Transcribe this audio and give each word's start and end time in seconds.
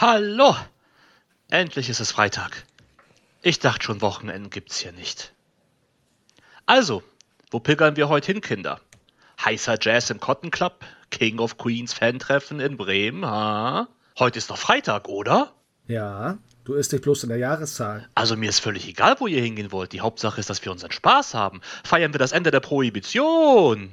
Hallo! 0.00 0.54
Endlich 1.50 1.88
ist 1.88 1.98
es 1.98 2.12
Freitag. 2.12 2.64
Ich 3.42 3.58
dachte 3.58 3.82
schon, 3.82 4.00
Wochenenden 4.00 4.48
gibt's 4.48 4.78
hier 4.78 4.92
nicht. 4.92 5.32
Also, 6.66 7.02
wo 7.50 7.58
pilgern 7.58 7.96
wir 7.96 8.08
heute 8.08 8.30
hin, 8.30 8.40
Kinder? 8.40 8.80
Heißer 9.44 9.76
Jazz 9.80 10.10
im 10.10 10.20
Cotton 10.20 10.52
Club? 10.52 10.84
King 11.10 11.40
of 11.40 11.58
Queens 11.58 11.94
Fan-Treffen 11.94 12.60
in 12.60 12.76
Bremen, 12.76 13.26
ha? 13.26 13.88
Heute 14.20 14.38
ist 14.38 14.50
doch 14.50 14.56
Freitag, 14.56 15.08
oder? 15.08 15.52
Ja, 15.88 16.38
du 16.62 16.74
isst 16.74 16.92
dich 16.92 17.00
bloß 17.00 17.24
in 17.24 17.30
der 17.30 17.38
Jahreszahl. 17.38 18.08
Also 18.14 18.36
mir 18.36 18.50
ist 18.50 18.60
völlig 18.60 18.86
egal, 18.86 19.16
wo 19.18 19.26
ihr 19.26 19.42
hingehen 19.42 19.72
wollt. 19.72 19.90
Die 19.90 20.00
Hauptsache 20.00 20.38
ist, 20.38 20.48
dass 20.48 20.64
wir 20.64 20.70
unseren 20.70 20.92
Spaß 20.92 21.34
haben. 21.34 21.60
Feiern 21.82 22.14
wir 22.14 22.20
das 22.20 22.30
Ende 22.30 22.52
der 22.52 22.60
Prohibition. 22.60 23.92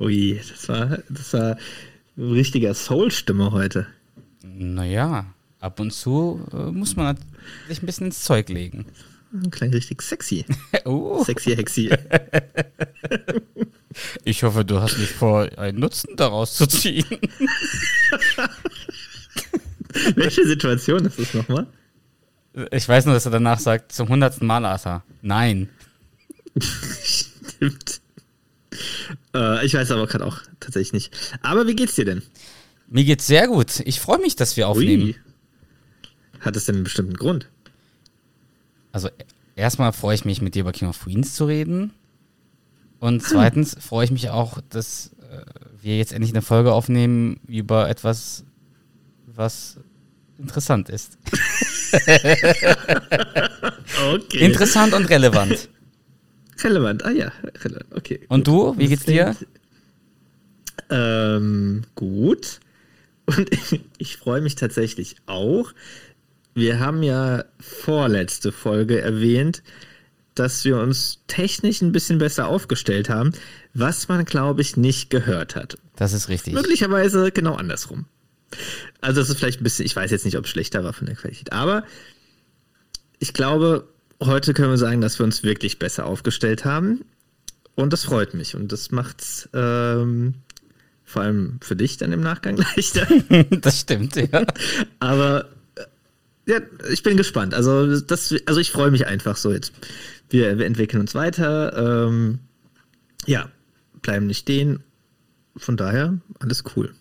Ui, 0.00 0.40
das 0.50 0.68
war, 0.68 0.98
das 1.08 1.32
war 1.34 1.56
ein 2.16 2.32
richtiger 2.32 2.72
Soul-Stimme 2.74 3.52
heute. 3.52 3.86
Naja, 4.42 5.26
ab 5.60 5.78
und 5.78 5.92
zu 5.92 6.46
äh, 6.52 6.70
muss 6.72 6.96
man 6.96 7.18
sich 7.68 7.82
ein 7.82 7.86
bisschen 7.86 8.06
ins 8.06 8.24
Zeug 8.24 8.48
legen. 8.48 8.86
Klingt 9.50 9.74
richtig 9.74 10.02
sexy. 10.02 10.44
oh. 10.84 11.22
Sexy 11.24 11.54
Hexy. 11.54 11.90
Ich 14.22 14.44
hoffe, 14.44 14.64
du 14.64 14.80
hast 14.80 14.98
nicht 14.98 15.10
vor, 15.10 15.48
einen 15.58 15.80
Nutzen 15.80 16.14
daraus 16.16 16.54
zu 16.54 16.68
ziehen. 16.68 17.04
Welche 20.14 20.46
Situation 20.46 21.04
ist 21.06 21.18
das 21.18 21.34
nochmal? 21.34 21.66
Ich 22.70 22.88
weiß 22.88 23.06
nur, 23.06 23.14
dass 23.14 23.26
er 23.26 23.32
danach 23.32 23.58
sagt, 23.58 23.90
zum 23.90 24.08
hundertsten 24.08 24.46
Mal, 24.46 24.64
Arthur. 24.64 25.02
Nein. 25.22 25.70
Stimmt. 26.60 28.00
Äh, 29.34 29.64
ich 29.64 29.74
weiß 29.74 29.90
aber 29.90 30.06
gerade 30.06 30.26
auch 30.26 30.38
tatsächlich 30.60 30.92
nicht. 30.92 31.38
Aber 31.42 31.66
wie 31.66 31.74
geht's 31.74 31.94
dir 31.94 32.04
denn? 32.04 32.22
Mir 32.88 33.04
geht's 33.04 33.26
sehr 33.26 33.46
gut. 33.46 33.80
Ich 33.84 34.00
freue 34.00 34.18
mich, 34.18 34.36
dass 34.36 34.56
wir 34.56 34.68
aufnehmen. 34.68 35.04
Ui. 35.04 35.16
Hat 36.40 36.56
es 36.56 36.64
denn 36.64 36.76
einen 36.76 36.84
bestimmten 36.84 37.14
Grund? 37.14 37.48
Also, 38.92 39.08
erstmal 39.54 39.92
freue 39.92 40.14
ich 40.14 40.24
mich, 40.24 40.42
mit 40.42 40.54
dir 40.54 40.60
über 40.60 40.72
King 40.72 40.88
of 40.88 41.00
Queens 41.00 41.34
zu 41.34 41.44
reden. 41.44 41.92
Und 42.98 43.22
zweitens 43.22 43.76
freue 43.80 44.04
ich 44.04 44.10
mich 44.10 44.30
auch, 44.30 44.60
dass 44.68 45.10
äh, 45.30 45.44
wir 45.80 45.96
jetzt 45.96 46.12
endlich 46.12 46.32
eine 46.32 46.42
Folge 46.42 46.72
aufnehmen 46.72 47.40
über 47.46 47.88
etwas, 47.88 48.44
was 49.26 49.78
interessant 50.38 50.88
ist. 50.88 51.18
Okay. 54.14 54.38
Interessant 54.38 54.94
und 54.94 55.06
relevant. 55.06 55.68
Relevant. 56.64 57.04
Ah 57.04 57.10
ja, 57.10 57.32
relevant. 57.64 57.86
Okay. 57.94 58.20
Und 58.28 58.46
du, 58.46 58.76
wie 58.76 58.88
geht's 58.88 59.04
dir? 59.04 59.36
Ähm, 60.88 61.82
gut. 61.94 62.60
Und 63.26 63.50
ich 63.98 64.16
freue 64.16 64.40
mich 64.40 64.56
tatsächlich 64.56 65.16
auch. 65.26 65.72
Wir 66.54 66.80
haben 66.80 67.02
ja 67.02 67.44
vorletzte 67.60 68.52
Folge 68.52 69.00
erwähnt, 69.00 69.62
dass 70.34 70.64
wir 70.64 70.78
uns 70.78 71.20
technisch 71.26 71.80
ein 71.82 71.92
bisschen 71.92 72.18
besser 72.18 72.48
aufgestellt 72.48 73.08
haben, 73.08 73.32
was 73.74 74.08
man, 74.08 74.24
glaube 74.24 74.62
ich, 74.62 74.76
nicht 74.76 75.10
gehört 75.10 75.54
hat. 75.54 75.78
Das 75.96 76.12
ist 76.12 76.28
richtig. 76.28 76.54
Möglicherweise 76.54 77.30
genau 77.30 77.54
andersrum. 77.54 78.06
Also, 79.00 79.20
das 79.20 79.30
ist 79.30 79.38
vielleicht 79.38 79.60
ein 79.60 79.64
bisschen, 79.64 79.86
ich 79.86 79.94
weiß 79.94 80.10
jetzt 80.10 80.24
nicht, 80.24 80.36
ob 80.36 80.44
es 80.44 80.50
schlechter 80.50 80.82
war 80.82 80.92
von 80.92 81.06
der 81.06 81.14
Qualität, 81.14 81.52
aber 81.52 81.84
ich 83.18 83.32
glaube, 83.32 83.86
heute 84.20 84.54
können 84.54 84.70
wir 84.70 84.78
sagen, 84.78 85.00
dass 85.00 85.18
wir 85.18 85.24
uns 85.24 85.42
wirklich 85.42 85.78
besser 85.78 86.06
aufgestellt 86.06 86.64
haben. 86.64 87.04
Und 87.74 87.92
das 87.92 88.04
freut 88.04 88.34
mich. 88.34 88.54
Und 88.54 88.72
das 88.72 88.90
macht 88.90 89.20
es 89.20 89.48
ähm, 89.54 90.34
vor 91.04 91.22
allem 91.22 91.58
für 91.60 91.76
dich 91.76 91.96
dann 91.96 92.12
im 92.12 92.20
Nachgang 92.20 92.56
leichter. 92.76 93.06
das 93.50 93.80
stimmt, 93.80 94.16
ja. 94.16 94.46
Aber 95.00 95.46
äh, 95.76 95.84
ja, 96.52 96.60
ich 96.90 97.02
bin 97.02 97.16
gespannt. 97.16 97.54
Also, 97.54 98.00
das, 98.00 98.34
also 98.46 98.60
ich 98.60 98.70
freue 98.70 98.90
mich 98.90 99.06
einfach 99.06 99.36
so 99.36 99.52
jetzt. 99.52 99.72
Wir, 100.28 100.58
wir 100.58 100.66
entwickeln 100.66 101.00
uns 101.00 101.14
weiter. 101.14 102.06
Ähm, 102.08 102.38
ja, 103.26 103.50
bleiben 104.02 104.26
nicht 104.26 104.40
stehen. 104.40 104.82
Von 105.56 105.76
daher, 105.76 106.18
alles 106.38 106.64
cool. 106.76 106.94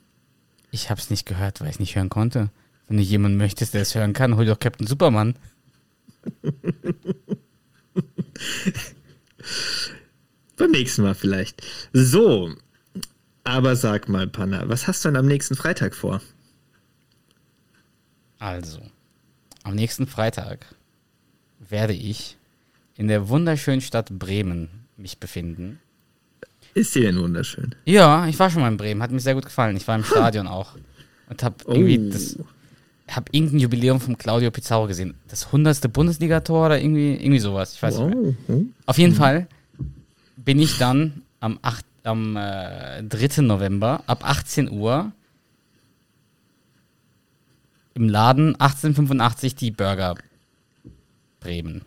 Ich 0.71 0.89
habe 0.89 0.99
es 0.99 1.09
nicht 1.09 1.25
gehört, 1.25 1.61
weil 1.61 1.69
ich 1.69 1.79
nicht 1.79 1.95
hören 1.95 2.09
konnte. 2.09 2.49
Wenn 2.87 2.97
du 2.97 3.03
jemanden 3.03 3.37
möchtest, 3.37 3.73
der 3.73 3.83
es 3.83 3.93
hören 3.93 4.13
kann, 4.13 4.35
hol 4.35 4.45
doch 4.45 4.59
Captain 4.59 4.87
Superman. 4.87 5.35
Beim 10.57 10.71
nächsten 10.71 11.03
Mal 11.03 11.15
vielleicht. 11.15 11.61
So, 11.93 12.53
aber 13.43 13.75
sag 13.75 14.09
mal, 14.09 14.27
Panna, 14.27 14.67
was 14.67 14.87
hast 14.87 15.03
du 15.05 15.09
denn 15.09 15.15
am 15.15 15.25
nächsten 15.27 15.55
Freitag 15.55 15.95
vor? 15.95 16.21
Also, 18.39 18.79
am 19.63 19.75
nächsten 19.75 20.07
Freitag 20.07 20.65
werde 21.59 21.93
ich 21.93 22.37
in 22.95 23.07
der 23.07 23.29
wunderschönen 23.29 23.81
Stadt 23.81 24.09
Bremen 24.17 24.69
mich 24.97 25.19
befinden. 25.19 25.79
Ist 26.73 26.95
die 26.95 27.01
denn 27.01 27.17
wunderschön? 27.19 27.75
Ja, 27.85 28.27
ich 28.27 28.37
war 28.39 28.49
schon 28.49 28.61
mal 28.61 28.67
in 28.69 28.77
Bremen, 28.77 29.01
hat 29.01 29.11
mir 29.11 29.19
sehr 29.19 29.33
gut 29.35 29.45
gefallen. 29.45 29.75
Ich 29.77 29.87
war 29.87 29.95
im 29.95 30.03
Stadion 30.03 30.47
auch 30.47 30.75
und 31.29 31.43
habe 31.43 31.55
irgendwie 31.65 31.99
Oh. 31.99 32.11
das 32.11 32.37
habe 33.15 33.25
irgendein 33.31 33.59
Jubiläum 33.59 33.99
von 33.99 34.17
Claudio 34.17 34.51
Pizarro 34.51 34.87
gesehen. 34.87 35.15
Das 35.27 35.47
100. 35.47 35.91
Bundesligator 35.91 36.65
oder 36.65 36.79
irgendwie 36.79 37.13
irgendwie 37.13 37.39
sowas, 37.39 37.73
ich 37.73 37.81
weiß 37.81 37.99
nicht 37.99 38.15
mehr. 38.15 38.33
Wow. 38.47 38.63
Auf 38.85 38.97
jeden 38.97 39.15
Fall 39.15 39.47
bin 40.37 40.59
ich 40.59 40.77
dann 40.77 41.23
am, 41.39 41.59
8, 41.61 41.85
am 42.03 42.35
äh, 42.35 43.03
3. 43.03 43.41
November 43.41 44.03
ab 44.07 44.27
18 44.27 44.69
Uhr 44.71 45.11
im 47.93 48.07
Laden 48.07 48.55
1885 48.55 49.55
die 49.55 49.71
Burger 49.71 50.15
Bremen. 51.39 51.83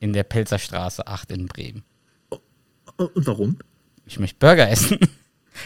In 0.00 0.12
der 0.12 0.24
Pelzerstraße 0.24 1.06
8 1.06 1.30
in 1.32 1.46
Bremen. 1.46 1.84
Und 2.96 3.26
warum? 3.26 3.58
Ich 4.06 4.18
möchte 4.18 4.38
Burger 4.38 4.68
essen. 4.68 4.98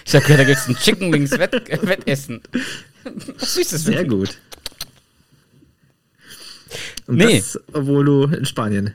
Ich 0.05 0.17
hab 0.17 0.23
gehört, 0.23 0.41
da 0.41 0.45
gibt 0.45 0.59
es 0.59 0.69
ein 0.69 0.75
Chicken 0.75 1.13
Wings 1.13 1.31
Wett 1.31 1.53
Wettessen. 1.53 2.43
Was 3.39 3.55
Süßes. 3.55 3.85
Sehr 3.85 4.05
gut. 4.05 4.37
Und 7.07 7.17
Nee. 7.17 7.39
das, 7.39 7.59
obwohl 7.73 8.05
du 8.05 8.25
in 8.25 8.45
Spanien 8.45 8.93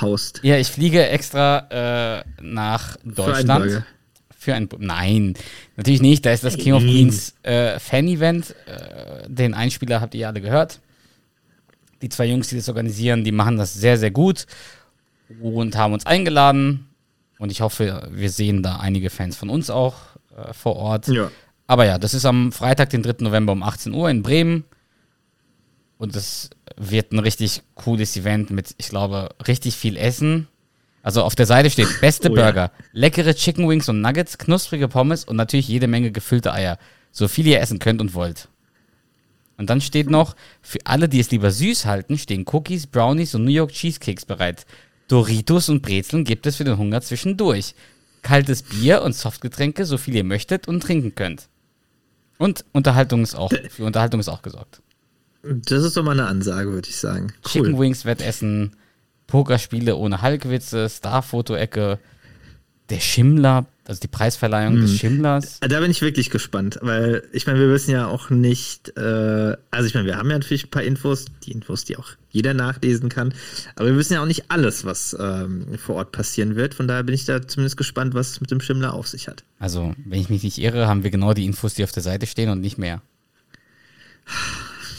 haust. 0.00 0.40
Ja, 0.42 0.56
ich 0.58 0.68
fliege 0.68 1.06
extra 1.08 2.20
äh, 2.20 2.24
nach 2.42 2.98
Für 3.02 3.08
Deutschland. 3.12 3.64
Burger. 3.64 3.86
Für 4.38 4.54
ein 4.54 4.68
Nein, 4.78 5.34
natürlich 5.76 6.00
nicht. 6.00 6.24
Da 6.24 6.32
ist 6.32 6.44
das 6.44 6.56
King 6.56 6.72
of 6.74 6.82
Queens 6.82 7.34
äh, 7.42 7.78
Fan-Event. 7.78 8.54
Äh, 8.66 9.28
den 9.28 9.52
Einspieler 9.52 10.00
habt 10.00 10.14
ihr 10.14 10.28
alle 10.28 10.40
gehört. 10.40 10.80
Die 12.00 12.08
zwei 12.08 12.24
Jungs, 12.26 12.48
die 12.48 12.56
das 12.56 12.68
organisieren, 12.68 13.24
die 13.24 13.32
machen 13.32 13.58
das 13.58 13.74
sehr, 13.74 13.98
sehr 13.98 14.10
gut 14.10 14.46
und 15.42 15.76
haben 15.76 15.92
uns 15.92 16.06
eingeladen. 16.06 16.86
Und 17.38 17.52
ich 17.52 17.60
hoffe, 17.60 18.08
wir 18.12 18.30
sehen 18.30 18.62
da 18.62 18.76
einige 18.76 19.10
Fans 19.10 19.36
von 19.36 19.50
uns 19.50 19.68
auch 19.68 19.96
äh, 20.36 20.54
vor 20.54 20.76
Ort. 20.76 21.08
Ja. 21.08 21.30
Aber 21.70 21.86
ja, 21.86 21.98
das 21.98 22.14
ist 22.14 22.24
am 22.24 22.50
Freitag, 22.50 22.90
den 22.90 23.04
3. 23.04 23.18
November 23.20 23.52
um 23.52 23.62
18 23.62 23.94
Uhr 23.94 24.10
in 24.10 24.24
Bremen. 24.24 24.64
Und 25.98 26.16
das 26.16 26.50
wird 26.76 27.12
ein 27.12 27.20
richtig 27.20 27.62
cooles 27.76 28.16
Event 28.16 28.50
mit, 28.50 28.74
ich 28.78 28.88
glaube, 28.88 29.28
richtig 29.46 29.76
viel 29.76 29.96
Essen. 29.96 30.48
Also 31.04 31.22
auf 31.22 31.36
der 31.36 31.46
Seite 31.46 31.70
steht 31.70 32.00
beste 32.00 32.28
Oh 32.28 32.34
ja. 32.34 32.42
Burger, 32.42 32.72
leckere 32.90 33.36
Chicken 33.36 33.68
Wings 33.68 33.88
und 33.88 34.00
Nuggets, 34.00 34.36
knusprige 34.36 34.88
Pommes 34.88 35.24
und 35.24 35.36
natürlich 35.36 35.68
jede 35.68 35.86
Menge 35.86 36.10
gefüllte 36.10 36.52
Eier. 36.52 36.76
So 37.12 37.28
viel 37.28 37.46
ihr 37.46 37.60
essen 37.60 37.78
könnt 37.78 38.00
und 38.00 38.14
wollt. 38.14 38.48
Und 39.56 39.70
dann 39.70 39.80
steht 39.80 40.10
noch, 40.10 40.34
für 40.62 40.80
alle, 40.82 41.08
die 41.08 41.20
es 41.20 41.30
lieber 41.30 41.52
süß 41.52 41.86
halten, 41.86 42.18
stehen 42.18 42.46
Cookies, 42.50 42.88
Brownies 42.88 43.36
und 43.36 43.44
New 43.44 43.52
York 43.52 43.70
Cheesecakes 43.70 44.24
bereit. 44.26 44.66
Doritos 45.06 45.68
und 45.68 45.82
Brezeln 45.82 46.24
gibt 46.24 46.46
es 46.46 46.56
für 46.56 46.64
den 46.64 46.78
Hunger 46.78 47.00
zwischendurch. 47.00 47.76
Kaltes 48.22 48.64
Bier 48.64 49.02
und 49.02 49.14
Softgetränke, 49.14 49.84
so 49.84 49.98
viel 49.98 50.16
ihr 50.16 50.24
möchtet 50.24 50.66
und 50.66 50.82
trinken 50.82 51.14
könnt. 51.14 51.48
Und 52.40 52.64
Unterhaltung 52.72 53.22
ist 53.22 53.34
auch, 53.34 53.52
für 53.68 53.84
Unterhaltung 53.84 54.18
ist 54.18 54.30
auch 54.30 54.40
gesorgt. 54.40 54.80
Das 55.42 55.84
ist 55.84 55.94
doch 55.94 56.02
mal 56.02 56.12
eine 56.12 56.26
Ansage, 56.26 56.72
würde 56.72 56.88
ich 56.88 56.96
sagen. 56.96 57.34
Chicken 57.46 57.74
Cool. 57.74 57.80
Wings 57.80 58.06
Wettessen, 58.06 58.76
Pokerspiele 59.26 59.94
ohne 59.94 60.22
Halkwitze, 60.22 60.88
Starfoto-Ecke, 60.88 61.98
der 62.90 63.00
Schimmler, 63.00 63.66
also 63.86 64.00
die 64.00 64.08
Preisverleihung 64.08 64.80
des 64.80 64.96
Schimmlers. 64.96 65.58
Da 65.60 65.80
bin 65.80 65.90
ich 65.90 66.02
wirklich 66.02 66.30
gespannt, 66.30 66.78
weil 66.82 67.22
ich 67.32 67.46
meine, 67.46 67.58
wir 67.58 67.70
wissen 67.70 67.90
ja 67.90 68.06
auch 68.06 68.30
nicht, 68.30 68.96
äh, 68.96 69.56
also 69.70 69.86
ich 69.86 69.94
meine, 69.94 70.06
wir 70.06 70.16
haben 70.16 70.28
ja 70.30 70.38
natürlich 70.38 70.64
ein 70.66 70.70
paar 70.70 70.82
Infos, 70.82 71.26
die 71.44 71.52
Infos, 71.52 71.84
die 71.84 71.96
auch 71.96 72.10
jeder 72.30 72.54
nachlesen 72.54 73.08
kann, 73.08 73.34
aber 73.76 73.88
wir 73.88 73.96
wissen 73.96 74.14
ja 74.14 74.22
auch 74.22 74.26
nicht 74.26 74.50
alles, 74.50 74.84
was 74.84 75.16
ähm, 75.18 75.66
vor 75.78 75.96
Ort 75.96 76.12
passieren 76.12 76.56
wird. 76.56 76.74
Von 76.74 76.88
daher 76.88 77.02
bin 77.02 77.14
ich 77.14 77.24
da 77.24 77.46
zumindest 77.46 77.76
gespannt, 77.76 78.14
was 78.14 78.30
es 78.30 78.40
mit 78.40 78.50
dem 78.50 78.60
Schimmler 78.60 78.94
auf 78.94 79.08
sich 79.08 79.28
hat. 79.28 79.44
Also, 79.58 79.94
wenn 80.04 80.20
ich 80.20 80.28
mich 80.28 80.42
nicht 80.42 80.58
irre, 80.58 80.86
haben 80.86 81.02
wir 81.02 81.10
genau 81.10 81.32
die 81.32 81.44
Infos, 81.44 81.74
die 81.74 81.84
auf 81.84 81.92
der 81.92 82.02
Seite 82.02 82.26
stehen 82.26 82.50
und 82.50 82.60
nicht 82.60 82.78
mehr. 82.78 83.02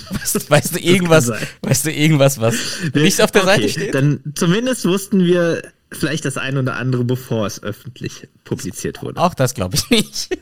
Weißt, 0.10 0.50
weißt 0.50 0.76
du 0.76 0.80
irgendwas, 0.80 1.32
weißt 1.62 1.86
du 1.86 1.92
irgendwas, 1.92 2.40
was 2.40 2.56
nicht 2.94 3.22
auf 3.22 3.32
der 3.32 3.44
Seite 3.44 3.64
Okay, 3.64 3.72
steht? 3.72 3.96
Dann 3.96 4.20
zumindest 4.36 4.86
wussten 4.86 5.24
wir 5.26 5.62
vielleicht 5.92 6.26
das 6.26 6.38
ein 6.38 6.58
oder 6.58 6.76
andere, 6.76 7.04
bevor 7.04 7.46
es 7.48 7.62
öffentlich 7.64 8.28
publiziert 8.44 9.02
wurde. 9.02 9.20
Auch 9.20 9.34
das 9.34 9.54
glaube 9.54 9.76
ich 9.76 9.90
nicht. 9.90 10.38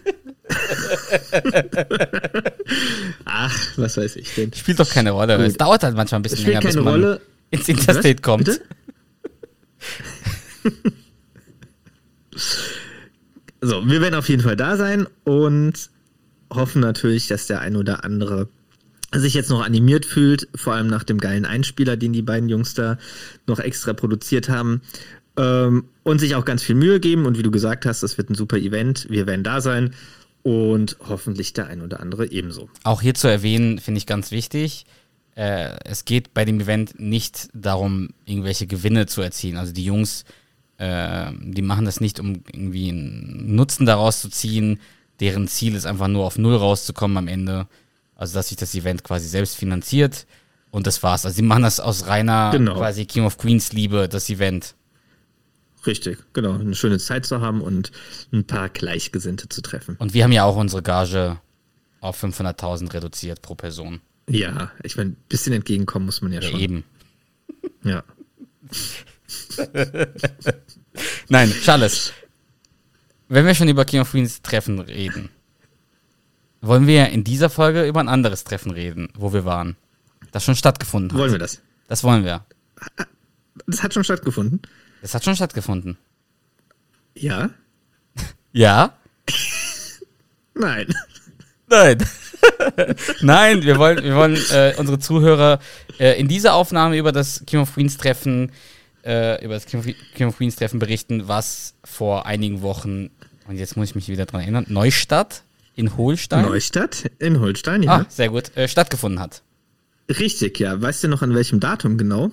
Ach, 3.26 3.58
was 3.78 3.98
weiß 3.98 4.16
ich 4.16 4.34
denn. 4.36 4.54
Spielt 4.54 4.80
doch 4.80 4.90
keine 4.90 5.12
Rolle. 5.12 5.38
Gut. 5.38 5.46
Es 5.46 5.58
dauert 5.58 5.84
halt 5.84 5.96
manchmal 5.96 6.20
ein 6.20 6.24
bisschen 6.24 6.40
spielt 6.40 6.56
länger, 6.56 6.62
bis 6.62 6.74
keine 6.76 6.84
man 6.86 6.94
Rolle. 6.94 7.22
ins 7.52 7.68
Interstate 7.70 8.16
Was? 8.18 8.22
kommt. 8.22 8.46
Bitte? 8.46 8.62
So, 13.62 13.86
wir 13.86 14.00
werden 14.02 14.16
auf 14.16 14.30
jeden 14.30 14.42
Fall 14.42 14.56
da 14.56 14.78
sein 14.78 15.06
und 15.26 15.90
hoffen 16.50 16.80
natürlich, 16.82 17.28
dass 17.28 17.48
der 17.48 17.60
ein 17.60 17.76
oder 17.76 18.06
andere 18.06 18.48
sich 19.14 19.34
jetzt 19.34 19.50
noch 19.50 19.66
animiert 19.66 20.06
fühlt, 20.06 20.48
vor 20.56 20.76
allem 20.76 20.88
nach 20.88 21.04
dem 21.04 21.18
geilen 21.18 21.46
Einspieler, 21.46 21.98
den 21.98 22.14
die 22.14 22.22
beiden 22.22 22.48
Jungs 22.48 22.74
da 22.74 22.98
noch 23.48 23.60
extra 23.60 23.94
produziert 23.94 24.48
haben. 24.50 24.82
Ähm, 25.40 25.86
und 26.04 26.20
sich 26.20 26.36
auch 26.36 26.44
ganz 26.44 26.62
viel 26.64 26.76
Mühe 26.76 27.00
geben. 27.00 27.26
Und 27.26 27.38
wie 27.38 27.44
du 27.44 27.52
gesagt 27.52 27.86
hast, 27.86 28.04
das 28.04 28.18
wird 28.18 28.30
ein 28.30 28.36
super 28.36 28.58
Event. 28.58 29.08
Wir 29.10 29.26
werden 29.26 29.44
da 29.44 29.62
sein 29.62 29.94
und 30.44 30.98
hoffentlich 31.08 31.54
der 31.54 31.68
ein 31.68 31.82
oder 31.82 32.00
andere 32.00 32.32
ebenso. 32.32 32.70
Auch 32.84 33.02
hier 33.02 33.14
zu 33.14 33.28
erwähnen, 33.28 33.80
finde 33.80 34.00
ich 34.00 34.06
ganz 34.06 34.32
wichtig. 34.32 34.86
Äh, 35.36 35.78
es 35.86 36.06
geht 36.06 36.34
bei 36.34 36.44
dem 36.46 36.60
Event 36.60 37.00
nicht 37.00 37.50
darum, 37.54 38.10
irgendwelche 38.26 38.68
Gewinne 38.68 39.06
zu 39.06 39.22
erzielen. 39.22 39.58
Also 39.58 39.72
die 39.72 39.86
Jungs, 39.86 40.26
äh, 40.78 41.32
die 41.42 41.62
machen 41.62 41.86
das 41.86 42.02
nicht, 42.02 42.20
um 42.20 42.42
irgendwie 42.52 42.90
einen 42.90 43.56
Nutzen 43.56 43.86
daraus 43.86 44.22
zu 44.22 44.30
ziehen. 44.30 44.80
Deren 45.20 45.48
Ziel 45.48 45.76
ist 45.76 45.86
einfach 45.86 46.08
nur 46.08 46.26
auf 46.26 46.38
Null 46.38 46.56
rauszukommen 46.56 47.18
am 47.18 47.28
Ende. 47.28 47.68
Also 48.16 48.34
dass 48.34 48.50
sich 48.50 48.58
das 48.58 48.76
Event 48.76 49.04
quasi 49.04 49.28
selbst 49.28 49.56
finanziert. 49.56 50.26
Und 50.72 50.86
das 50.88 51.02
war's. 51.04 51.26
Also 51.26 51.36
sie 51.36 51.42
machen 51.42 51.64
das 51.64 51.80
aus 51.80 52.08
reiner 52.08 52.52
Genau. 52.52 52.76
quasi 52.76 53.06
King 53.06 53.26
of 53.26 53.38
Queens 53.38 53.72
Liebe, 53.74 54.08
das 54.10 54.30
Event. 54.30 54.76
Richtig, 55.86 56.18
genau. 56.34 56.54
Eine 56.54 56.76
schöne 56.76 57.00
Zeit 57.00 57.26
zu 57.26 57.42
haben 57.42 57.62
und 57.62 57.92
ein 58.32 58.46
paar 58.46 58.70
Gleichgesinnte 58.70 59.48
zu 59.50 59.62
treffen. 59.62 59.96
Und 59.98 60.14
wir 60.14 60.24
haben 60.24 60.32
ja 60.32 60.44
auch 60.44 60.56
unsere 60.58 60.82
Gage 60.82 61.40
auf 62.02 62.22
500.000 62.24 62.94
reduziert 62.94 63.42
pro 63.42 63.56
Person. 63.56 64.02
Ja, 64.30 64.72
ich 64.84 64.96
meine, 64.98 65.12
ein 65.12 65.18
bisschen 65.30 65.54
entgegenkommen 65.54 66.06
muss 66.06 66.22
man 66.22 66.32
ja, 66.34 66.42
Ja, 66.42 66.50
schon. 66.50 66.60
eben. 66.60 66.84
Ja. 67.84 68.04
Nein, 71.30 71.52
Charles. 71.64 72.14
Wenn 73.28 73.46
wir 73.46 73.56
schon 73.56 73.70
über 73.70 73.86
King 73.86 74.02
of 74.02 74.12
Queens 74.12 74.42
Treffen 74.42 74.80
reden, 74.80 75.30
wollen 76.62 76.88
wir 76.88 77.10
in 77.10 77.24
dieser 77.24 77.50
Folge 77.50 77.86
über 77.88 78.00
ein 78.00 78.10
anderes 78.10 78.44
Treffen 78.44 78.72
reden, 78.72 79.10
wo 79.16 79.34
wir 79.34 79.46
waren. 79.46 79.76
Das 80.32 80.44
schon 80.44 80.56
stattgefunden 80.56 81.12
hat. 81.12 81.20
Wollen 81.20 81.32
wir 81.32 81.40
das? 81.40 81.62
Das 81.88 82.04
wollen 82.04 82.24
wir. 82.24 82.46
Das 83.68 83.84
hat 83.84 83.94
schon 83.94 84.04
stattgefunden. 84.04 84.62
Das 85.02 85.14
hat 85.14 85.24
schon 85.24 85.36
stattgefunden. 85.36 85.98
Ja? 87.16 87.50
Ja? 88.52 88.94
Nein. 90.54 90.88
Nein. 91.68 91.98
Nein, 93.22 93.64
wir 93.64 93.78
wollen, 93.78 94.04
wir 94.04 94.16
wollen 94.16 94.38
äh, 94.52 94.74
unsere 94.78 95.00
Zuhörer 95.00 95.60
äh, 96.00 96.20
in 96.20 96.28
dieser 96.28 96.54
Aufnahme 96.54 96.98
über 96.98 97.12
das 97.12 97.44
King 97.46 97.62
of 97.62 97.74
Queens 97.74 97.98
Treffen, 97.98 98.52
äh, 99.04 99.44
über 99.44 99.54
das 99.54 99.66
King 99.66 99.80
of, 99.80 99.86
King 100.16 100.28
of 100.28 100.38
Queens 100.38 100.56
Treffen 100.56 100.80
berichten, 100.80 101.28
was 101.28 101.76
vor 101.84 102.26
einigen 102.26 102.62
Wochen, 102.62 103.12
und 103.48 103.58
jetzt 103.58 103.78
muss 103.78 103.90
ich 103.90 103.96
mich 103.96 104.08
wieder 104.08 104.26
dran 104.26 104.42
erinnern, 104.42 104.66
Neustadt 104.70 105.44
in 105.76 105.98
Holstein. 105.98 106.46
Neustadt 106.46 107.12
in 107.20 107.40
Holstein, 107.40 107.84
ja. 107.84 107.92
Ah, 107.92 108.06
sehr 108.10 108.30
gut, 108.30 108.56
äh, 108.58 108.68
stattgefunden 108.68 109.20
hat. 109.20 109.42
Richtig, 110.10 110.60
ja. 110.60 110.82
Weißt 110.82 111.04
du 111.04 111.08
noch 111.08 111.22
an 111.22 111.36
welchem 111.36 111.60
Datum 111.60 111.98
genau? 111.98 112.32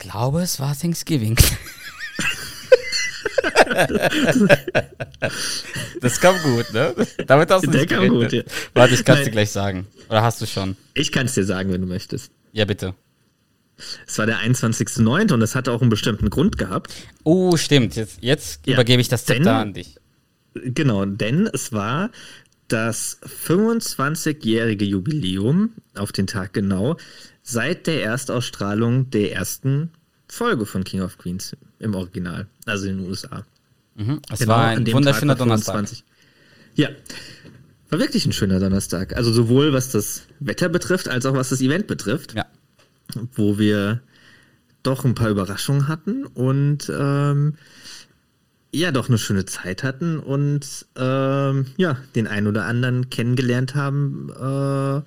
Glaube, 0.00 0.42
es 0.42 0.58
war 0.58 0.76
Thanksgiving. 0.76 1.36
das 6.00 6.20
kam 6.20 6.36
gut, 6.42 6.72
ne? 6.72 6.94
Damit 7.26 7.50
hast 7.50 7.66
du 7.66 7.70
Der 7.70 7.80
nicht 7.82 7.90
kam 7.90 8.08
gut, 8.08 8.32
ja. 8.32 8.42
Warte, 8.74 8.94
ich 8.94 9.04
kann 9.04 9.18
es 9.18 9.24
dir 9.24 9.30
gleich 9.30 9.50
sagen. 9.50 9.86
Oder 10.08 10.22
hast 10.22 10.40
du 10.40 10.46
schon? 10.46 10.76
Ich 10.94 11.12
kann 11.12 11.26
es 11.26 11.34
dir 11.34 11.44
sagen, 11.44 11.72
wenn 11.72 11.80
du 11.82 11.86
möchtest. 11.86 12.32
Ja, 12.52 12.64
bitte. 12.64 12.94
Es 14.06 14.18
war 14.18 14.26
der 14.26 14.38
21.09. 14.38 15.32
und 15.32 15.40
das 15.40 15.54
hatte 15.54 15.72
auch 15.72 15.80
einen 15.80 15.90
bestimmten 15.90 16.28
Grund 16.30 16.58
gehabt. 16.58 16.92
Oh, 17.24 17.56
stimmt. 17.56 17.96
Jetzt, 17.96 18.18
jetzt 18.20 18.66
Ja, 18.66 18.74
übergebe 18.74 19.00
ich 19.00 19.08
das 19.08 19.24
denn- 19.24 19.36
Zepter 19.38 19.54
an 19.56 19.72
dich. 19.74 19.96
Genau, 20.54 21.04
denn 21.04 21.46
es 21.52 21.72
war 21.72 22.10
das 22.72 23.18
25-jährige 23.46 24.84
Jubiläum, 24.84 25.70
auf 25.94 26.12
den 26.12 26.26
Tag 26.26 26.52
genau, 26.52 26.96
seit 27.42 27.86
der 27.86 28.02
Erstausstrahlung 28.02 29.10
der 29.10 29.32
ersten 29.32 29.90
Folge 30.28 30.66
von 30.66 30.84
King 30.84 31.02
of 31.02 31.18
Queens 31.18 31.56
im 31.78 31.94
Original, 31.94 32.46
also 32.66 32.86
in 32.88 32.98
den 32.98 33.08
USA. 33.08 33.44
Mhm. 33.96 34.20
Es 34.30 34.40
Genau, 34.40 34.52
war 34.52 34.66
ein 34.68 34.86
wunderschöner 34.92 35.34
Donnerstag. 35.34 35.74
25. 35.74 36.04
Ja, 36.76 36.88
war 37.90 37.98
wirklich 37.98 38.24
ein 38.26 38.32
schöner 38.32 38.60
Donnerstag. 38.60 39.16
Also 39.16 39.32
sowohl 39.32 39.72
was 39.72 39.90
das 39.90 40.22
Wetter 40.38 40.68
betrifft, 40.68 41.08
als 41.08 41.26
auch 41.26 41.34
was 41.34 41.48
das 41.48 41.60
Event 41.60 41.86
betrifft, 41.88 42.34
Ja. 42.34 42.46
wo 43.34 43.58
wir 43.58 44.00
doch 44.82 45.04
ein 45.04 45.14
paar 45.14 45.28
Überraschungen 45.30 45.88
hatten 45.88 46.24
und 46.24 46.90
ähm, 46.96 47.54
ja, 48.72 48.92
doch 48.92 49.08
eine 49.08 49.18
schöne 49.18 49.44
Zeit 49.46 49.82
hatten 49.82 50.18
und 50.18 50.86
ähm, 50.96 51.66
ja, 51.76 51.96
den 52.14 52.26
einen 52.26 52.46
oder 52.46 52.66
anderen 52.66 53.10
kennengelernt 53.10 53.74
haben, 53.74 54.30
äh, 54.30 55.02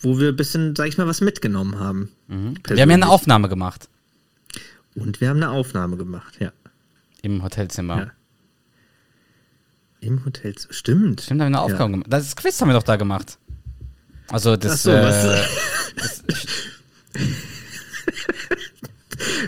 wo 0.00 0.18
wir 0.18 0.28
ein 0.28 0.36
bisschen, 0.36 0.74
sag 0.76 0.88
ich 0.88 0.98
mal, 0.98 1.06
was 1.06 1.20
mitgenommen 1.20 1.78
haben. 1.78 2.10
Wir 2.28 2.82
haben 2.82 2.90
ja 2.90 2.94
eine 2.94 3.08
Aufnahme 3.08 3.48
gemacht 3.48 3.88
Und 4.94 5.20
wir 5.20 5.28
haben 5.28 5.36
eine 5.36 5.50
Aufnahme 5.50 5.96
gemacht, 5.96 6.36
ja. 6.40 6.52
im 7.22 7.42
Hotelzimmer. 7.42 7.98
Ja. 7.98 8.10
Im 10.00 10.24
Hotel. 10.24 10.54
Stimmt. 10.70 11.22
Stimmt, 11.22 11.40
haben 11.40 11.52
wir 11.52 11.58
eine 11.58 11.60
Aufgabe 11.60 11.90
gemacht. 11.90 12.06
Das 12.10 12.36
Quiz 12.36 12.60
haben 12.60 12.68
wir 12.68 12.74
doch 12.74 12.82
da 12.82 12.96
gemacht. 12.96 13.38
Also 14.28 14.56
das, 14.56 14.72
Ach 14.72 14.78
so, 14.78 14.90
äh, 14.90 15.02
was, 15.96 16.22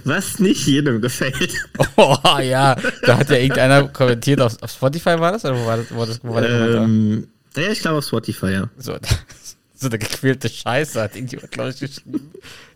was 0.04 0.38
nicht 0.38 0.66
jedem 0.66 1.00
gefällt. 1.00 1.52
oh 1.96 2.16
ja, 2.40 2.76
da 3.02 3.18
hat 3.18 3.30
ja 3.30 3.36
irgendeiner 3.36 3.88
kommentiert 3.88 4.40
auf, 4.40 4.60
auf 4.62 4.70
Spotify 4.70 5.18
war 5.18 5.32
das 5.32 5.44
oder 5.44 5.56
wo 5.56 5.66
war 5.66 5.76
das, 5.76 5.86
wo, 5.94 6.04
das, 6.06 6.20
wo 6.22 6.34
war 6.34 6.42
ähm, 6.48 7.28
ja, 7.56 7.70
ich 7.70 7.80
glaube 7.80 7.98
auf 7.98 8.06
Spotify, 8.06 8.50
ja. 8.52 8.70
So, 8.78 8.96
so 9.74 9.86
eine 9.88 9.98
gequälte 9.98 10.48
Scheiße 10.48 11.00
hat 11.00 11.14
irgendjemand, 11.14 11.50
glaube 11.50 11.70
ich, 11.70 11.80
geschrieben. 11.80 12.30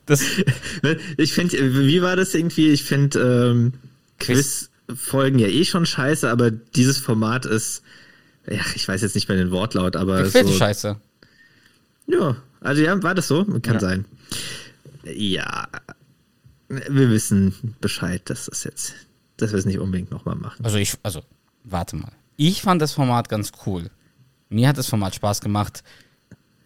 Das, 0.06 0.22
Ich 1.16 1.32
finde, 1.34 1.58
wie 1.86 2.02
war 2.02 2.16
das 2.16 2.34
irgendwie? 2.34 2.70
Ich 2.70 2.84
finde 2.84 3.18
ähm, 3.50 3.72
Quiz- 4.18 4.68
Quiz-Folgen 4.88 5.38
ja 5.38 5.46
eh 5.48 5.64
schon 5.64 5.86
scheiße, 5.86 6.28
aber 6.28 6.50
dieses 6.50 6.98
Format 6.98 7.46
ist, 7.46 7.82
ja, 8.50 8.60
ich 8.74 8.86
weiß 8.88 9.02
jetzt 9.02 9.14
nicht 9.14 9.28
mehr 9.28 9.38
den 9.38 9.50
Wortlaut, 9.52 9.94
aber 9.96 10.22
gequälte 10.24 10.48
so, 10.50 10.58
Scheiße. 10.58 10.96
Ja, 12.08 12.36
also 12.60 12.82
ja, 12.82 13.00
war 13.02 13.14
das 13.14 13.28
so? 13.28 13.44
Kann 13.62 13.74
Ja. 13.74 13.80
sein. 13.80 14.04
Ja, 15.04 15.68
wir 16.72 17.10
wissen 17.10 17.74
Bescheid, 17.80 18.22
dass 18.30 18.46
das 18.46 18.64
jetzt, 18.64 18.94
dass 19.36 19.52
wir 19.52 19.58
es 19.58 19.64
nicht 19.66 19.78
unbedingt 19.78 20.10
nochmal 20.10 20.36
machen. 20.36 20.64
Also 20.64 20.78
ich, 20.78 20.96
also, 21.02 21.22
warte 21.64 21.96
mal. 21.96 22.12
Ich 22.36 22.62
fand 22.62 22.80
das 22.80 22.92
Format 22.92 23.28
ganz 23.28 23.52
cool. 23.66 23.90
Mir 24.48 24.68
hat 24.68 24.78
das 24.78 24.88
Format 24.88 25.14
Spaß 25.14 25.40
gemacht, 25.40 25.82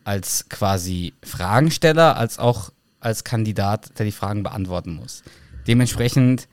als 0.05 0.49
quasi 0.49 1.13
Fragensteller, 1.23 2.17
als 2.17 2.39
auch 2.39 2.71
als 3.01 3.25
Kandidat, 3.25 3.99
der 3.99 4.07
die 4.07 4.13
Fragen 4.13 4.43
beantworten 4.43 4.95
muss. 4.95 5.23
Dementsprechend, 5.67 6.49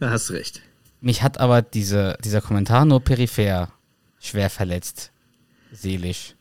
Da 0.00 0.10
hast 0.10 0.28
du 0.28 0.34
recht. 0.34 0.60
mich 1.00 1.22
hat 1.22 1.38
aber 1.38 1.62
diese, 1.62 2.16
dieser 2.24 2.40
Kommentar 2.40 2.84
nur 2.84 3.00
peripher 3.00 3.72
schwer 4.20 4.50
verletzt. 4.50 5.10
Seelisch. 5.72 6.34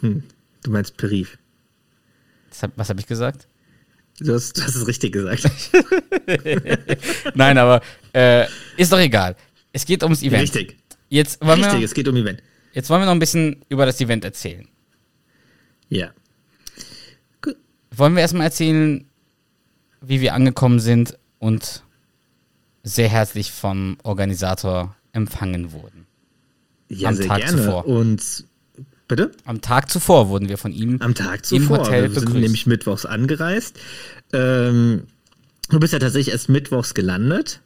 Du 0.00 0.22
meinst 0.70 0.96
Perif. 0.96 1.38
Hab, 2.62 2.70
was 2.76 2.88
habe 2.88 3.00
ich 3.00 3.06
gesagt? 3.06 3.48
Du 4.20 4.32
hast, 4.34 4.56
du 4.56 4.62
hast 4.62 4.76
es 4.76 4.86
richtig 4.86 5.12
gesagt. 5.12 5.44
Nein, 7.34 7.58
aber 7.58 7.80
äh, 8.12 8.46
ist 8.76 8.92
doch 8.92 8.98
egal. 8.98 9.34
Es 9.72 9.84
geht 9.84 10.02
ums 10.04 10.22
Event. 10.22 10.42
Richtig. 10.42 10.76
Jetzt 11.08 11.40
wollen, 11.44 11.60
Richtig, 11.62 11.80
wir, 11.80 11.84
es 11.84 11.94
geht 11.94 12.08
um 12.08 12.16
Event. 12.16 12.42
jetzt 12.72 12.90
wollen 12.90 13.02
wir 13.02 13.06
noch 13.06 13.12
ein 13.12 13.18
bisschen 13.18 13.64
über 13.68 13.86
das 13.86 14.00
Event 14.00 14.24
erzählen. 14.24 14.66
Ja. 15.88 16.12
Wollen 17.90 18.14
wir 18.14 18.22
erstmal 18.22 18.46
erzählen, 18.46 19.04
wie 20.00 20.20
wir 20.20 20.34
angekommen 20.34 20.80
sind 20.80 21.18
und 21.38 21.82
sehr 22.82 23.08
herzlich 23.08 23.52
vom 23.52 23.96
Organisator 24.02 24.96
empfangen 25.12 25.72
wurden. 25.72 26.06
Ja, 26.88 27.08
Am 27.10 27.14
sehr 27.16 27.26
Tag 27.26 27.38
gerne. 27.42 27.56
zuvor. 27.56 27.86
Und 27.86 28.44
bitte? 29.08 29.32
Am 29.44 29.60
Tag 29.60 29.90
zuvor 29.90 30.28
wurden 30.28 30.48
wir 30.48 30.58
von 30.58 30.72
ihm 30.72 31.00
Am 31.00 31.14
Tag 31.14 31.38
im 31.52 31.62
zuvor. 31.62 31.78
Hotel 31.78 32.02
wir 32.04 32.10
sind 32.10 32.24
begrüßt. 32.26 32.40
nämlich 32.40 32.66
mittwochs 32.66 33.06
angereist. 33.06 33.78
Ähm, 34.32 35.04
du 35.70 35.80
bist 35.80 35.92
ja 35.92 35.98
tatsächlich 35.98 36.32
erst 36.32 36.48
mittwochs 36.48 36.94
gelandet 36.94 37.60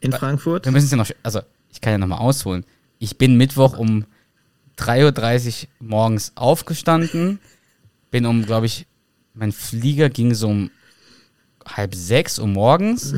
in 0.00 0.12
Frankfurt. 0.12 0.64
Wir 0.64 0.72
müssen 0.72 0.86
es 0.86 0.90
ja 0.90 0.96
noch, 0.96 1.10
also 1.22 1.40
ich 1.70 1.80
kann 1.80 1.92
ja 1.92 1.98
nochmal 1.98 2.18
ausholen. 2.18 2.64
Ich 2.98 3.18
bin 3.18 3.36
Mittwoch 3.36 3.78
um 3.78 4.04
3.30 4.78 5.62
Uhr 5.62 5.68
morgens 5.80 6.32
aufgestanden, 6.34 7.38
bin 8.10 8.26
um, 8.26 8.44
glaube 8.44 8.66
ich, 8.66 8.86
mein 9.34 9.52
Flieger 9.52 10.08
ging 10.08 10.34
so 10.34 10.48
um 10.48 10.70
halb 11.66 11.94
sechs 11.94 12.38
Uhr 12.38 12.46
morgens. 12.46 13.14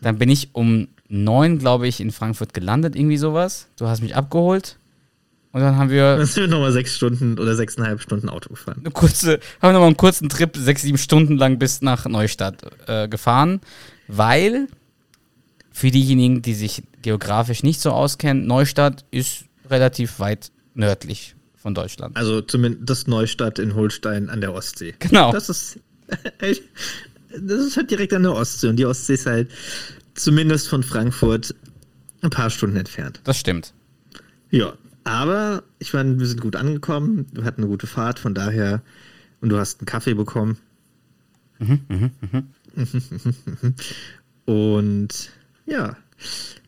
Dann 0.00 0.18
bin 0.18 0.28
ich 0.28 0.50
um 0.54 0.88
neun, 1.08 1.58
glaube 1.58 1.88
ich, 1.88 2.00
in 2.00 2.12
Frankfurt 2.12 2.54
gelandet, 2.54 2.96
irgendwie 2.96 3.16
sowas. 3.16 3.66
Du 3.76 3.86
hast 3.86 4.00
mich 4.00 4.14
abgeholt. 4.14 4.78
Und 5.52 5.60
dann 5.60 5.76
haben 5.76 5.90
wir 5.90 6.16
Dann 6.16 6.26
sind 6.26 6.44
wir 6.44 6.48
nochmal 6.48 6.72
sechs 6.72 6.94
Stunden 6.94 7.38
oder 7.38 7.56
sechseinhalb 7.56 8.00
Stunden 8.00 8.28
Auto 8.28 8.50
gefahren. 8.50 8.78
eine 8.80 8.90
kurze, 8.92 9.40
haben 9.60 9.72
nochmal 9.72 9.88
einen 9.88 9.96
kurzen 9.96 10.28
Trip, 10.28 10.56
sechs, 10.56 10.82
sieben 10.82 10.98
Stunden 10.98 11.36
lang 11.36 11.58
bis 11.58 11.82
nach 11.82 12.06
Neustadt 12.06 12.62
äh, 12.86 13.08
gefahren, 13.08 13.60
weil 14.06 14.68
für 15.72 15.90
diejenigen, 15.90 16.42
die 16.42 16.54
sich 16.54 16.82
geografisch 17.02 17.62
nicht 17.62 17.80
so 17.80 17.90
auskennen, 17.90 18.46
Neustadt 18.46 19.04
ist 19.10 19.44
relativ 19.68 20.20
weit 20.20 20.52
nördlich 20.74 21.34
von 21.56 21.74
Deutschland. 21.74 22.16
Also 22.16 22.40
zumindest 22.40 22.88
das 22.88 23.06
Neustadt 23.06 23.58
in 23.58 23.74
Holstein 23.74 24.30
an 24.30 24.40
der 24.40 24.54
Ostsee. 24.54 24.94
Genau. 24.98 25.32
Das 25.32 25.48
ist, 25.48 25.80
das 26.40 27.60
ist 27.60 27.76
halt 27.76 27.90
direkt 27.90 28.12
an 28.14 28.22
der 28.22 28.32
Ostsee. 28.32 28.68
Und 28.68 28.76
die 28.76 28.86
Ostsee 28.86 29.14
ist 29.14 29.26
halt 29.26 29.50
zumindest 30.14 30.68
von 30.68 30.82
Frankfurt 30.82 31.54
ein 32.22 32.30
paar 32.30 32.50
Stunden 32.50 32.76
entfernt. 32.76 33.20
Das 33.24 33.38
stimmt. 33.38 33.72
Ja, 34.50 34.74
aber 35.04 35.62
ich 35.78 35.92
meine, 35.92 36.18
wir 36.18 36.26
sind 36.26 36.40
gut 36.40 36.56
angekommen, 36.56 37.26
wir 37.32 37.44
hatten 37.44 37.62
eine 37.62 37.70
gute 37.70 37.86
Fahrt, 37.86 38.18
von 38.18 38.34
daher, 38.34 38.82
und 39.40 39.48
du 39.48 39.58
hast 39.58 39.80
einen 39.80 39.86
Kaffee 39.86 40.14
bekommen. 40.14 40.58
und 44.44 45.30
ja, 45.66 45.96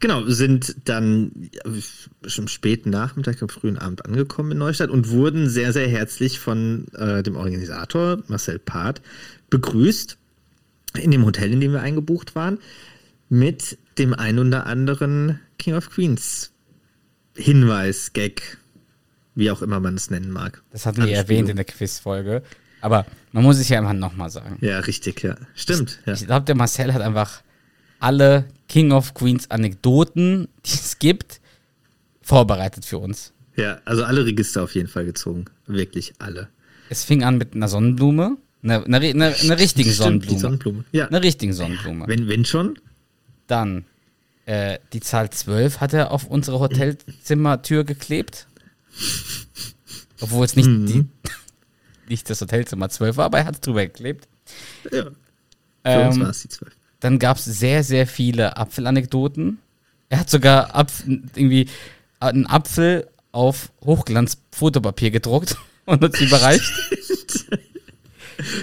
genau, 0.01 0.27
wir 0.27 0.35
sind 0.35 0.77
dann 0.85 1.51
schon 2.27 2.45
am 2.45 2.49
späten 2.49 2.91
Nachmittag, 2.91 3.43
am 3.43 3.49
frühen 3.49 3.79
Abend 3.79 4.05
angekommen 4.05 4.53
in 4.53 4.59
Neustadt 4.59 4.91
und 4.91 5.11
wurden 5.11 5.49
sehr, 5.49 5.73
sehr 5.73 5.89
herzlich 5.89 6.39
von 6.39 6.87
äh, 6.95 7.23
dem 7.23 7.37
Organisator 7.37 8.23
Marcel 8.29 8.59
Part 8.59 9.03
begrüßt 9.51 10.19
in 10.99 11.11
dem 11.11 11.25
Hotel, 11.25 11.53
in 11.53 11.61
dem 11.61 11.73
wir 11.73 11.81
eingebucht 11.81 12.35
waren, 12.35 12.59
mit 13.29 13.79
dem 13.99 14.15
ein 14.15 14.39
oder 14.39 14.67
anderen 14.67 15.41
King 15.59 15.75
of 15.75 15.91
Queens 15.91 16.51
Hinweis, 17.35 18.12
Gag, 18.12 18.59
wie 19.35 19.51
auch 19.51 19.62
immer 19.62 19.81
man 19.81 19.95
es 19.95 20.11
nennen 20.11 20.31
mag. 20.31 20.62
Das 20.71 20.87
hatten 20.87 21.05
wir 21.05 21.15
erwähnt 21.15 21.49
in 21.49 21.57
der 21.57 21.65
Quizfolge. 21.65 22.43
Aber 22.81 23.07
man 23.33 23.45
muss 23.45 23.59
es 23.59 23.69
ja 23.69 23.79
einfach 23.79 23.93
nochmal 23.93 24.29
sagen. 24.31 24.59
Ja, 24.61 24.81
richtig, 24.81 25.23
ja. 25.23 25.37
Stimmt. 25.55 26.01
Ja. 26.05 26.15
Ich 26.15 26.27
glaube, 26.27 26.45
der 26.47 26.57
Marcel 26.57 26.93
hat 26.93 27.01
einfach 27.01 27.43
alle 28.01 28.45
King 28.69 28.91
of 28.93 29.15
Queens 29.15 29.51
Anekdoten, 29.51 30.49
die 30.67 30.75
es 30.75 30.99
gibt, 30.99 31.41
vorbereitet 32.23 32.85
für 32.85 32.99
uns. 32.99 33.33
ja, 33.57 33.81
also 33.85 34.05
alle 34.05 34.25
Register 34.27 34.62
auf 34.65 34.75
jeden 34.75 34.89
Fall 34.89 35.05
gezogen. 35.05 35.45
Wirklich 35.67 36.15
alle. 36.19 36.49
Es 36.89 37.05
fing 37.05 37.23
an 37.23 37.39
mit 37.39 37.55
einer 37.55 37.69
Sonnenblume, 37.69 38.37
einer, 38.62 38.85
einer, 38.85 38.99
einer, 39.01 39.35
einer 39.41 39.59
richtigen 39.59 39.91
Stimmt, 39.91 39.97
Sonnenblume. 40.05 40.35
Die 40.35 40.41
Sonnenblume. 40.41 40.85
Ja. 40.93 41.07
Einer 41.09 41.23
richtigen 41.23 41.53
Sonnenblume. 41.53 42.07
Wenn, 42.09 42.29
wenn 42.29 42.45
schon. 42.45 42.79
Dann 43.47 43.85
äh, 44.47 44.79
die 44.93 45.01
Zahl 45.01 45.31
12 45.31 45.81
hat 45.81 45.93
er 45.93 46.11
auf 46.11 46.25
unsere 46.27 46.59
Hotelzimmertür 46.61 47.85
geklebt. 47.85 48.47
Obwohl 50.21 50.45
es 50.45 50.57
nicht, 50.57 50.69
Mhm. 50.69 50.87
die, 50.87 51.05
nicht 52.09 52.29
das 52.31 52.41
Hotelzimmer 52.41 52.89
12 52.89 53.17
war, 53.17 53.25
aber 53.27 53.39
er 53.39 53.45
hat 53.47 53.55
es 53.57 53.61
drüber 53.61 53.85
geklebt. 53.87 54.29
Ja. 54.91 55.05
Für 55.85 56.07
uns 56.07 56.17
Ähm, 56.17 56.23
war 56.23 56.31
es 56.31 56.43
die 56.43 56.49
12. 56.49 56.73
Dann 57.01 57.19
gab 57.19 57.37
es 57.39 57.45
sehr, 57.45 57.83
sehr 57.83 58.07
viele 58.07 58.57
Apfelanekdoten. 58.57 59.59
Er 60.09 60.21
hat 60.21 60.31
sogar 60.31 60.75
Apf 60.77 61.05
irgendwie 61.07 61.69
einen 62.21 62.47
Apfel 62.47 63.09
auf 63.33 63.73
Hochglanz-Fotopapier 63.85 65.11
gedruckt 65.11 65.57
und 65.87 66.05
uns 66.05 66.21
überreicht. 66.21 66.71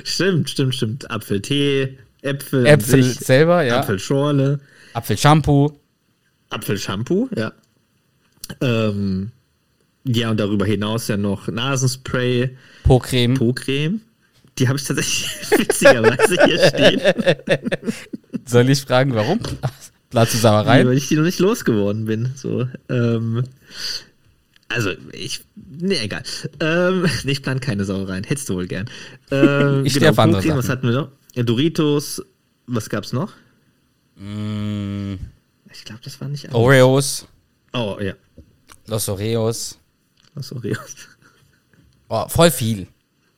Stimmt, 0.03 0.49
stimmt, 0.49 0.75
stimmt. 0.75 1.11
Apfeltee, 1.11 1.97
Äpfel, 2.21 2.65
Äpfel 2.65 3.03
sich, 3.03 3.19
selber, 3.19 3.63
ja. 3.63 3.79
Apfelschorle, 3.79 4.59
Apfelshampoo. 4.93 5.79
Apfelshampoo, 6.49 7.29
ja. 7.35 7.51
Ähm, 8.61 9.31
ja, 10.05 10.31
und 10.31 10.39
darüber 10.39 10.65
hinaus 10.65 11.07
ja 11.07 11.17
noch 11.17 11.47
Nasenspray, 11.47 12.57
Po-Creme. 12.83 13.35
Po-Creme. 13.35 14.01
Die 14.57 14.67
habe 14.67 14.77
ich 14.77 14.83
tatsächlich 14.85 15.29
witzigerweise 15.57 16.43
hier 16.45 16.67
stehen. 16.67 17.01
Soll 18.45 18.69
ich 18.69 18.81
fragen, 18.81 19.13
warum? 19.13 19.39
Platz 20.09 20.33
Sauerei. 20.41 20.85
weil 20.85 20.97
ich 20.97 21.07
die 21.07 21.15
noch 21.15 21.23
nicht 21.23 21.39
losgeworden 21.39 22.05
bin. 22.05 22.31
So, 22.35 22.67
ähm, 22.89 23.43
also, 24.67 24.91
ich. 25.13 25.41
Nee, 25.55 25.99
egal. 26.01 26.23
Ähm, 26.59 27.05
nee, 27.23 27.31
ich 27.31 27.43
plan 27.43 27.59
keine 27.59 27.85
Sauereien. 27.85 28.23
Hättest 28.23 28.49
du 28.49 28.55
wohl 28.55 28.67
gern. 28.67 28.89
Ähm, 29.31 29.85
Ich 29.85 29.93
stehe 29.93 30.09
auf 30.09 30.19
andere 30.19 30.41
Pokemon, 30.41 30.57
Was 30.57 30.65
Sachen. 30.65 30.77
hatten 30.79 30.87
wir 30.87 30.95
noch? 31.35 31.43
Doritos. 31.45 32.23
Was 32.67 32.89
gab's 32.89 33.13
noch? 33.13 33.33
Mm, 34.19 35.15
Ich 35.71 35.85
glaube, 35.85 36.01
das 36.03 36.19
war 36.21 36.27
nicht 36.27 36.45
alles. 36.45 36.55
Oreos. 36.55 37.27
Oh, 37.73 37.97
ja. 38.01 38.13
Los 38.87 39.07
Oreos. 39.09 39.77
Was 40.33 40.51
Oreos. 40.51 40.95
Oh, 42.09 42.27
voll 42.27 42.51
viel. 42.51 42.87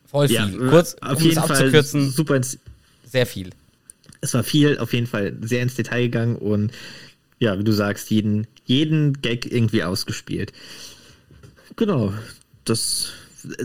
Voll 0.05 0.27
viel. 0.27 0.35
Ja, 0.37 0.69
Kurz, 0.69 0.95
auf 1.01 1.17
um 1.17 1.23
jeden 1.23 1.37
es 1.37 1.45
Fall 1.45 1.57
abzukürzen, 1.57 2.09
super 2.11 2.35
ins, 2.37 2.57
sehr 3.05 3.25
viel. 3.25 3.49
es 4.21 4.33
war 4.33 4.43
viel, 4.43 4.77
auf 4.79 4.93
jeden 4.93 5.07
Fall 5.07 5.35
sehr 5.41 5.61
ins 5.61 5.75
Detail 5.75 6.03
gegangen 6.03 6.35
und 6.37 6.71
ja, 7.39 7.57
wie 7.59 7.63
du 7.63 7.71
sagst, 7.73 8.09
jeden, 8.11 8.47
jeden 8.65 9.21
Gag 9.21 9.51
irgendwie 9.51 9.83
ausgespielt. 9.83 10.53
Genau, 11.75 12.13
das 12.65 13.09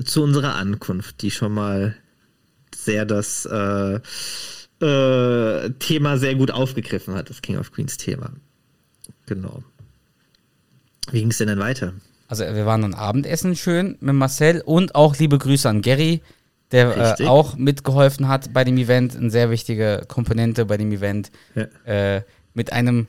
zu 0.05 0.23
unserer 0.23 0.55
Ankunft, 0.55 1.21
die 1.23 1.31
schon 1.31 1.53
mal 1.53 1.95
sehr 2.75 3.05
das 3.05 3.45
äh, 3.47 4.01
äh, 4.81 5.71
Thema 5.79 6.19
sehr 6.19 6.35
gut 6.35 6.51
aufgegriffen 6.51 7.15
hat, 7.15 7.31
das 7.31 7.43
King 7.43 7.59
of 7.59 7.73
Queens 7.73 7.97
Thema. 7.97 8.31
Genau. 9.27 9.63
Wie 11.11 11.21
ging 11.21 11.31
es 11.31 11.39
denn 11.39 11.49
dann 11.49 11.59
weiter? 11.59 11.93
Also 12.29 12.45
wir 12.45 12.67
waren 12.67 12.83
dann 12.83 12.95
Abendessen 12.95 13.55
schön 13.57 13.97
mit 14.01 14.15
Marcel 14.15 14.61
und 14.61 14.95
auch 14.95 15.17
liebe 15.17 15.39
Grüße 15.39 15.69
an 15.69 15.81
Gary, 15.83 16.21
der 16.73 17.19
äh, 17.21 17.27
auch 17.27 17.57
mitgeholfen 17.57 18.27
hat 18.29 18.53
bei 18.53 18.65
dem 18.65 18.77
Event, 18.77 19.17
eine 19.17 19.31
sehr 19.31 19.51
wichtige 19.51 20.03
Komponente 20.09 20.65
bei 20.65 20.77
dem 20.77 20.91
Event, 20.91 21.31
Ja. 21.55 22.17
äh, 22.17 22.23
mit 22.55 22.73
einem 22.73 23.07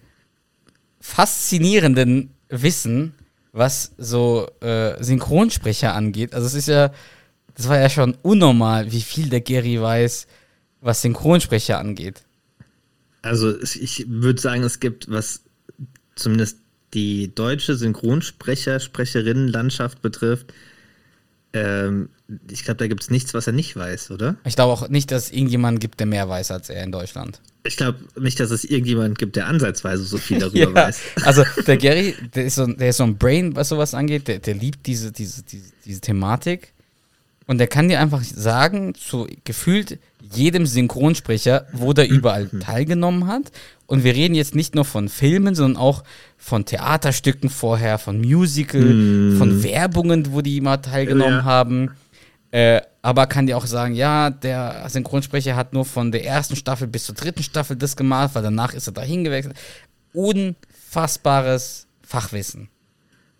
faszinierenden 0.99 2.29
Wissen, 2.49 3.13
was 3.53 3.93
so 3.97 4.47
äh, 4.61 5.01
Synchronsprecher 5.03 5.93
angeht. 5.95 6.33
Also 6.35 6.45
es 6.47 6.53
ist 6.53 6.67
ja, 6.67 6.91
das 7.55 7.67
war 7.67 7.79
ja 7.79 7.89
schon 7.89 8.15
unnormal, 8.21 8.91
wie 8.91 9.01
viel 9.01 9.29
der 9.29 9.41
Gary 9.41 9.81
weiß, 9.81 10.27
was 10.81 11.01
Synchronsprecher 11.01 11.79
angeht. 11.79 12.23
Also 13.21 13.59
ich 13.61 14.05
würde 14.07 14.39
sagen, 14.41 14.63
es 14.63 14.79
gibt, 14.79 15.09
was 15.09 15.41
zumindest 16.15 16.57
die 16.93 17.33
deutsche 17.33 17.75
Synchronsprecher, 17.75 18.79
Sprecherinnenlandschaft 18.79 20.01
betrifft, 20.01 20.53
ähm, 21.53 22.09
ich 22.51 22.63
glaube, 22.65 22.77
da 22.77 22.87
gibt 22.87 23.03
es 23.03 23.09
nichts, 23.09 23.33
was 23.33 23.47
er 23.47 23.53
nicht 23.53 23.75
weiß, 23.75 24.11
oder? 24.11 24.35
Ich 24.45 24.55
glaube 24.55 24.73
auch 24.73 24.89
nicht, 24.89 25.11
dass 25.11 25.25
es 25.25 25.31
irgendjemanden 25.31 25.79
gibt, 25.79 25.99
der 25.99 26.07
mehr 26.07 26.27
weiß 26.27 26.51
als 26.51 26.69
er 26.69 26.83
in 26.83 26.91
Deutschland. 26.91 27.41
Ich 27.63 27.77
glaube 27.77 27.99
nicht, 28.19 28.39
dass 28.39 28.51
es 28.51 28.63
irgendjemand 28.65 29.17
gibt, 29.17 29.35
der 29.37 29.47
ansatzweise 29.47 30.03
so 30.03 30.17
viel 30.17 30.39
darüber 30.39 30.73
weiß. 30.73 30.99
Also 31.23 31.43
der 31.65 31.77
Gary, 31.77 32.15
der 32.35 32.45
ist, 32.45 32.55
so, 32.55 32.63
ein- 32.63 32.77
der 32.77 32.89
ist 32.89 32.97
so 32.97 33.03
ein 33.03 33.17
Brain, 33.17 33.55
was 33.55 33.69
sowas 33.69 33.93
angeht, 33.93 34.27
der, 34.27 34.39
der 34.39 34.55
liebt 34.55 34.85
diese, 34.85 35.11
diese, 35.11 35.43
diese, 35.43 35.71
diese 35.85 36.01
Thematik. 36.01 36.73
Und 37.47 37.59
der 37.59 37.67
kann 37.67 37.87
dir 37.87 37.99
einfach 38.01 38.23
sagen, 38.23 38.93
zu 38.93 39.25
gefühlt 39.45 39.99
jedem 40.33 40.65
Synchronsprecher, 40.65 41.65
wo 41.71 41.93
der 41.93 42.09
überall 42.09 42.47
teilgenommen 42.59 43.27
hat. 43.27 43.51
Und 43.85 44.03
wir 44.03 44.13
reden 44.13 44.35
jetzt 44.35 44.53
nicht 44.53 44.75
nur 44.75 44.83
von 44.83 45.07
Filmen, 45.07 45.55
sondern 45.55 45.81
auch 45.81 46.03
von 46.37 46.65
Theaterstücken 46.65 47.49
vorher, 47.49 47.97
von 47.99 48.19
Musical, 48.19 49.33
von 49.37 49.63
Werbungen, 49.63 50.33
wo 50.33 50.41
die 50.41 50.59
mal 50.59 50.77
teilgenommen 50.77 51.37
Ja. 51.39 51.43
haben. 51.45 51.91
Äh, 52.51 52.81
aber 53.01 53.27
kann 53.27 53.47
dir 53.47 53.55
auch 53.57 53.65
sagen, 53.65 53.95
ja, 53.95 54.29
der 54.29 54.85
Synchronsprecher 54.89 55.55
hat 55.55 55.71
nur 55.71 55.85
von 55.85 56.11
der 56.11 56.25
ersten 56.25 56.57
Staffel 56.57 56.87
bis 56.87 57.05
zur 57.05 57.15
dritten 57.15 57.43
Staffel 57.43 57.77
das 57.77 57.95
gemacht, 57.95 58.31
weil 58.35 58.43
danach 58.43 58.73
ist 58.73 58.87
er 58.87 58.93
dahin 58.93 59.23
gewechselt. 59.23 59.55
Unfassbares 60.13 61.87
Fachwissen. 62.01 62.69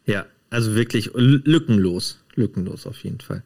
Ja, 0.06 0.26
also 0.50 0.76
wirklich 0.76 1.10
lückenlos. 1.14 2.20
Lückenlos 2.36 2.86
auf 2.88 3.04
jeden 3.04 3.20
Fall. 3.20 3.44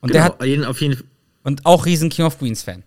Und 0.00 0.12
Genau, 0.12 0.24
der 0.24 0.24
hat 0.24 0.44
jeden, 0.44 0.64
auf 0.64 0.80
jeden 0.80 1.02
und 1.44 1.64
auch 1.64 1.86
riesen 1.86 2.10
King 2.10 2.26
of 2.26 2.38
Queens 2.38 2.62
Fan. 2.62 2.82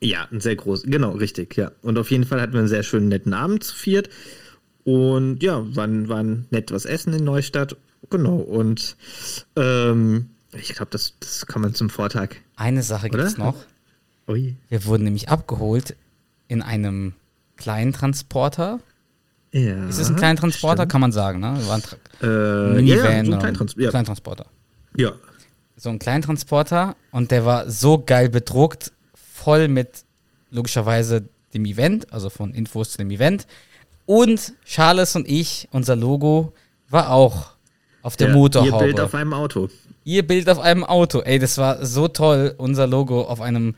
Ja, 0.00 0.26
ein 0.32 0.40
sehr 0.40 0.56
groß, 0.56 0.82
genau, 0.84 1.12
richtig, 1.12 1.56
ja. 1.56 1.70
Und 1.82 1.96
auf 1.96 2.10
jeden 2.10 2.24
Fall 2.24 2.40
hatten 2.40 2.52
wir 2.52 2.58
einen 2.60 2.68
sehr 2.68 2.82
schönen, 2.82 3.08
netten 3.08 3.32
Abend 3.34 3.62
zu 3.64 3.74
viert. 3.74 4.10
Und 4.84 5.42
ja, 5.42 5.64
waren, 5.76 6.08
waren 6.08 6.46
nett 6.50 6.72
was 6.72 6.84
essen 6.84 7.12
in 7.12 7.24
Neustadt. 7.24 7.76
Genau. 8.10 8.36
Und 8.36 8.96
ähm, 9.54 10.30
ich 10.52 10.74
glaube, 10.74 10.90
das, 10.90 11.14
das 11.20 11.46
kann 11.46 11.62
man 11.62 11.74
zum 11.74 11.88
Vortag. 11.88 12.30
Eine 12.56 12.82
Sache 12.82 13.08
gibt 13.08 13.22
es 13.22 13.38
noch. 13.38 13.54
Ui. 14.28 14.56
Wir 14.68 14.84
wurden 14.84 15.04
nämlich 15.04 15.28
abgeholt 15.28 15.94
in 16.48 16.62
einem 16.62 17.14
kleinen 17.56 17.92
Transporter. 17.92 18.80
Ja. 19.52 19.86
Ist 19.88 19.98
es 19.98 20.08
ein 20.08 20.16
kleiner 20.16 20.38
Transporter? 20.38 20.86
Kann 20.86 21.00
man 21.00 21.12
sagen, 21.12 21.38
ne? 21.40 21.54
Wir 21.58 21.68
waren 21.68 21.82
Äh, 22.20 22.74
Minivan 22.74 23.12
ja, 23.12 23.24
so 23.24 23.32
ein 23.32 23.38
Kleintrans 23.38 23.74
ja. 23.78 23.90
Kleintransporter. 23.90 24.46
ja. 24.96 25.12
So 25.82 25.90
ein 25.90 25.98
Kleintransporter 25.98 26.94
und 27.10 27.32
der 27.32 27.44
war 27.44 27.68
so 27.68 28.00
geil 28.00 28.28
bedruckt, 28.28 28.92
voll 29.14 29.66
mit 29.66 30.04
logischerweise 30.52 31.24
dem 31.54 31.64
Event, 31.64 32.12
also 32.12 32.30
von 32.30 32.54
Infos 32.54 32.92
zu 32.92 32.98
dem 32.98 33.10
Event. 33.10 33.48
Und 34.06 34.52
Charles 34.64 35.16
und 35.16 35.26
ich, 35.28 35.66
unser 35.72 35.96
Logo, 35.96 36.52
war 36.88 37.10
auch 37.10 37.54
auf 38.02 38.16
der 38.16 38.28
ja. 38.28 38.34
Motorhaube. 38.34 38.76
Ihr 38.76 38.78
Bild 38.78 39.00
auf 39.00 39.12
einem 39.16 39.32
Auto. 39.32 39.70
Ihr 40.04 40.24
Bild 40.24 40.48
auf 40.48 40.60
einem 40.60 40.84
Auto. 40.84 41.18
Ey, 41.18 41.40
das 41.40 41.58
war 41.58 41.84
so 41.84 42.06
toll, 42.06 42.54
unser 42.58 42.86
Logo 42.86 43.22
auf 43.22 43.40
einem 43.40 43.74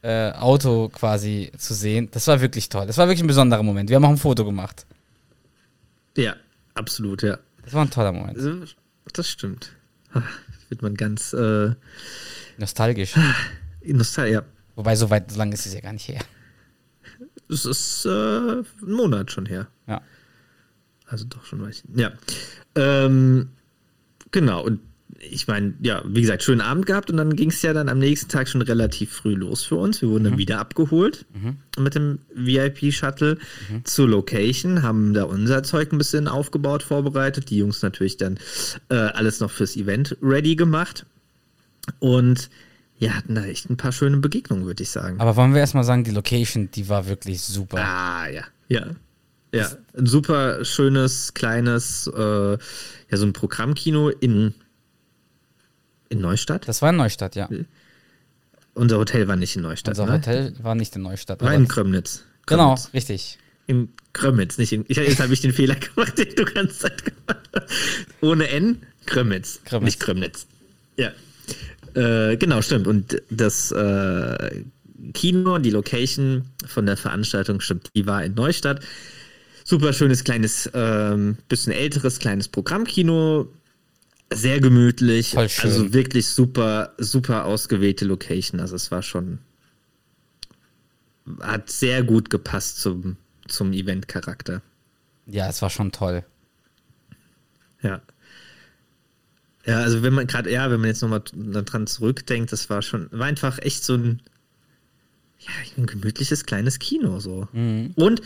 äh, 0.00 0.32
Auto 0.32 0.88
quasi 0.88 1.52
zu 1.58 1.74
sehen. 1.74 2.08
Das 2.12 2.28
war 2.28 2.40
wirklich 2.40 2.70
toll. 2.70 2.86
Das 2.86 2.96
war 2.96 3.08
wirklich 3.08 3.22
ein 3.22 3.26
besonderer 3.26 3.62
Moment. 3.62 3.90
Wir 3.90 3.96
haben 3.96 4.06
auch 4.06 4.08
ein 4.08 4.16
Foto 4.16 4.46
gemacht. 4.46 4.86
Ja, 6.16 6.34
absolut, 6.72 7.22
ja. 7.22 7.36
Das 7.62 7.74
war 7.74 7.82
ein 7.82 7.90
toller 7.90 8.12
Moment. 8.12 8.38
Das 9.12 9.28
stimmt. 9.28 9.72
Wird 10.72 10.80
man 10.80 10.94
ganz 10.94 11.34
äh, 11.34 11.74
Nostalgisch. 12.56 13.14
nostalgisch. 13.84 14.32
Ja. 14.32 14.42
Wobei, 14.74 14.96
so 14.96 15.10
weit, 15.10 15.30
so 15.30 15.36
lange 15.36 15.52
ist 15.52 15.66
es 15.66 15.74
ja 15.74 15.80
gar 15.80 15.92
nicht 15.92 16.08
her. 16.08 16.22
Es 17.50 17.66
ist 17.66 18.06
äh, 18.06 18.08
ein 18.08 18.64
Monat 18.80 19.30
schon 19.30 19.44
her. 19.44 19.68
Ja. 19.86 20.00
Also 21.04 21.26
doch 21.26 21.44
schon 21.44 21.60
weiß. 21.60 21.82
Ja. 21.94 22.12
Ähm, 22.74 23.50
genau. 24.30 24.64
Und 24.64 24.80
ich 25.18 25.46
meine, 25.46 25.74
ja, 25.80 26.02
wie 26.06 26.20
gesagt, 26.20 26.42
schönen 26.42 26.60
Abend 26.60 26.86
gehabt 26.86 27.10
und 27.10 27.16
dann 27.16 27.36
ging 27.36 27.50
es 27.50 27.62
ja 27.62 27.72
dann 27.72 27.88
am 27.88 27.98
nächsten 27.98 28.28
Tag 28.28 28.48
schon 28.48 28.62
relativ 28.62 29.12
früh 29.12 29.34
los 29.34 29.64
für 29.64 29.76
uns. 29.76 30.02
Wir 30.02 30.08
wurden 30.08 30.24
dann 30.24 30.38
wieder 30.38 30.58
abgeholt 30.58 31.26
mit 31.78 31.94
dem 31.94 32.18
VIP-Shuttle 32.34 33.38
zur 33.84 34.08
Location, 34.08 34.82
haben 34.82 35.14
da 35.14 35.24
unser 35.24 35.62
Zeug 35.62 35.92
ein 35.92 35.98
bisschen 35.98 36.28
aufgebaut, 36.28 36.82
vorbereitet. 36.82 37.50
Die 37.50 37.58
Jungs 37.58 37.82
natürlich 37.82 38.16
dann 38.16 38.38
äh, 38.88 38.94
alles 38.94 39.40
noch 39.40 39.50
fürs 39.50 39.76
Event 39.76 40.16
ready 40.22 40.56
gemacht. 40.56 41.06
Und 41.98 42.50
ja, 42.98 43.12
hatten 43.12 43.34
da 43.34 43.44
echt 43.44 43.68
ein 43.68 43.76
paar 43.76 43.92
schöne 43.92 44.18
Begegnungen, 44.18 44.64
würde 44.64 44.82
ich 44.82 44.90
sagen. 44.90 45.20
Aber 45.20 45.36
wollen 45.36 45.54
wir 45.54 45.60
erstmal 45.60 45.84
sagen, 45.84 46.04
die 46.04 46.12
Location, 46.12 46.70
die 46.70 46.88
war 46.88 47.08
wirklich 47.08 47.42
super. 47.42 47.78
Ah, 47.78 48.28
ja. 48.28 48.44
Ja. 48.68 48.86
Ja. 49.54 49.68
Ein 49.96 50.06
super 50.06 50.64
schönes, 50.64 51.34
kleines, 51.34 52.06
äh, 52.06 52.52
ja, 52.52 52.58
so 53.10 53.26
ein 53.26 53.32
Programmkino 53.32 54.08
in, 54.08 54.54
in 56.12 56.20
Neustadt. 56.20 56.68
Das 56.68 56.82
war 56.82 56.90
in 56.90 56.96
Neustadt, 56.96 57.34
ja. 57.36 57.48
Unser 58.74 58.98
Hotel 58.98 59.28
war 59.28 59.36
nicht 59.36 59.56
in 59.56 59.62
Neustadt. 59.62 59.98
Unser 59.98 60.06
ne? 60.06 60.12
Hotel 60.18 60.54
war 60.62 60.74
nicht 60.74 60.94
in 60.96 61.02
Neustadt. 61.02 61.40
war 61.42 61.52
in 61.54 61.64
das- 61.64 61.72
Krömnitz. 61.74 62.24
Genau, 62.46 62.74
Krömnitz. 62.74 62.94
richtig. 62.94 63.38
In 63.66 63.88
Krömnitz, 64.12 64.58
nicht 64.58 64.72
in. 64.72 64.84
Ich, 64.88 64.96
jetzt 64.96 65.20
habe 65.20 65.32
ich 65.32 65.40
den 65.40 65.52
Fehler 65.52 65.74
gemacht, 65.94 66.18
den 66.18 66.34
du 66.34 66.44
ganz 66.44 66.78
Zeit 66.80 67.04
gemacht 67.04 67.48
hast. 67.54 67.66
Ohne 68.20 68.48
N, 68.48 68.82
Krömnitz. 69.06 69.60
Krömnitz. 69.64 69.86
Nicht 69.86 70.00
Krömnitz. 70.00 70.46
Ja. 70.96 71.10
Äh, 71.94 72.36
genau, 72.36 72.62
stimmt. 72.62 72.86
Und 72.86 73.22
das 73.30 73.70
äh, 73.72 74.62
Kino, 75.14 75.58
die 75.58 75.70
Location 75.70 76.44
von 76.66 76.86
der 76.86 76.96
Veranstaltung, 76.96 77.60
stimmt, 77.60 77.88
die 77.94 78.06
war 78.06 78.24
in 78.24 78.34
Neustadt. 78.34 78.80
Super 79.64 79.92
schönes, 79.92 80.24
kleines, 80.24 80.68
ähm, 80.74 81.36
bisschen 81.48 81.72
älteres, 81.72 82.18
kleines 82.18 82.48
Programmkino. 82.48 83.48
Sehr 84.34 84.60
gemütlich. 84.60 85.30
Voll 85.30 85.48
schön. 85.48 85.70
Also 85.70 85.92
wirklich 85.92 86.26
super, 86.28 86.94
super 86.98 87.44
ausgewählte 87.44 88.04
Location. 88.04 88.60
Also 88.60 88.76
es 88.76 88.90
war 88.90 89.02
schon 89.02 89.38
hat 91.40 91.70
sehr 91.70 92.02
gut 92.02 92.30
gepasst 92.30 92.80
zum, 92.80 93.16
zum 93.48 93.72
Event-Charakter. 93.72 94.62
Ja, 95.26 95.48
es 95.48 95.62
war 95.62 95.70
schon 95.70 95.92
toll. 95.92 96.24
Ja. 97.82 98.00
Ja, 99.64 99.78
also 99.80 100.02
wenn 100.02 100.12
man 100.12 100.26
gerade, 100.26 100.50
ja, 100.50 100.70
wenn 100.70 100.80
man 100.80 100.88
jetzt 100.88 101.02
nochmal 101.02 101.22
dran 101.32 101.86
zurückdenkt, 101.86 102.50
das 102.52 102.68
war 102.68 102.82
schon, 102.82 103.08
war 103.12 103.26
einfach 103.26 103.60
echt 103.60 103.84
so 103.84 103.94
ein, 103.94 104.20
ja, 105.38 105.52
ein 105.76 105.86
gemütliches 105.86 106.44
kleines 106.44 106.80
Kino 106.80 107.20
so. 107.20 107.48
Und 107.94 108.22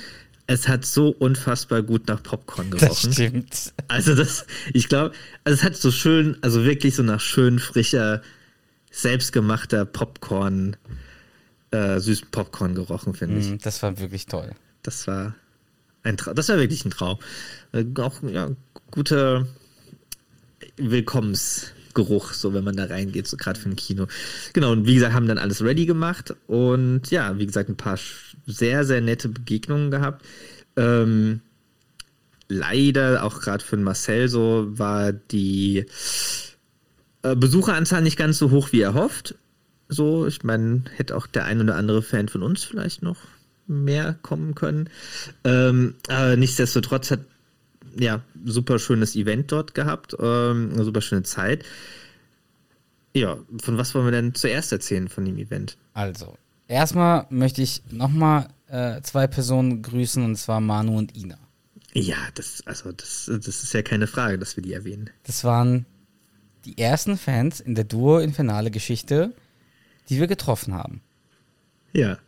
es 0.49 0.69
hat 0.69 0.85
so 0.85 1.09
unfassbar 1.09 1.83
gut 1.83 2.07
nach 2.09 2.23
Popcorn 2.23 2.71
Das 2.71 2.81
gerochen. 2.81 3.13
stimmt. 3.13 3.73
Also 3.89 4.15
das, 4.15 4.47
ich 4.73 4.89
glaube, 4.89 5.13
also 5.45 5.57
es 5.59 5.65
hat 5.65 5.77
so 5.77 5.91
schön, 5.91 6.37
also 6.43 6.65
wirklich 6.65 6.95
so 6.95 7.03
nach 7.03 7.21
schön 7.21 7.59
frischer, 7.59 8.23
selbstgemachter 8.93 9.85
Popcorn, 9.85 10.77
äh, 11.73 11.99
süßen 11.99 12.29
Popcorn 12.31 12.75
gerochen, 12.75 13.15
finde 13.15 13.39
ich. 13.41 13.47
Mhm, 13.51 13.59
Das 13.59 13.83
war 13.83 13.99
wirklich 13.99 14.27
toll. 14.27 14.53
Das 14.83 15.07
war 15.09 15.35
ein 16.05 16.17
Traum. 16.17 16.35
Das 16.37 16.49
war 16.49 16.59
wirklich 16.59 16.85
ein 16.85 16.91
Traum. 16.91 17.19
Äh, 17.73 17.85
Auch 17.99 18.23
ja, 18.23 18.51
guter 18.93 19.47
Willkommensgeruch, 20.77 22.33
so 22.33 22.55
wenn 22.55 22.65
man 22.65 22.77
da 22.77 22.85
reingeht, 22.85 23.27
so 23.27 23.37
gerade 23.37 23.59
für 23.59 23.69
ein 23.69 23.77
Kino. 23.77 24.07
Genau, 24.53 24.73
und 24.73 24.87
wie 24.87 24.95
gesagt, 24.95 25.15
haben 25.15 25.27
dann 25.27 25.39
alles 25.39 25.63
ready 25.63 25.87
gemacht 25.87 26.35
und 26.47 27.11
ja, 27.11 27.39
wie 27.39 27.47
gesagt, 27.47 27.69
ein 27.69 27.77
paar 27.77 27.99
sehr, 28.47 28.85
sehr 28.85 29.01
nette 29.01 29.29
Begegnungen 29.29 29.91
gehabt. 29.91 30.25
Ähm, 30.77 31.41
leider, 32.49 33.25
auch 33.25 33.41
gerade 33.41 33.65
für 33.65 33.77
Marcel 33.77 34.29
so, 34.29 34.67
war 34.69 35.13
die 35.13 35.87
äh, 37.23 37.35
Besucheranzahl 37.35 38.03
nicht 38.03 38.17
ganz 38.17 38.39
so 38.39 38.51
hoch 38.51 38.73
wie 38.73 38.81
erhofft. 38.81 39.35
So, 39.89 40.27
ich 40.27 40.43
meine, 40.43 40.85
hätte 40.97 41.17
auch 41.17 41.27
der 41.27 41.45
ein 41.45 41.61
oder 41.61 41.77
andere 41.77 42.03
Fan 42.03 42.29
von 42.29 42.43
uns 42.43 42.65
vielleicht 42.65 43.03
noch 43.03 43.19
mehr 43.67 44.17
kommen 44.23 44.55
können. 44.55 44.89
Ähm, 45.45 45.95
aber 46.09 46.37
nichtsdestotrotz 46.37 47.11
hat 47.11 47.21
ja 47.99 48.21
super 48.45 48.79
schönes 48.79 49.17
Event 49.17 49.51
dort 49.51 49.75
gehabt, 49.75 50.17
ähm, 50.19 50.71
eine 50.73 50.85
super 50.85 51.01
schöne 51.01 51.23
Zeit. 51.23 51.65
Ja, 53.15 53.39
von 53.63 53.79
was 53.79 53.95
wollen 53.95 54.07
wir 54.07 54.13
denn 54.13 54.35
zuerst 54.35 54.73
erzählen 54.73 55.09
von 55.09 55.25
dem 55.25 55.39
Event? 55.39 55.77
Also, 55.95 56.37
erstmal 56.69 57.27
möchte 57.31 57.63
ich 57.63 57.83
nochmal 57.91 58.49
äh, 58.69 59.01
zwei 59.03 59.27
Personen 59.27 59.83
grüßen, 59.83 60.25
und 60.25 60.37
zwar 60.37 60.61
Manu 60.61 60.99
und 60.99 61.17
Ina. 61.17 61.39
Ja, 61.93 62.17
das, 62.35 62.63
also 62.67 62.93
das, 62.93 63.25
das 63.27 63.63
ist 63.63 63.73
ja 63.73 63.83
keine 63.83 64.07
Frage, 64.07 64.39
dass 64.39 64.57
wir 64.57 64.63
die 64.63 64.75
erwähnen. 64.75 65.09
Das 65.23 65.45
waren 65.45 65.87
die 66.67 66.77
ersten 66.77 67.17
Fans 67.17 67.61
in 67.61 67.75
der 67.75 67.85
Duo-Infernale-Geschichte, 67.85 69.33
die 70.09 70.21
wir 70.21 70.27
getroffen 70.27 70.75
haben. 70.75 71.01
Ja. 71.93 72.19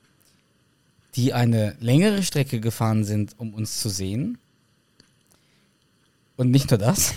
Die 1.17 1.35
eine 1.35 1.77
längere 1.81 2.23
Strecke 2.23 2.61
gefahren 2.61 3.05
sind, 3.05 3.35
um 3.39 3.53
uns 3.53 3.81
zu 3.81 3.89
sehen. 3.89 4.39
Und 6.37 6.51
nicht 6.51 6.71
nur 6.71 6.79
das, 6.79 7.15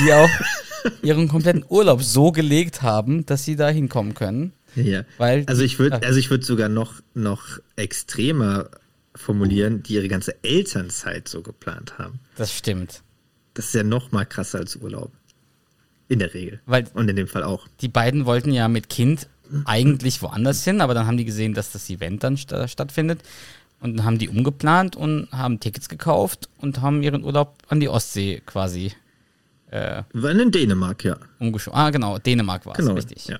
die 0.00 0.12
auch 0.12 0.30
ihren 1.02 1.28
kompletten 1.28 1.64
Urlaub 1.68 2.02
so 2.02 2.32
gelegt 2.32 2.82
haben, 2.82 3.26
dass 3.26 3.44
sie 3.44 3.56
da 3.56 3.68
hinkommen 3.68 4.14
können. 4.14 4.52
Ja. 4.76 5.02
Weil 5.18 5.44
also 5.46 5.62
ich 5.62 5.78
würde, 5.78 6.02
also 6.02 6.18
ich 6.18 6.30
würde 6.30 6.44
sogar 6.44 6.68
noch, 6.68 6.94
noch 7.14 7.58
extremer 7.76 8.68
formulieren, 9.14 9.82
die 9.82 9.94
ihre 9.94 10.08
ganze 10.08 10.34
Elternzeit 10.44 11.28
so 11.28 11.42
geplant 11.42 11.98
haben. 11.98 12.20
Das 12.36 12.52
stimmt. 12.52 13.02
Das 13.54 13.66
ist 13.66 13.74
ja 13.74 13.82
noch 13.82 14.12
mal 14.12 14.24
krasser 14.26 14.58
als 14.58 14.76
Urlaub. 14.76 15.10
In 16.08 16.18
der 16.20 16.34
Regel. 16.34 16.60
Weil- 16.66 16.86
Und 16.94 17.08
in 17.08 17.16
dem 17.16 17.26
Fall 17.26 17.42
auch. 17.42 17.66
Die 17.80 17.88
beiden 17.88 18.26
wollten 18.26 18.52
ja 18.52 18.68
mit 18.68 18.88
Kind 18.88 19.28
eigentlich 19.64 20.20
woanders 20.22 20.62
hin, 20.64 20.80
aber 20.80 20.92
dann 20.94 21.06
haben 21.06 21.16
die 21.16 21.24
gesehen, 21.24 21.54
dass 21.54 21.72
das 21.72 21.88
Event 21.90 22.22
dann 22.24 22.36
sta 22.36 22.68
stattfindet. 22.68 23.20
Und 23.80 23.96
dann 23.96 24.06
haben 24.06 24.18
die 24.18 24.28
umgeplant 24.28 24.96
und 24.96 25.28
haben 25.32 25.60
Tickets 25.60 25.88
gekauft 25.88 26.48
und 26.58 26.80
haben 26.80 27.02
ihren 27.02 27.22
Urlaub 27.24 27.56
an 27.68 27.78
die 27.80 27.88
Ostsee 27.88 28.42
quasi 28.46 28.92
äh, 29.70 30.02
waren 30.12 30.38
in 30.40 30.50
Dänemark, 30.52 31.02
ja. 31.04 31.16
umgeschoben. 31.40 31.78
Ah, 31.78 31.90
genau, 31.90 32.18
Dänemark 32.18 32.64
war 32.66 32.72
es, 32.74 32.78
Genau. 32.78 32.94
richtig. 32.94 33.26
Ja. 33.26 33.38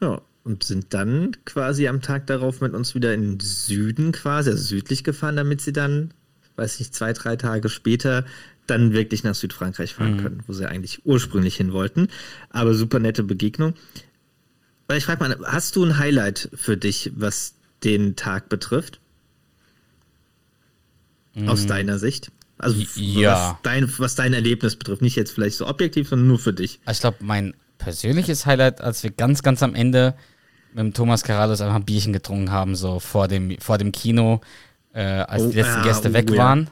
Ja. 0.00 0.20
Und 0.42 0.64
sind 0.64 0.94
dann 0.94 1.36
quasi 1.44 1.86
am 1.86 2.00
Tag 2.00 2.26
darauf 2.26 2.62
mit 2.62 2.72
uns 2.72 2.94
wieder 2.94 3.12
in 3.12 3.22
den 3.22 3.40
Süden 3.40 4.12
quasi, 4.12 4.50
also 4.50 4.62
südlich 4.62 5.04
gefahren, 5.04 5.36
damit 5.36 5.60
sie 5.60 5.72
dann, 5.72 6.14
weiß 6.56 6.78
nicht, 6.78 6.94
zwei, 6.94 7.12
drei 7.12 7.36
Tage 7.36 7.68
später 7.68 8.24
dann 8.66 8.92
wirklich 8.94 9.22
nach 9.22 9.34
Südfrankreich 9.34 9.94
fahren 9.94 10.16
können, 10.16 10.42
wo 10.46 10.52
sie 10.54 10.66
eigentlich 10.66 11.04
ursprünglich 11.04 11.56
hin 11.56 11.72
wollten. 11.72 12.08
Aber 12.48 12.72
super 12.74 13.00
nette 13.00 13.22
Begegnung. 13.22 13.74
Aber 14.88 14.96
ich 14.96 15.04
frage 15.04 15.20
mal, 15.20 15.38
hast 15.44 15.76
du 15.76 15.84
ein 15.84 15.98
Highlight 15.98 16.48
für 16.54 16.76
dich, 16.76 17.12
was 17.14 17.54
den 17.84 18.16
Tag 18.16 18.48
betrifft? 18.48 18.98
Aus 21.46 21.66
deiner 21.66 21.98
Sicht? 21.98 22.32
Also 22.58 22.82
Ja. 22.96 23.52
was, 23.52 23.62
dein, 23.62 23.98
was 23.98 24.14
dein 24.14 24.32
Erlebnis 24.32 24.76
betrifft. 24.76 25.02
Nicht 25.02 25.16
jetzt 25.16 25.32
vielleicht 25.32 25.56
so 25.56 25.66
objektiv, 25.66 26.08
sondern 26.08 26.28
nur 26.28 26.38
für 26.38 26.52
dich. 26.52 26.80
Ich 26.90 27.00
glaube, 27.00 27.18
mein 27.20 27.54
persönliches 27.80 28.46
Highlight, 28.46 28.80
als 28.80 29.02
wir 29.02 29.10
ganz, 29.10 29.42
ganz 29.42 29.62
am 29.62 29.74
Ende 29.74 30.14
mit 30.72 30.78
dem 30.78 30.94
Thomas 30.94 31.24
Carallos 31.24 31.60
einfach 31.60 31.74
ein 31.74 31.84
Bierchen 31.84 32.12
getrunken 32.12 32.52
haben, 32.52 32.76
so 32.76 33.00
vor 33.00 33.26
dem, 33.26 33.58
vor 33.58 33.78
dem 33.78 33.90
Kino, 33.90 34.40
äh, 34.92 35.02
als 35.02 35.42
Oh, 35.42 35.48
die 35.48 35.56
letzten 35.56 35.80
ah, 35.80 35.82
Gäste 35.82 36.10
oh, 36.10 36.12
weg 36.12 36.30
ja. 36.30 36.36
waren. 36.36 36.70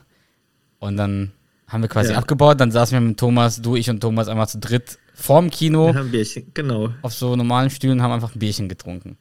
Und 0.79 0.97
dann 0.97 1.33
haben 1.66 1.83
wir 1.83 1.88
quasi 1.88 2.12
Ja. 2.12 2.18
abgebaut, 2.18 2.61
dann 2.61 2.71
saßen 2.71 2.94
wir 2.94 3.01
mit 3.01 3.18
Thomas, 3.18 3.61
du, 3.61 3.75
ich 3.75 3.90
und 3.90 4.01
Thomas 4.01 4.29
einmal 4.29 4.49
zu 4.49 4.59
dritt 4.59 4.99
vorm 5.14 5.51
Kino 5.51 5.88
Wir 5.88 5.94
haben 5.94 6.07
ein 6.07 6.11
Bierchen, 6.12 6.53
genau. 6.55 6.92
auf 7.03 7.12
so 7.12 7.35
normalen 7.35 7.71
Stühlen 7.71 7.99
und 7.99 8.03
haben 8.03 8.12
einfach 8.12 8.35
ein 8.35 8.38
Bierchen 8.38 8.68
getrunken. 8.68 9.16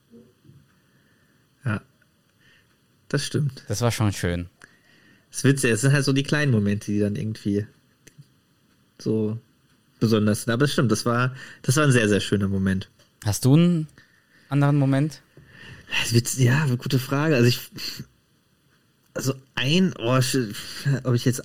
Ja. 1.65 1.81
Das 3.09 3.25
stimmt. 3.25 3.63
Das 3.67 3.81
war 3.81 3.91
schon 3.91 4.13
schön. 4.13 4.47
Das 5.31 5.43
Witzige, 5.43 5.73
es 5.73 5.81
sind 5.81 5.93
halt 5.93 6.05
so 6.05 6.13
die 6.13 6.23
kleinen 6.23 6.51
Momente, 6.51 6.91
die 6.91 6.99
dann 6.99 7.15
irgendwie 7.15 7.65
so 8.99 9.37
besonders. 9.99 10.47
Aber 10.47 10.57
das 10.65 10.73
stimmt, 10.73 10.91
das 10.91 11.05
war, 11.05 11.35
das 11.61 11.75
war 11.75 11.83
ein 11.83 11.91
sehr, 11.91 12.07
sehr 12.09 12.19
schöner 12.19 12.47
Moment. 12.47 12.89
Hast 13.25 13.45
du 13.45 13.53
einen 13.55 13.87
anderen 14.49 14.77
Moment? 14.77 15.21
Ja, 16.37 16.65
gute 16.75 16.99
Frage. 16.99 17.35
Also 17.35 17.47
ich. 17.47 17.59
Also 19.13 19.33
ein, 19.55 19.93
oh, 19.97 20.19
ob 21.03 21.15
ich 21.15 21.25
jetzt. 21.25 21.41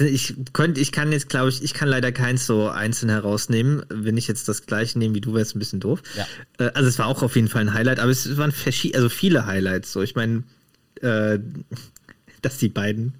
Ich 0.00 0.34
könnte, 0.52 0.80
ich 0.80 0.90
kann 0.90 1.12
jetzt, 1.12 1.28
glaube 1.28 1.48
ich, 1.50 1.62
ich 1.62 1.74
kann 1.74 1.88
leider 1.88 2.10
keins 2.10 2.44
so 2.44 2.68
einzeln 2.68 3.08
herausnehmen. 3.08 3.84
Wenn 3.88 4.16
ich 4.16 4.26
jetzt 4.26 4.48
das 4.48 4.66
gleiche 4.66 4.98
nehme 4.98 5.14
wie 5.14 5.20
du, 5.20 5.32
wäre 5.32 5.42
es 5.42 5.54
ein 5.54 5.60
bisschen 5.60 5.78
doof. 5.78 6.02
Ja. 6.16 6.26
Äh, 6.58 6.72
Also 6.74 6.88
es 6.88 6.98
war 6.98 7.06
auch 7.06 7.22
auf 7.22 7.36
jeden 7.36 7.46
Fall 7.48 7.62
ein 7.62 7.72
Highlight, 7.72 8.00
aber 8.00 8.10
es 8.10 8.36
waren 8.36 8.50
verschiedene, 8.50 8.96
also 8.96 9.08
viele 9.08 9.46
Highlights. 9.46 9.92
So, 9.92 10.02
ich 10.02 10.16
meine, 10.16 10.42
äh, 11.02 11.38
dass 12.42 12.58
die 12.58 12.68
beiden, 12.68 13.14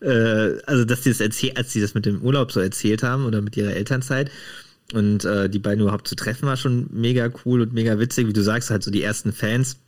äh, 0.00 0.60
also 0.66 0.84
dass 0.84 1.02
die 1.02 1.10
das 1.10 1.20
erzählt, 1.20 1.56
als 1.56 1.72
sie 1.72 1.80
das 1.80 1.94
mit 1.94 2.06
dem 2.06 2.22
Urlaub 2.22 2.52
so 2.52 2.60
erzählt 2.60 3.02
haben 3.02 3.24
oder 3.24 3.42
mit 3.42 3.56
ihrer 3.56 3.72
Elternzeit 3.72 4.30
und 4.92 5.24
äh, 5.24 5.48
die 5.48 5.58
beiden 5.58 5.82
überhaupt 5.82 6.08
zu 6.08 6.14
treffen, 6.14 6.46
war 6.46 6.56
schon 6.56 6.88
mega 6.92 7.30
cool 7.44 7.62
und 7.62 7.72
mega 7.72 7.98
witzig, 7.98 8.28
wie 8.28 8.32
du 8.32 8.42
sagst, 8.42 8.70
halt 8.70 8.82
so 8.82 8.90
die 8.90 9.02
ersten 9.02 9.32
Fans. 9.32 9.78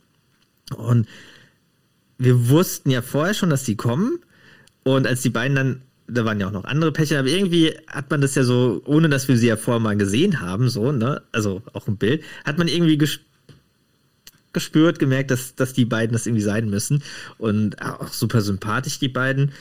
Und 0.75 1.07
wir 2.17 2.49
wussten 2.49 2.89
ja 2.89 3.01
vorher 3.01 3.33
schon, 3.33 3.49
dass 3.49 3.63
die 3.63 3.77
kommen. 3.77 4.19
Und 4.83 5.07
als 5.07 5.21
die 5.21 5.29
beiden 5.29 5.55
dann, 5.55 5.81
da 6.07 6.25
waren 6.25 6.39
ja 6.39 6.47
auch 6.47 6.51
noch 6.51 6.65
andere 6.65 6.91
Pächter, 6.91 7.19
aber 7.19 7.29
irgendwie 7.29 7.73
hat 7.87 8.09
man 8.09 8.21
das 8.21 8.35
ja 8.35 8.43
so, 8.43 8.81
ohne 8.85 9.09
dass 9.09 9.27
wir 9.27 9.37
sie 9.37 9.47
ja 9.47 9.57
vorher 9.57 9.79
mal 9.79 9.95
gesehen 9.95 10.41
haben, 10.41 10.69
so, 10.69 10.91
ne, 10.91 11.21
also 11.31 11.61
auch 11.73 11.87
im 11.87 11.97
Bild, 11.97 12.23
hat 12.43 12.57
man 12.57 12.67
irgendwie 12.67 12.97
ges 12.97 13.19
gespürt, 14.53 14.99
gemerkt, 14.99 15.31
dass, 15.31 15.55
dass 15.55 15.73
die 15.73 15.85
beiden 15.85 16.13
das 16.13 16.25
irgendwie 16.25 16.43
sein 16.43 16.69
müssen. 16.69 17.03
Und 17.37 17.81
auch 17.81 18.07
super 18.11 18.41
sympathisch, 18.41 18.99
die 18.99 19.09
beiden. 19.09 19.51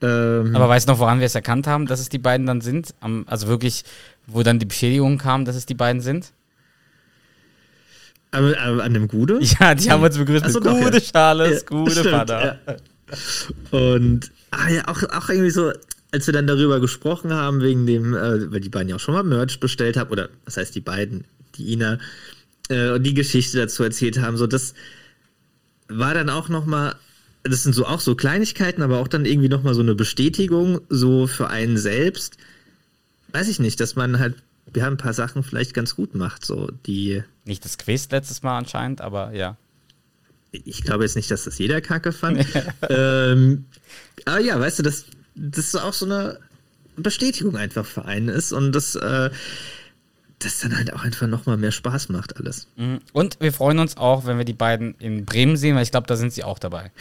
Ähm, 0.00 0.54
Aber 0.54 0.68
weißt 0.68 0.88
du 0.88 0.92
noch, 0.92 0.98
woran 0.98 1.18
wir 1.18 1.26
es 1.26 1.34
erkannt 1.34 1.66
haben, 1.66 1.86
dass 1.86 2.00
es 2.00 2.08
die 2.08 2.18
beiden 2.18 2.46
dann 2.46 2.60
sind? 2.60 2.94
Also 3.26 3.48
wirklich, 3.48 3.84
wo 4.26 4.42
dann 4.42 4.58
die 4.58 4.66
Beschädigung 4.66 5.18
kam, 5.18 5.44
dass 5.44 5.56
es 5.56 5.66
die 5.66 5.74
beiden 5.74 6.00
sind? 6.00 6.32
aber 8.30 8.84
an 8.84 8.94
dem 8.94 9.08
Gude? 9.08 9.40
Ja, 9.60 9.74
die 9.74 9.90
haben 9.90 10.02
uns 10.02 10.18
begrüßt 10.18 10.44
Ach 10.44 10.50
so, 10.50 10.60
gute 10.60 10.98
ja. 10.98 11.00
Charles, 11.00 11.62
Ja, 11.62 11.66
gute 11.66 11.92
stimmt, 11.92 12.10
Vater. 12.10 12.58
ja. 12.66 12.76
Und 13.70 14.30
ah, 14.50 14.68
ja, 14.68 14.86
auch, 14.86 15.02
auch 15.02 15.28
irgendwie 15.30 15.50
so, 15.50 15.72
als 16.12 16.26
wir 16.26 16.34
dann 16.34 16.46
darüber 16.46 16.78
gesprochen 16.80 17.32
haben, 17.32 17.62
wegen 17.62 17.86
dem, 17.86 18.14
äh, 18.14 18.52
weil 18.52 18.60
die 18.60 18.68
beiden 18.68 18.88
ja 18.90 18.96
auch 18.96 19.00
schon 19.00 19.14
mal 19.14 19.22
Merch 19.22 19.60
bestellt 19.60 19.96
haben, 19.96 20.10
oder 20.10 20.28
was 20.44 20.56
heißt 20.58 20.74
die 20.74 20.80
beiden, 20.80 21.24
die 21.56 21.72
Ina, 21.72 21.98
äh, 22.68 22.90
und 22.90 23.02
die 23.02 23.14
Geschichte 23.14 23.58
dazu 23.58 23.82
erzählt 23.82 24.18
haben, 24.20 24.36
so 24.36 24.46
das 24.46 24.74
war 25.88 26.14
dann 26.14 26.30
auch 26.30 26.48
nochmal, 26.48 26.96
das 27.42 27.62
sind 27.62 27.74
so 27.74 27.86
auch 27.86 28.00
so 28.00 28.14
Kleinigkeiten, 28.14 28.82
aber 28.82 28.98
auch 28.98 29.08
dann 29.08 29.24
irgendwie 29.24 29.48
nochmal 29.48 29.74
so 29.74 29.80
eine 29.80 29.94
Bestätigung, 29.94 30.80
so 30.88 31.26
für 31.26 31.48
einen 31.48 31.78
selbst, 31.78 32.36
weiß 33.32 33.48
ich 33.48 33.58
nicht, 33.58 33.80
dass 33.80 33.96
man 33.96 34.18
halt, 34.18 34.36
wir 34.72 34.84
haben 34.84 34.94
ein 34.94 34.98
paar 34.98 35.14
Sachen 35.14 35.42
vielleicht 35.42 35.72
ganz 35.72 35.96
gut 35.96 36.14
macht, 36.14 36.44
so 36.44 36.70
die, 36.86 37.22
Nicht 37.44 37.64
das 37.64 37.78
Quiz 37.78 38.08
letztes 38.10 38.42
Mal 38.42 38.58
anscheinend, 38.58 39.00
aber 39.00 39.32
ja. 39.32 39.56
ich 40.52 40.82
glaube 40.82 41.04
jetzt 41.04 41.16
nicht, 41.16 41.30
dass 41.30 41.44
das 41.44 41.58
jeder 41.58 41.80
kacke 41.80 42.12
fand. 42.12 42.44
ähm, 42.90 43.64
aber 44.26 44.40
ja, 44.40 44.60
weißt 44.60 44.80
du, 44.80 44.82
dass 44.82 45.06
das 45.34 45.74
auch 45.74 45.94
so 45.94 46.04
eine 46.04 46.38
Bestätigung 46.96 47.56
einfach 47.56 47.86
für 47.86 48.04
einen 48.04 48.28
ist 48.28 48.52
und 48.52 48.72
das, 48.72 48.94
äh, 48.96 49.30
das 50.38 50.60
dann 50.60 50.76
halt 50.76 50.92
auch 50.92 51.02
einfach 51.02 51.26
nochmal 51.26 51.56
mehr 51.56 51.72
Spaß 51.72 52.10
macht 52.10 52.36
alles. 52.36 52.68
Mhm. 52.76 53.00
Und 53.12 53.40
wir 53.40 53.52
freuen 53.52 53.78
uns 53.80 53.96
auch, 53.96 54.24
wenn 54.24 54.38
wir 54.38 54.44
die 54.44 54.52
beiden 54.52 54.94
in 54.98 55.24
Bremen 55.24 55.56
sehen, 55.56 55.74
weil 55.74 55.82
ich 55.82 55.90
glaube, 55.90 56.06
da 56.06 56.16
sind 56.16 56.32
sie 56.32 56.44
auch 56.44 56.58
dabei. 56.58 56.92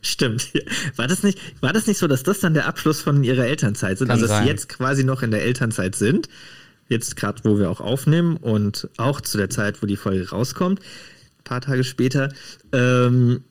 Stimmt. 0.00 0.48
War 0.96 1.06
das 1.06 1.22
nicht, 1.22 1.38
war 1.60 1.72
das 1.72 1.86
nicht 1.86 1.98
so, 1.98 2.08
dass 2.08 2.22
das 2.22 2.40
dann 2.40 2.54
der 2.54 2.66
Abschluss 2.66 3.00
von 3.00 3.22
ihrer 3.22 3.46
Elternzeit 3.46 3.98
sind? 3.98 4.08
Kann 4.08 4.16
also 4.16 4.26
dass 4.26 4.36
sein. 4.36 4.44
sie 4.44 4.50
jetzt 4.50 4.68
quasi 4.68 5.04
noch 5.04 5.22
in 5.22 5.30
der 5.30 5.42
Elternzeit 5.42 5.94
sind. 5.94 6.28
Jetzt 6.88 7.16
gerade, 7.16 7.44
wo 7.44 7.58
wir 7.58 7.70
auch 7.70 7.80
aufnehmen 7.80 8.36
und 8.36 8.88
auch 8.96 9.20
zu 9.20 9.38
der 9.38 9.50
Zeit, 9.50 9.82
wo 9.82 9.86
die 9.86 9.96
Folge 9.96 10.28
rauskommt, 10.30 10.80
ein 10.80 11.44
paar 11.44 11.60
Tage 11.60 11.84
später, 11.84 12.32
ähm, 12.72 13.44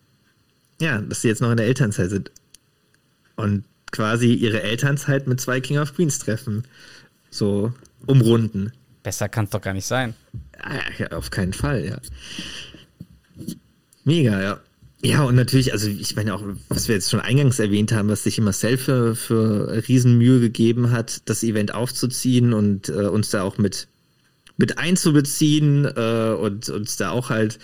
ja, 0.81 0.99
dass 0.99 1.21
sie 1.21 1.29
jetzt 1.29 1.41
noch 1.41 1.51
in 1.51 1.57
der 1.57 1.67
Elternzeit 1.67 2.09
sind. 2.09 2.31
Und 3.35 3.63
quasi 3.91 4.33
ihre 4.33 4.61
Elternzeit 4.63 5.27
mit 5.27 5.39
zwei 5.39 5.61
King 5.61 5.77
of 5.77 5.95
Queens 5.95 6.19
treffen. 6.19 6.63
So 7.29 7.71
umrunden. 8.05 8.73
Besser 9.03 9.29
kann 9.29 9.45
es 9.45 9.51
doch 9.51 9.61
gar 9.61 9.73
nicht 9.73 9.85
sein. 9.85 10.15
Ja, 10.97 11.07
auf 11.11 11.31
keinen 11.31 11.53
Fall, 11.53 11.85
ja. 11.85 11.97
Mega, 14.03 14.41
ja. 14.41 14.59
Ja, 15.01 15.23
und 15.23 15.35
natürlich, 15.35 15.71
also 15.71 15.87
ich 15.87 16.15
meine 16.17 16.33
auch, 16.33 16.43
was 16.67 16.89
wir 16.89 16.95
jetzt 16.95 17.09
schon 17.09 17.21
eingangs 17.21 17.59
erwähnt 17.59 17.93
haben, 17.93 18.09
was 18.09 18.23
sich 18.23 18.39
Marcel 18.41 18.77
für, 18.77 19.15
für 19.15 19.87
Riesenmühe 19.87 20.41
gegeben 20.41 20.91
hat, 20.91 21.21
das 21.29 21.41
Event 21.43 21.73
aufzuziehen 21.73 22.51
und 22.53 22.89
äh, 22.89 23.07
uns 23.07 23.29
da 23.29 23.43
auch 23.43 23.57
mit, 23.57 23.87
mit 24.57 24.77
einzubeziehen 24.77 25.85
äh, 25.85 26.35
und 26.37 26.67
uns 26.67 26.97
da 26.97 27.11
auch 27.11 27.29
halt 27.29 27.59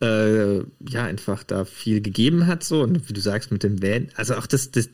äh, 0.00 0.58
ja 0.58 1.04
einfach 1.04 1.42
da 1.42 1.64
viel 1.64 2.00
gegeben 2.00 2.46
hat 2.46 2.62
so 2.62 2.82
und 2.82 3.08
wie 3.08 3.12
du 3.12 3.20
sagst 3.20 3.50
mit 3.50 3.64
dem 3.64 3.82
Van, 3.82 4.10
also 4.14 4.36
auch 4.36 4.46
das, 4.46 4.70
das, 4.70 4.88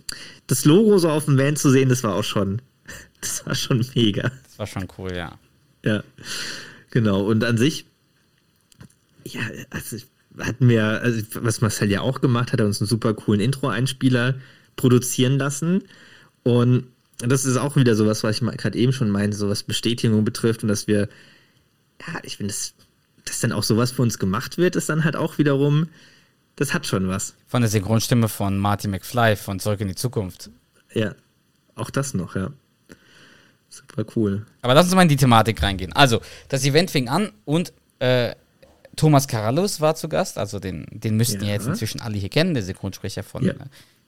das 0.47 0.65
Logo 0.65 0.97
so 0.97 1.11
auf 1.11 1.27
dem 1.27 1.37
Van 1.37 1.57
zu 1.57 1.69
sehen, 1.69 1.91
das 1.91 2.03
war 2.03 2.15
auch 2.15 2.25
schon, 2.25 2.63
das 3.21 3.45
war 3.45 3.55
schon 3.55 3.85
mega. 3.95 4.33
Das 4.45 4.59
war 4.59 4.67
schon 4.67 4.89
cool, 4.97 5.15
ja. 5.15 5.39
Ja, 5.85 6.05
genau. 6.90 7.25
Und 7.25 7.42
an 7.42 7.59
sich, 7.59 7.87
ja, 9.25 9.40
also 9.71 9.97
hatten 10.38 10.68
wir, 10.68 10.85
also 11.03 11.23
was 11.40 11.61
Marcel 11.61 11.90
ja 11.90 12.01
auch 12.01 12.21
gemacht 12.21 12.47
hat, 12.47 12.53
hat 12.53 12.61
er 12.61 12.66
uns 12.66 12.81
einen 12.81 12.88
super 12.88 13.14
coolen 13.14 13.40
Intro-Einspieler 13.40 14.37
produzieren 14.77 15.38
lassen. 15.38 15.83
Und 16.45 16.87
das 17.18 17.45
ist 17.45 17.57
auch 17.57 17.77
wieder 17.77 17.95
sowas, 17.95 18.23
was 18.23 18.40
ich 18.40 18.57
gerade 18.57 18.79
eben 18.79 18.92
schon 18.92 19.11
meinte, 19.11 19.37
so 19.37 19.49
was 19.49 19.62
Bestätigung 19.62 20.25
betrifft 20.25 20.62
und 20.62 20.68
dass 20.68 20.87
wir, 20.87 21.09
ja, 22.01 22.21
ich 22.23 22.37
finde, 22.37 22.53
dass, 22.53 22.75
dass 23.25 23.40
dann 23.40 23.53
auch 23.53 23.62
sowas 23.62 23.92
für 23.92 24.03
uns 24.03 24.18
gemacht 24.18 24.59
wird, 24.59 24.77
ist 24.77 24.88
dann 24.88 25.05
halt 25.05 25.16
auch 25.16 25.38
wiederum, 25.38 25.88
das 26.57 26.75
hat 26.75 26.87
schon 26.87 27.09
was. 27.09 27.35
Von 27.47 27.62
der 27.62 27.71
Synchronstimme 27.71 28.29
von 28.29 28.59
Marty 28.59 28.88
McFly 28.88 29.37
von 29.37 29.61
Zurück 29.61 29.81
in 29.81 29.88
die 29.88 29.95
Zukunft. 29.95 30.51
Ja, 30.95 31.14
auch 31.75 31.90
das 31.90 32.14
noch, 32.14 32.35
ja. 32.37 32.53
Super 33.73 34.05
cool. 34.17 34.47
Aber 34.61 34.75
lass 34.75 34.87
uns 34.87 34.95
mal 34.95 35.03
in 35.03 35.09
die 35.09 35.17
Thematik 35.17 35.63
reingehen. 35.63 35.93
Also, 35.95 36.21
das 36.49 36.65
Event 36.65 36.91
fing 36.91 37.09
an 37.09 37.33
und 37.45 37.73
äh, 38.01 38.35
Thomas 38.97 39.27
Carallus 39.27 39.81
war 39.81 39.95
zu 39.95 40.09
Gast. 40.09 40.37
Also, 40.37 40.59
den, 40.59 40.87
den 40.91 41.17
müssten 41.17 41.41
ja. 41.41 41.49
Ja. 41.49 41.53
jetzt 41.55 41.67
inzwischen 41.67 42.01
alle 42.03 42.19
hier 42.19 42.29
kennen, 42.29 42.53
der 42.55 42.63
Synchronsprecher 42.63 43.23
von, 43.23 43.45
Ja. 43.45 43.53
äh, 43.53 43.57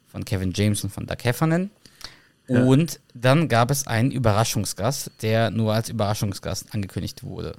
von 0.06 0.24
Kevin 0.24 0.52
James 0.54 0.84
und 0.84 0.90
von 0.90 1.06
Doug 1.06 1.16
Heffernan. 1.22 1.70
Ja. 2.46 2.62
Und 2.64 3.00
dann 3.14 3.48
gab 3.48 3.70
es 3.70 3.86
einen 3.86 4.10
Überraschungsgast, 4.10 5.10
der 5.22 5.50
nur 5.50 5.72
als 5.72 5.88
Überraschungsgast 5.88 6.74
angekündigt 6.74 7.22
wurde. 7.24 7.56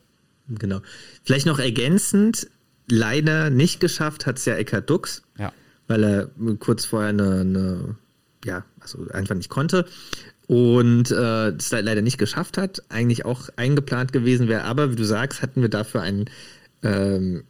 Genau. 0.47 0.81
Vielleicht 1.23 1.47
noch 1.47 1.57
ergänzend, 1.57 2.47
leider 2.87 3.49
nicht 3.49 3.79
geschafft 3.79 4.27
hat 4.27 4.37
es 4.37 4.45
ja 4.45 4.53
Eckhard 4.55 4.87
Dux, 4.87 5.23
Ja. 5.39 5.51
weil 5.87 6.03
er 6.03 6.29
kurz 6.59 6.85
vorher 6.85 7.09
eine, 7.09 7.39
eine 7.41 7.95
ja, 8.45 8.63
also 8.79 9.07
einfach 9.11 9.33
nicht 9.33 9.49
konnte 9.49 9.87
und 10.47 11.11
äh, 11.11 11.49
es 11.49 11.71
le- 11.71 11.81
leider 11.81 12.01
nicht 12.01 12.17
geschafft 12.17 12.57
hat, 12.57 12.83
eigentlich 12.89 13.25
auch 13.25 13.49
eingeplant 13.55 14.13
gewesen 14.13 14.47
wäre, 14.47 14.63
aber 14.63 14.91
wie 14.91 14.95
du 14.95 15.05
sagst, 15.05 15.41
hatten 15.41 15.61
wir 15.61 15.69
dafür 15.69 16.01
einen 16.01 16.25
ähm, 16.83 17.43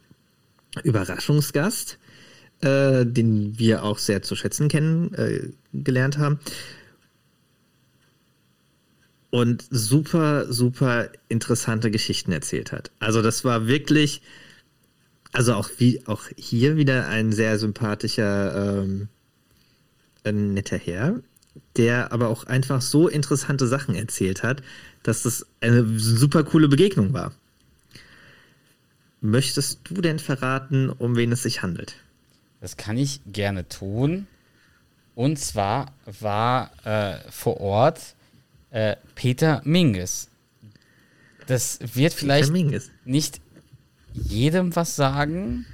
Überraschungsgast, 0.82 1.98
äh, 2.60 3.04
den 3.04 3.58
wir 3.58 3.82
auch 3.82 3.98
sehr 3.98 4.22
zu 4.22 4.34
schätzen 4.36 4.68
kennen, 4.68 5.12
äh, 5.14 5.50
haben. 6.18 6.40
Und 9.30 9.66
super, 9.70 10.50
super 10.50 11.10
interessante 11.28 11.90
Geschichten 11.90 12.32
erzählt 12.32 12.72
hat. 12.72 12.90
Also 13.00 13.20
das 13.20 13.44
war 13.44 13.66
wirklich, 13.66 14.22
also 15.32 15.52
auch 15.52 15.68
wie 15.76 16.06
auch 16.06 16.22
hier 16.36 16.76
wieder 16.76 17.08
ein 17.08 17.32
sehr 17.32 17.58
sympathischer, 17.58 18.84
ähm, 18.84 19.08
netter 20.24 20.78
Herr, 20.78 21.20
der 21.76 22.12
aber 22.12 22.28
auch 22.28 22.44
einfach 22.44 22.80
so 22.82 23.08
interessante 23.08 23.66
Sachen 23.66 23.94
erzählt 23.94 24.42
hat, 24.42 24.62
dass 25.02 25.22
das 25.22 25.46
eine 25.60 25.98
super 25.98 26.44
coole 26.44 26.68
Begegnung 26.68 27.12
war. 27.12 27.32
Möchtest 29.20 29.80
du 29.84 30.00
denn 30.00 30.18
verraten, 30.18 30.90
um 30.90 31.16
wen 31.16 31.32
es 31.32 31.42
sich 31.42 31.62
handelt? 31.62 31.96
Das 32.60 32.76
kann 32.76 32.96
ich 32.96 33.20
gerne 33.26 33.68
tun. 33.68 34.26
Und 35.14 35.38
zwar 35.38 35.92
war 36.20 36.70
äh, 36.84 37.18
vor 37.30 37.60
Ort 37.60 38.14
äh, 38.70 38.96
Peter 39.14 39.62
Minges. 39.64 40.28
Das 41.46 41.78
wird 41.94 42.12
vielleicht 42.12 42.52
nicht 43.04 43.40
jedem 44.12 44.74
was 44.74 44.96
sagen, 44.96 45.64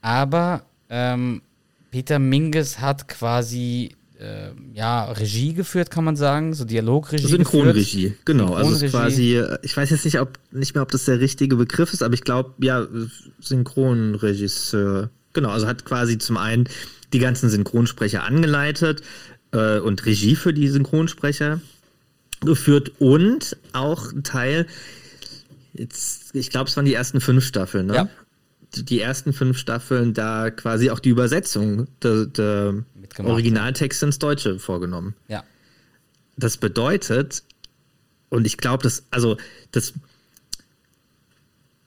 aber 0.00 0.64
ähm, 0.88 1.42
Peter 1.90 2.18
Minges 2.18 2.80
hat 2.80 3.08
quasi 3.08 3.96
äh, 4.18 4.50
ja, 4.74 5.04
Regie 5.12 5.54
geführt, 5.54 5.90
kann 5.90 6.04
man 6.04 6.16
sagen, 6.16 6.52
so 6.52 6.64
Dialogregie. 6.64 7.26
Synchronregie, 7.26 8.02
geführt. 8.02 8.26
genau. 8.26 8.54
Also 8.54 8.74
Synchronregie. 8.74 8.90
quasi, 8.90 9.36
äh, 9.36 9.58
ich 9.62 9.76
weiß 9.76 9.90
jetzt 9.90 10.04
nicht, 10.04 10.20
ob, 10.20 10.38
nicht 10.50 10.74
mehr, 10.74 10.82
ob 10.82 10.90
das 10.90 11.04
der 11.04 11.20
richtige 11.20 11.56
Begriff 11.56 11.92
ist, 11.92 12.02
aber 12.02 12.14
ich 12.14 12.22
glaube, 12.22 12.54
ja, 12.58 12.86
Synchronregisseur. 13.40 15.10
Genau, 15.34 15.50
also 15.50 15.66
hat 15.66 15.84
quasi 15.84 16.18
zum 16.18 16.36
einen 16.36 16.68
die 17.12 17.20
ganzen 17.20 17.48
Synchronsprecher 17.48 18.24
angeleitet 18.24 19.02
äh, 19.52 19.78
und 19.78 20.04
Regie 20.04 20.34
für 20.34 20.52
die 20.52 20.68
Synchronsprecher 20.68 21.60
geführt 22.40 22.92
und 22.98 23.56
auch 23.72 24.12
ein 24.12 24.22
Teil, 24.22 24.66
jetzt, 25.74 26.34
ich 26.34 26.50
glaube, 26.50 26.68
es 26.68 26.76
waren 26.76 26.84
die 26.84 26.94
ersten 26.94 27.20
fünf 27.20 27.44
Staffeln, 27.44 27.86
ne? 27.86 27.94
Ja. 27.94 28.08
Die, 28.74 29.00
ersten 29.00 29.32
fünf 29.32 29.58
Staffeln 29.58 30.14
da 30.14 30.50
quasi 30.50 30.90
auch 30.90 31.00
die 31.00 31.08
Übersetzung 31.08 31.88
der, 32.02 32.26
der 32.26 32.84
Originaltexte 33.18 34.06
ins 34.06 34.18
Deutsche 34.18 34.58
vorgenommen. 34.58 35.14
Ja. 35.28 35.42
Das 36.36 36.56
bedeutet, 36.58 37.42
und 38.28 38.46
ich 38.46 38.58
glaube, 38.58 38.82
dass, 38.82 39.04
also, 39.10 39.36
das, 39.72 39.94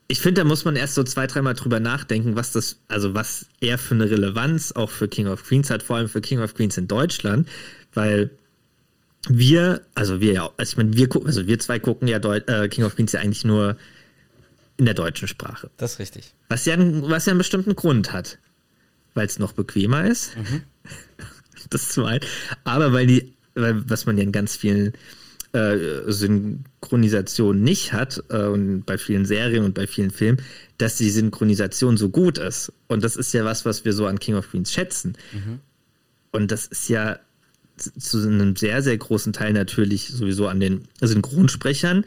ich 0.08 0.20
finde, 0.20 0.42
da 0.42 0.46
muss 0.46 0.66
man 0.66 0.76
erst 0.76 0.96
so 0.96 1.04
zwei, 1.04 1.28
dreimal 1.28 1.54
drüber 1.54 1.80
nachdenken, 1.80 2.36
was 2.36 2.52
das, 2.52 2.78
also 2.88 3.14
was 3.14 3.46
er 3.62 3.78
für 3.78 3.96
eine 3.96 4.10
Relevanz 4.10 4.72
auch 4.74 4.90
für 4.90 5.08
King 5.08 5.28
of 5.28 5.44
Queens 5.44 5.70
hat, 5.70 5.84
vor 5.84 5.98
allem 5.98 6.10
für 6.10 6.20
King 6.20 6.42
of 6.42 6.54
Queens 6.54 6.78
in 6.78 6.88
Deutschland, 6.88 7.48
weil 7.94 8.32
wir, 9.30 9.82
also 9.96 10.20
wir 10.20 10.34
ja, 10.34 10.50
also 10.58 10.72
ich 10.72 10.78
meine, 10.78 10.96
wir 10.96 11.08
gucken, 11.08 11.28
also 11.28 11.48
wir 11.48 11.60
zwei 11.60 11.80
gucken 11.80 12.08
ja 12.08 12.20
Deu 12.20 12.38
äh, 12.38 12.68
King 12.70 12.84
of 12.86 12.96
Queens 12.96 13.12
ja 13.12 13.20
eigentlich 13.20 13.46
nur 13.46 13.78
in 14.78 14.86
der 14.86 14.94
deutschen 14.94 15.28
Sprache. 15.28 15.70
Das 15.78 15.94
ist 15.94 16.00
richtig. 16.00 16.34
Was 16.50 16.66
ja, 16.66 16.74
einen- 16.74 17.10
was 17.10 17.26
ja 17.26 17.32
einen 17.32 17.38
bestimmten 17.38 17.76
Grund 17.76 18.12
hat. 18.14 18.38
Weil 19.14 19.28
es 19.28 19.40
noch 19.40 19.54
bequemer 19.54 20.06
ist. 20.06 20.32
Das 21.70 21.90
zum 21.90 22.06
einen. 22.06 22.26
Aber 22.64 22.92
weil 22.92 23.06
die, 23.06 23.34
weil, 23.54 23.88
was 23.90 24.06
man 24.08 24.18
ja 24.18 24.24
in 24.24 24.32
ganz 24.32 24.56
vielen 24.56 24.94
äh, 25.54 25.78
Synchronisationen 26.08 27.64
nicht 27.64 27.94
hat, 27.94 28.24
äh, 28.30 28.46
und 28.46 28.84
bei 28.86 28.98
vielen 28.98 29.26
Serien 29.26 29.64
und 29.64 29.74
bei 29.74 29.88
vielen 29.88 30.12
Filmen, 30.12 30.42
dass 30.78 30.98
die 30.98 31.10
Synchronisation 31.10 31.98
so 31.98 32.10
gut 32.10 32.38
ist. 32.38 32.74
Und 32.88 33.04
das 33.04 33.16
ist 33.16 33.34
ja 33.34 33.46
was, 33.46 33.64
was 33.66 33.86
wir 33.86 33.94
so 33.94 34.08
an 34.08 34.20
King 34.20 34.36
of 34.36 34.50
Queens 34.50 34.72
schätzen. 34.72 35.16
Und 36.32 36.52
das 36.52 36.66
ist 36.68 36.90
ja 36.90 37.20
zu- 37.84 38.20
einem 38.20 38.56
sehr, 38.56 38.82
sehr 38.82 38.98
großen 38.98 39.34
Teil 39.34 39.54
natürlich 39.54 40.10
sowieso 40.10 40.48
an 40.48 40.60
den 40.60 40.84
Synchronsprechern. 41.02 42.06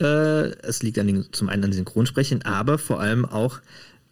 Äh, 0.00 0.50
es 0.62 0.82
liegt 0.82 0.98
an 0.98 1.06
den, 1.06 1.26
zum 1.32 1.48
einen 1.48 1.64
an 1.64 1.70
den 1.70 1.76
Synchronsprechern, 1.76 2.42
aber 2.42 2.78
vor 2.78 3.00
allem 3.00 3.24
auch 3.24 3.60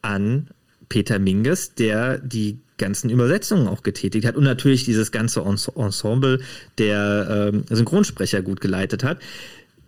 an 0.03 0.49
Peter 0.89 1.19
Minges, 1.19 1.75
der 1.75 2.19
die 2.19 2.59
ganzen 2.79 3.11
Übersetzungen 3.11 3.69
auch 3.69 3.83
getätigt 3.83 4.27
hat 4.27 4.37
und 4.37 4.45
natürlich 4.45 4.85
dieses 4.85 5.11
ganze 5.11 5.41
Ens- 5.41 5.69
Ensemble 5.75 6.41
der 6.79 7.51
ähm, 7.55 7.65
Synchronsprecher 7.71 8.43
gut 8.43 8.61
geleitet 8.61 9.03
hat. 9.03 9.19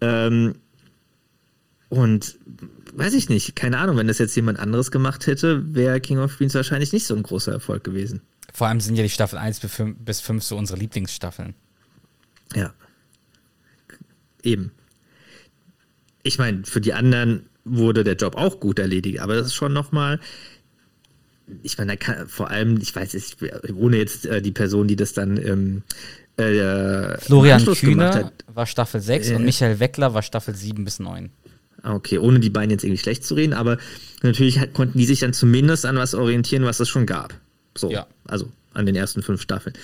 Ähm, 0.01 0.55
und 1.91 2.37
weiß 2.95 3.15
ich 3.15 3.29
nicht, 3.29 3.57
keine 3.57 3.79
Ahnung, 3.79 3.97
wenn 3.97 4.09
das 4.09 4.19
jetzt 4.19 4.35
jemand 4.37 4.59
anderes 4.59 4.91
gemacht 4.91 5.27
hätte, 5.27 5.75
wäre 5.75 6.01
King 6.01 6.19
of 6.19 6.37
Queens 6.37 6.55
wahrscheinlich 6.55 6.93
nicht 6.93 7.07
so 7.07 7.15
ein 7.15 7.23
großer 7.23 7.53
Erfolg 7.53 7.85
gewesen. 7.85 8.23
Vor 8.53 8.67
allem 8.67 8.81
sind 8.81 8.97
ja 8.97 9.03
die 9.03 9.11
Staffel 9.11 9.39
1 9.39 9.61
bis 9.61 9.73
5, 9.75 9.97
bis 10.01 10.21
5 10.21 10.43
so 10.43 10.57
unsere 10.57 10.79
Lieblingsstaffeln. 10.79 11.55
Ja. 12.55 12.73
Eben. 14.43 14.73
Ich 16.23 16.39
meine, 16.39 16.65
für 16.65 16.81
die 16.81 16.93
anderen 16.95 17.47
wurde 17.65 18.05
der 18.05 18.17
Job 18.17 18.37
auch 18.37 18.61
gut 18.61 18.79
erledigt, 18.79 19.21
aber 19.21 19.35
das 19.37 19.47
ist 19.49 19.55
schon 19.55 19.73
nochmal. 19.73 20.19
Ich 21.63 21.79
meine, 21.79 21.93
da 21.93 21.97
kann 21.97 22.29
vor 22.29 22.51
allem, 22.51 22.79
ich 22.81 22.95
weiß 22.95 23.15
es, 23.15 23.37
ohne 23.75 23.97
jetzt 23.99 24.27
äh, 24.27 24.43
die 24.43 24.53
Person, 24.53 24.89
die 24.89 24.97
das 24.97 25.13
dann 25.15 25.37
ähm, 25.39 25.83
äh, 26.39 27.13
im 27.15 27.21
Florian 27.21 27.61
hat. 28.25 28.45
war 28.53 28.67
Staffel 28.67 29.01
6 29.01 29.31
Äh. 29.31 29.35
und 29.37 29.45
Michael 29.45 29.81
Weckler 29.81 30.15
war 30.15 30.23
Staffel 30.23 30.55
7 30.55 30.85
bis 30.85 30.99
9. 30.99 31.31
Ah, 31.83 31.95
Okay, 31.95 32.19
ohne 32.19 32.41
die 32.41 32.51
beiden 32.51 32.71
jetzt 32.71 32.85
irgendwie 32.85 33.01
schlecht 33.01 33.25
zu 33.25 33.35
reden, 33.35 33.53
aber 33.55 33.79
natürlich 34.23 34.59
konnten 34.73 34.99
die 34.99 35.07
sich 35.07 35.21
dann 35.21 35.33
zumindest 35.33 35.87
an 35.87 35.97
was 35.97 36.15
orientieren, 36.15 36.65
was 36.65 36.81
es 36.81 36.89
schon 36.89 37.07
gab. 37.07 37.35
So, 37.79 37.91
Ja. 37.91 38.07
also 38.27 38.51
an 38.75 38.87
den 38.87 38.95
ersten 38.97 39.23
fünf 39.23 39.41
Staffeln. 39.43 39.75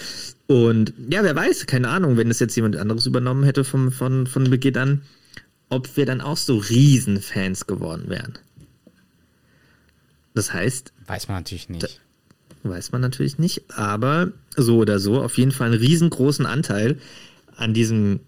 Und 0.47 0.93
ja, 1.11 1.23
wer 1.25 1.35
weiß, 1.35 1.67
keine 1.67 1.89
Ahnung, 1.89 2.17
wenn 2.17 2.29
das 2.29 2.39
jetzt 2.39 2.55
jemand 2.55 2.77
anderes 2.77 3.07
übernommen 3.07 3.45
hätte 3.45 3.65
vom, 3.65 3.91
von, 3.91 4.27
von 4.27 4.51
Beginn 4.51 4.77
an, 4.77 5.03
ob 5.69 5.97
wir 5.97 6.07
dann 6.07 6.21
auch 6.21 6.37
so 6.37 6.59
Riesenfans 6.59 7.67
geworden 7.67 8.05
wären. 8.09 8.39
Das 10.35 10.53
heißt, 10.53 10.93
Weiß 11.07 11.29
man 11.29 11.39
natürlich 11.39 11.69
nicht. 11.69 12.01
weiß 12.63 12.93
man 12.93 13.01
natürlich 13.01 13.39
nicht, 13.39 13.63
aber 13.77 14.33
so 14.57 14.79
oder 14.79 14.99
so, 14.99 15.21
auf 15.23 15.39
jeden 15.39 15.53
Fall 15.53 15.69
einen 15.69 15.81
riesengroßen 15.81 16.47
Anteil 16.47 16.99
an 17.57 17.75
diesem 17.75 18.21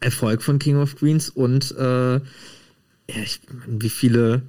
Erfolg 0.00 0.42
von 0.42 0.58
King 0.58 0.76
of 0.78 0.96
Queens 0.96 1.28
und 1.30 1.72
äh, 1.76 2.14
ja, 2.14 2.20
ich, 3.22 3.40
wie 3.66 3.88
viele 3.88 4.42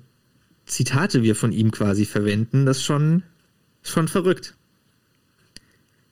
Zitate 0.65 1.23
wir 1.23 1.35
von 1.35 1.51
ihm 1.51 1.71
quasi 1.71 2.05
verwenden, 2.05 2.65
das 2.65 2.83
schon, 2.83 3.23
schon 3.89 4.07
verrückt. 4.07 4.53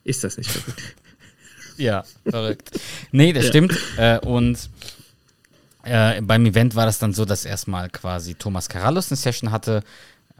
Ist 0.04 0.24
das 0.24 0.36
nicht 0.38 0.50
verrückt? 0.50 0.82
Ja, 1.78 2.04
verrückt. 2.26 2.70
Nee, 3.12 3.34
das 3.34 3.44
Ja. 3.44 3.48
stimmt. 3.50 3.76
Äh, 3.98 4.18
und 4.20 4.70
äh, 5.82 6.22
beim 6.22 6.46
Event 6.46 6.74
war 6.74 6.86
das 6.86 6.98
dann 6.98 7.12
so, 7.12 7.26
dass 7.26 7.44
erstmal 7.44 7.90
quasi 7.90 8.34
Thomas 8.34 8.70
Carallus 8.70 9.10
eine 9.10 9.16
Session 9.18 9.50
hatte, 9.52 9.82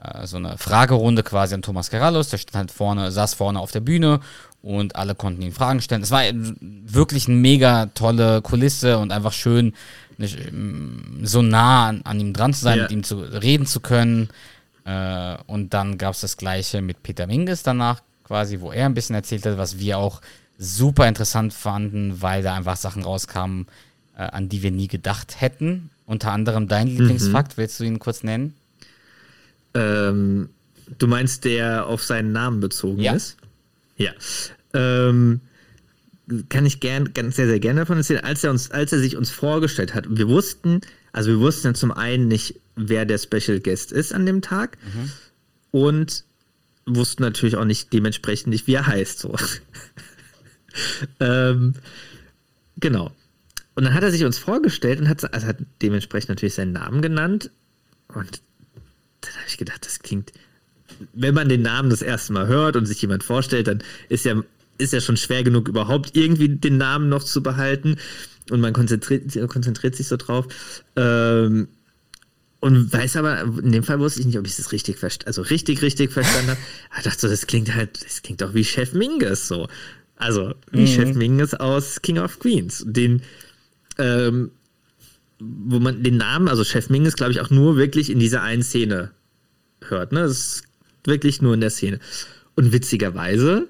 äh, 0.03 0.27
so 0.27 0.39
eine 0.39 0.57
Fragerunde 0.57 1.23
quasi 1.23 1.55
an 1.55 1.61
Thomas 1.61 1.91
Carallus. 1.91 2.31
Der 2.31 2.39
stand 2.39 2.57
halt 2.57 2.71
vorne, 2.71 3.13
saß 3.13 3.35
vorne 3.35 3.61
auf 3.61 3.71
der 3.71 3.81
Bühne 3.81 4.21
und 4.63 4.97
alle 4.97 5.15
konnten 5.15 5.43
ihm 5.43 5.53
Fragen 5.53 5.83
stellen. 5.83 6.01
Es 6.03 6.11
war 6.11 6.23
wirklich 6.33 7.29
eine 7.29 7.37
mega 7.37 7.85
tolle 7.95 8.41
Kulisse 8.41 8.97
und 8.97 9.13
einfach 9.13 9.35
schön, 9.35 9.75
ähm, 10.19 11.21
so 11.23 11.43
nah 11.43 11.89
an, 11.89 12.01
an 12.05 12.19
ihm 12.19 12.33
dran 12.33 12.55
zu 12.55 12.63
sein, 12.63 12.79
Ja. 12.79 12.83
mit 12.85 12.93
ihm 12.93 13.03
zu 13.05 13.19
reden 13.19 13.67
zu 13.67 13.81
können. 13.81 14.31
Äh, 14.87 15.37
und 15.47 15.75
dann 15.75 15.99
gab 15.99 16.15
es 16.15 16.21
das 16.21 16.37
gleiche 16.37 16.81
mit 16.81 17.03
Peter 17.03 17.27
Minges 17.27 17.63
danach, 17.63 18.01
quasi, 18.25 18.61
wo 18.61 18.71
er 18.71 18.87
ein 18.87 18.95
bisschen 18.95 19.17
erzählt 19.17 19.45
hat, 19.45 19.59
was 19.59 19.79
wir 19.79 19.99
auch 19.99 20.21
super 20.59 21.07
interessant 21.09 21.53
fanden, 21.53 22.23
weil 22.23 22.43
da 22.43 22.55
einfach 22.55 22.77
Sachen 22.77 23.03
rauskamen, 23.03 23.67
äh, 24.17 24.23
an 24.23 24.49
die 24.49 24.63
wir 24.63 24.71
nie 24.71 24.89
gedacht 24.89 25.41
hätten. 25.41 25.91
Unter 26.07 26.31
anderem 26.33 26.69
dein 26.69 26.87
Lieblingsfakt, 26.87 27.57
willst 27.59 27.81
du 27.81 27.85
ihn 27.85 27.99
kurz 27.99 28.23
nennen? 28.23 28.55
Ähm, 29.75 30.51
du 30.99 31.07
meinst, 31.09 31.45
der 31.45 31.87
auf 31.87 32.03
seinen 32.05 32.31
Namen 32.33 32.61
bezogen 32.61 33.03
Ja. 33.03 33.13
ist? 33.13 33.37
Ja. 33.97 34.13
Ähm, 34.73 35.41
kann 36.49 36.65
ich 36.65 36.81
gern, 36.81 37.13
ganz 37.13 37.37
sehr, 37.37 37.47
sehr 37.47 37.61
gerne 37.61 37.81
davon 37.81 37.99
erzählen. 37.99 38.21
Als 38.25 38.45
er, 38.45 38.51
uns, 38.51 38.71
als 38.71 38.93
er 38.93 39.01
sich 39.01 39.17
uns 39.17 39.31
vorgestellt 39.31 39.95
hat, 39.95 40.05
wir 40.09 40.29
wussten, 40.29 40.81
also 41.13 41.31
wir 41.31 41.41
wussten 41.41 41.69
ja 41.69 41.75
zum 41.75 41.91
einen 41.93 42.29
nicht, 42.29 42.57
wer 42.77 43.05
der 43.05 43.19
Special 43.19 43.61
Guest 43.61 43.91
ist 43.93 44.13
an 44.13 44.27
dem 44.27 44.43
Tag 44.43 44.79
und 45.71 46.25
wussten 46.87 47.23
natürlich 47.23 47.57
auch 47.57 47.65
nicht 47.65 47.93
dementsprechend 47.93 48.49
nicht, 48.49 48.67
wie 48.67 48.75
er 48.75 48.87
heißt. 48.87 49.19
So. 49.19 49.35
ähm, 51.21 51.75
genau. 52.77 53.11
Und 53.75 53.85
dann 53.85 53.95
hat 53.95 54.03
er 54.03 54.11
sich 54.11 54.25
uns 54.25 54.39
vorgestellt 54.39 55.01
und 55.01 55.09
hat, 55.09 55.33
also 55.35 55.47
hat 55.47 55.59
dementsprechend 55.83 56.31
natürlich 56.31 56.55
seinen 56.55 56.73
Namen 56.73 57.03
genannt. 57.03 57.51
Und 58.09 58.41
dann 59.21 59.33
habe 59.35 59.49
ich 59.49 59.59
gedacht, 59.59 59.85
das 59.85 59.99
klingt, 59.99 60.33
wenn 61.13 61.35
man 61.35 61.49
den 61.49 61.63
Namen 61.63 61.91
das 61.91 62.03
erste 62.03 62.33
Mal 62.33 62.47
hört 62.47 62.77
und 62.77 62.87
sich 62.87 63.03
jemand 63.03 63.25
vorstellt, 63.25 63.67
dann 63.67 63.83
ist 64.09 64.25
ja, 64.25 64.43
ist 64.79 64.93
ja 64.93 65.01
schon 65.01 65.17
schwer 65.17 65.43
genug, 65.43 65.69
überhaupt 65.69 66.17
irgendwie 66.17 66.49
den 66.49 66.79
Namen 66.79 67.09
noch 67.09 67.25
zu 67.25 67.43
behalten. 67.43 67.97
Und 68.51 68.61
man 68.61 68.73
konzentriert, 68.73 69.37
konzentriert 69.49 69.97
sich 69.97 70.07
so 70.07 70.17
drauf. 70.17 70.47
Ähm, 70.95 71.69
und 72.61 72.93
weiß 72.93 73.17
aber, 73.17 73.43
in 73.43 73.73
dem 73.73 73.85
Fall 73.85 74.01
wusste 74.01 74.21
ich 74.21 74.27
nicht, 74.27 74.39
ob 74.39 74.47
ich 74.47 74.57
das 74.57 74.73
richtig 74.73 74.99
verstanden 74.99 75.29
also 75.29 75.43
richtig, 75.43 75.83
richtig 75.83 76.11
verstanden 76.11 76.51
habe. 76.51 76.61
Aber 76.91 77.03
dachte 77.03 77.21
so, 77.21 77.29
das 77.29 77.47
klingt 77.47 77.75
halt, 77.75 78.05
das 78.05 78.23
klingt 78.23 78.41
doch 78.41 78.55
wie 78.55 78.65
Chef 78.65 78.93
Mingus 78.93 79.47
so. 79.47 79.69
Also, 80.17 80.55
wie 80.71 80.87
Chef 80.87 81.15
Mingus 81.15 81.53
aus 81.53 82.01
King 82.01 82.19
of 82.19 82.39
Queens. 82.39 82.83
Den, 82.87 83.23
ähm, 83.99 84.51
wo 85.39 85.79
man 85.79 86.03
den 86.03 86.17
Namen, 86.17 86.49
also 86.49 86.65
Chef 86.65 86.89
Mingus, 86.89 87.15
glaube 87.15 87.33
ich, 87.33 87.41
auch 87.41 87.51
nur 87.51 87.77
wirklich 87.77 88.09
in 88.09 88.19
dieser 88.19 88.43
einen 88.43 88.63
Szene 88.63 89.11
hört. 89.83 90.13
Ne? 90.13 90.21
Das 90.21 90.33
ist 90.33 90.63
wirklich 91.05 91.43
nur 91.43 91.53
in 91.55 91.61
der 91.61 91.71
Szene. 91.71 92.01
Und 92.55 92.73
witzigerweise 92.73 93.69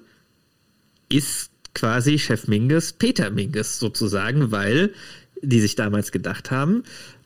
ist 1.08 1.50
quasi 1.74 2.18
Chef 2.18 2.46
Mingus 2.46 2.92
Peter 2.92 3.30
Mingus 3.30 3.80
sozusagen, 3.80 4.52
weil 4.52 4.94
die 5.42 5.60
sich 5.60 5.74
damals 5.74 6.12
gedacht 6.12 6.50
haben, 6.50 6.84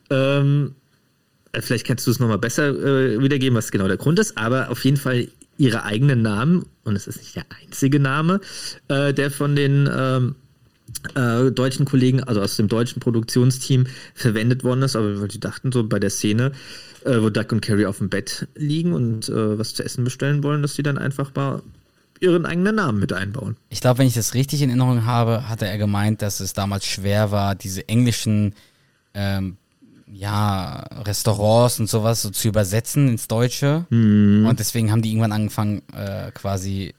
ähm, 0.09 0.75
äh, 0.75 0.80
vielleicht 1.59 1.85
kannst 1.85 2.07
du 2.07 2.11
es 2.11 2.19
nochmal 2.19 2.37
besser 2.37 2.69
äh, 2.69 3.21
wiedergeben, 3.21 3.57
was 3.57 3.71
genau 3.71 3.87
der 3.87 3.97
Grund 3.97 4.19
ist, 4.19 4.37
aber 4.37 4.69
auf 4.69 4.83
jeden 4.85 4.97
Fall 4.97 5.27
ihre 5.57 5.83
eigenen 5.83 6.21
Namen, 6.21 6.65
und 6.83 6.95
es 6.95 7.07
ist 7.07 7.17
nicht 7.17 7.35
der 7.35 7.45
einzige 7.61 7.99
Name, 7.99 8.41
äh, 8.87 9.13
der 9.13 9.29
von 9.29 9.55
den 9.55 9.89
ähm, 9.93 10.35
äh, 11.15 11.51
deutschen 11.51 11.85
Kollegen, 11.85 12.23
also 12.23 12.41
aus 12.41 12.57
dem 12.57 12.67
deutschen 12.67 12.99
Produktionsteam, 12.99 13.85
verwendet 14.15 14.63
worden 14.63 14.83
ist, 14.83 14.95
aber 14.95 15.27
die 15.27 15.39
dachten 15.39 15.71
so 15.71 15.83
bei 15.83 15.99
der 15.99 16.09
Szene, 16.09 16.51
äh, 17.05 17.21
wo 17.21 17.29
Duck 17.29 17.51
und 17.51 17.61
Carrie 17.61 17.85
auf 17.85 17.99
dem 17.99 18.09
Bett 18.09 18.47
liegen 18.55 18.93
und 18.93 19.29
äh, 19.29 19.59
was 19.59 19.73
zu 19.73 19.83
essen 19.83 20.03
bestellen 20.03 20.43
wollen, 20.43 20.61
dass 20.61 20.75
sie 20.75 20.83
dann 20.83 20.97
einfach 20.97 21.33
mal 21.35 21.61
ihren 22.19 22.45
eigenen 22.45 22.75
Namen 22.75 22.99
mit 22.99 23.13
einbauen. 23.13 23.57
Ich 23.69 23.81
glaube, 23.81 23.99
wenn 23.99 24.07
ich 24.07 24.13
das 24.13 24.35
richtig 24.35 24.61
in 24.61 24.69
Erinnerung 24.69 25.05
habe, 25.05 25.49
hatte 25.49 25.65
er 25.67 25.77
gemeint, 25.77 26.21
dass 26.21 26.39
es 26.39 26.53
damals 26.53 26.85
schwer 26.85 27.31
war, 27.31 27.55
diese 27.55 27.87
englischen 27.89 28.53
ähm, 29.13 29.57
ja, 30.13 30.83
Restaurants 31.05 31.79
und 31.79 31.89
sowas 31.89 32.21
so 32.21 32.29
zu 32.29 32.47
übersetzen 32.47 33.07
ins 33.07 33.27
Deutsche. 33.27 33.85
Und 33.89 34.55
deswegen 34.59 34.91
haben 34.91 35.01
die 35.01 35.09
irgendwann 35.11 35.31
angefangen, 35.31 35.81
äh, 35.95 36.31
quasi 36.31 36.93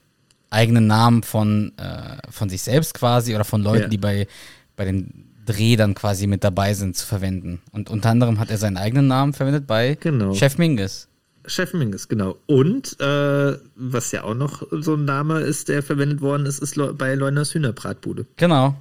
eigene 0.49 0.81
Namen 0.81 1.23
von, 1.23 1.73
äh, 1.77 2.17
von 2.29 2.49
sich 2.49 2.61
selbst 2.61 2.93
quasi 2.93 3.35
oder 3.35 3.43
von 3.43 3.61
Leuten, 3.63 3.83
Ja. 3.83 3.87
die 3.87 3.97
bei, 3.97 4.27
bei 4.75 4.85
den 4.85 5.29
Dreh 5.45 5.75
dann 5.75 5.93
quasi 5.93 6.25
mit 6.27 6.43
dabei 6.43 6.73
sind, 6.73 6.95
zu 6.95 7.05
verwenden. 7.05 7.61
Und 7.71 7.89
unter 7.89 8.09
anderem 8.09 8.39
hat 8.39 8.49
er 8.49 8.57
seinen 8.57 8.77
eigenen 8.77 9.07
Namen 9.07 9.33
verwendet 9.33 9.67
bei 9.67 9.95
Genau. 9.99 10.33
Chef 10.33 10.57
Mingus. 10.57 11.07
Chef 11.45 11.73
Mingus, 11.73 12.07
genau. 12.07 12.37
Und 12.45 12.97
äh, 13.01 13.57
was 13.75 14.11
ja 14.13 14.23
auch 14.23 14.35
noch 14.35 14.63
so 14.71 14.93
ein 14.95 15.03
Name 15.05 15.39
ist, 15.41 15.67
der 15.67 15.83
verwendet 15.83 16.21
worden 16.21 16.45
ist, 16.45 16.59
ist 16.59 16.77
bei 16.97 17.15
Leuners 17.15 17.53
Hühnerbratbude. 17.53 18.25
Genau. 18.37 18.75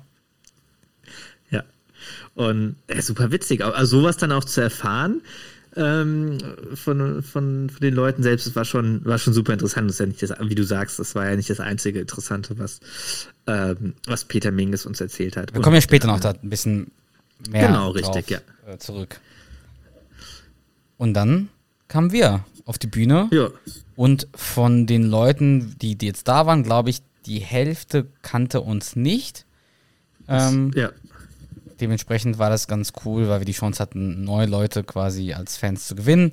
Ja. 2.37 2.47
Und 2.47 2.77
äh, 2.87 3.01
super 3.03 3.31
witzig. 3.31 3.65
Also 3.65 4.01
sowas 4.01 4.17
dann 4.17 4.33
auch 4.33 4.45
zu 4.45 4.61
erfahren 4.61 5.21
ähm, 5.77 6.39
von, 6.75 7.23
von, 7.23 7.71
von 7.71 7.81
den 7.81 7.95
Leuten 7.95 8.23
selbst, 8.23 8.47
das 8.47 8.57
war 8.57 8.65
schon, 8.65 9.05
war 9.05 9.19
schon 9.19 9.33
super 9.33 9.53
interessant. 9.53 9.89
Das 9.89 9.97
ist 9.97 10.01
ja 10.01 10.07
nicht 10.07 10.23
das, 10.23 10.35
wie 10.41 10.55
du 10.55 10.65
sagst, 10.65 10.99
das 10.99 11.15
war 11.15 11.29
ja 11.29 11.37
nicht 11.37 11.51
das 11.51 11.61
einzige 11.61 12.01
Interessante, 12.01 12.59
was, 12.59 12.81
ähm, 13.47 13.95
was 14.07 14.25
Peter 14.25 14.51
Mingus 14.51 14.87
uns 14.87 15.01
erzählt 15.01 15.37
hat. 15.37 15.55
Wir 15.55 15.63
kommen 15.63 15.77
ja 15.77 15.81
später 15.81 16.09
noch 16.09 16.21
da 16.21 16.31
ein 16.31 16.51
bisschen 16.51 16.91
mehr 17.51 17.69
Genau, 17.69 17.93
drauf, 17.93 18.15
richtig, 18.17 18.39
äh, 18.67 18.79
zurück. 18.79 19.21
Und 20.99 21.15
dann 21.15 21.49
kamen 21.89 22.13
wir 22.13 22.45
auf 22.65 22.79
die 22.79 22.87
Bühne 22.87 23.29
Ja, 23.33 23.49
und 23.97 24.29
von 24.35 24.87
den 24.87 25.05
Leuten, 25.05 25.77
die, 25.81 25.97
die 25.97 26.07
jetzt 26.07 26.29
da 26.29 26.47
waren, 26.47 26.63
glaube 26.63 26.91
ich, 26.91 27.03
die 27.27 27.39
Hälfte 27.39 28.07
kannte 28.23 28.61
uns 28.61 28.95
nicht. 28.97 29.47
Ähm, 30.29 30.71
ja. 30.75 30.91
Dementsprechend 31.81 32.39
war 32.39 32.51
das 32.51 32.67
ganz 32.69 32.93
cool, 33.05 33.29
weil 33.29 33.41
wir 33.41 33.45
die 33.45 33.53
Chance 33.53 33.81
hatten, 33.83 34.25
neue 34.25 34.47
Leute 34.47 34.85
quasi 34.85 35.33
als 35.33 35.57
Fans 35.57 35.87
zu 35.87 35.95
gewinnen. 35.95 36.33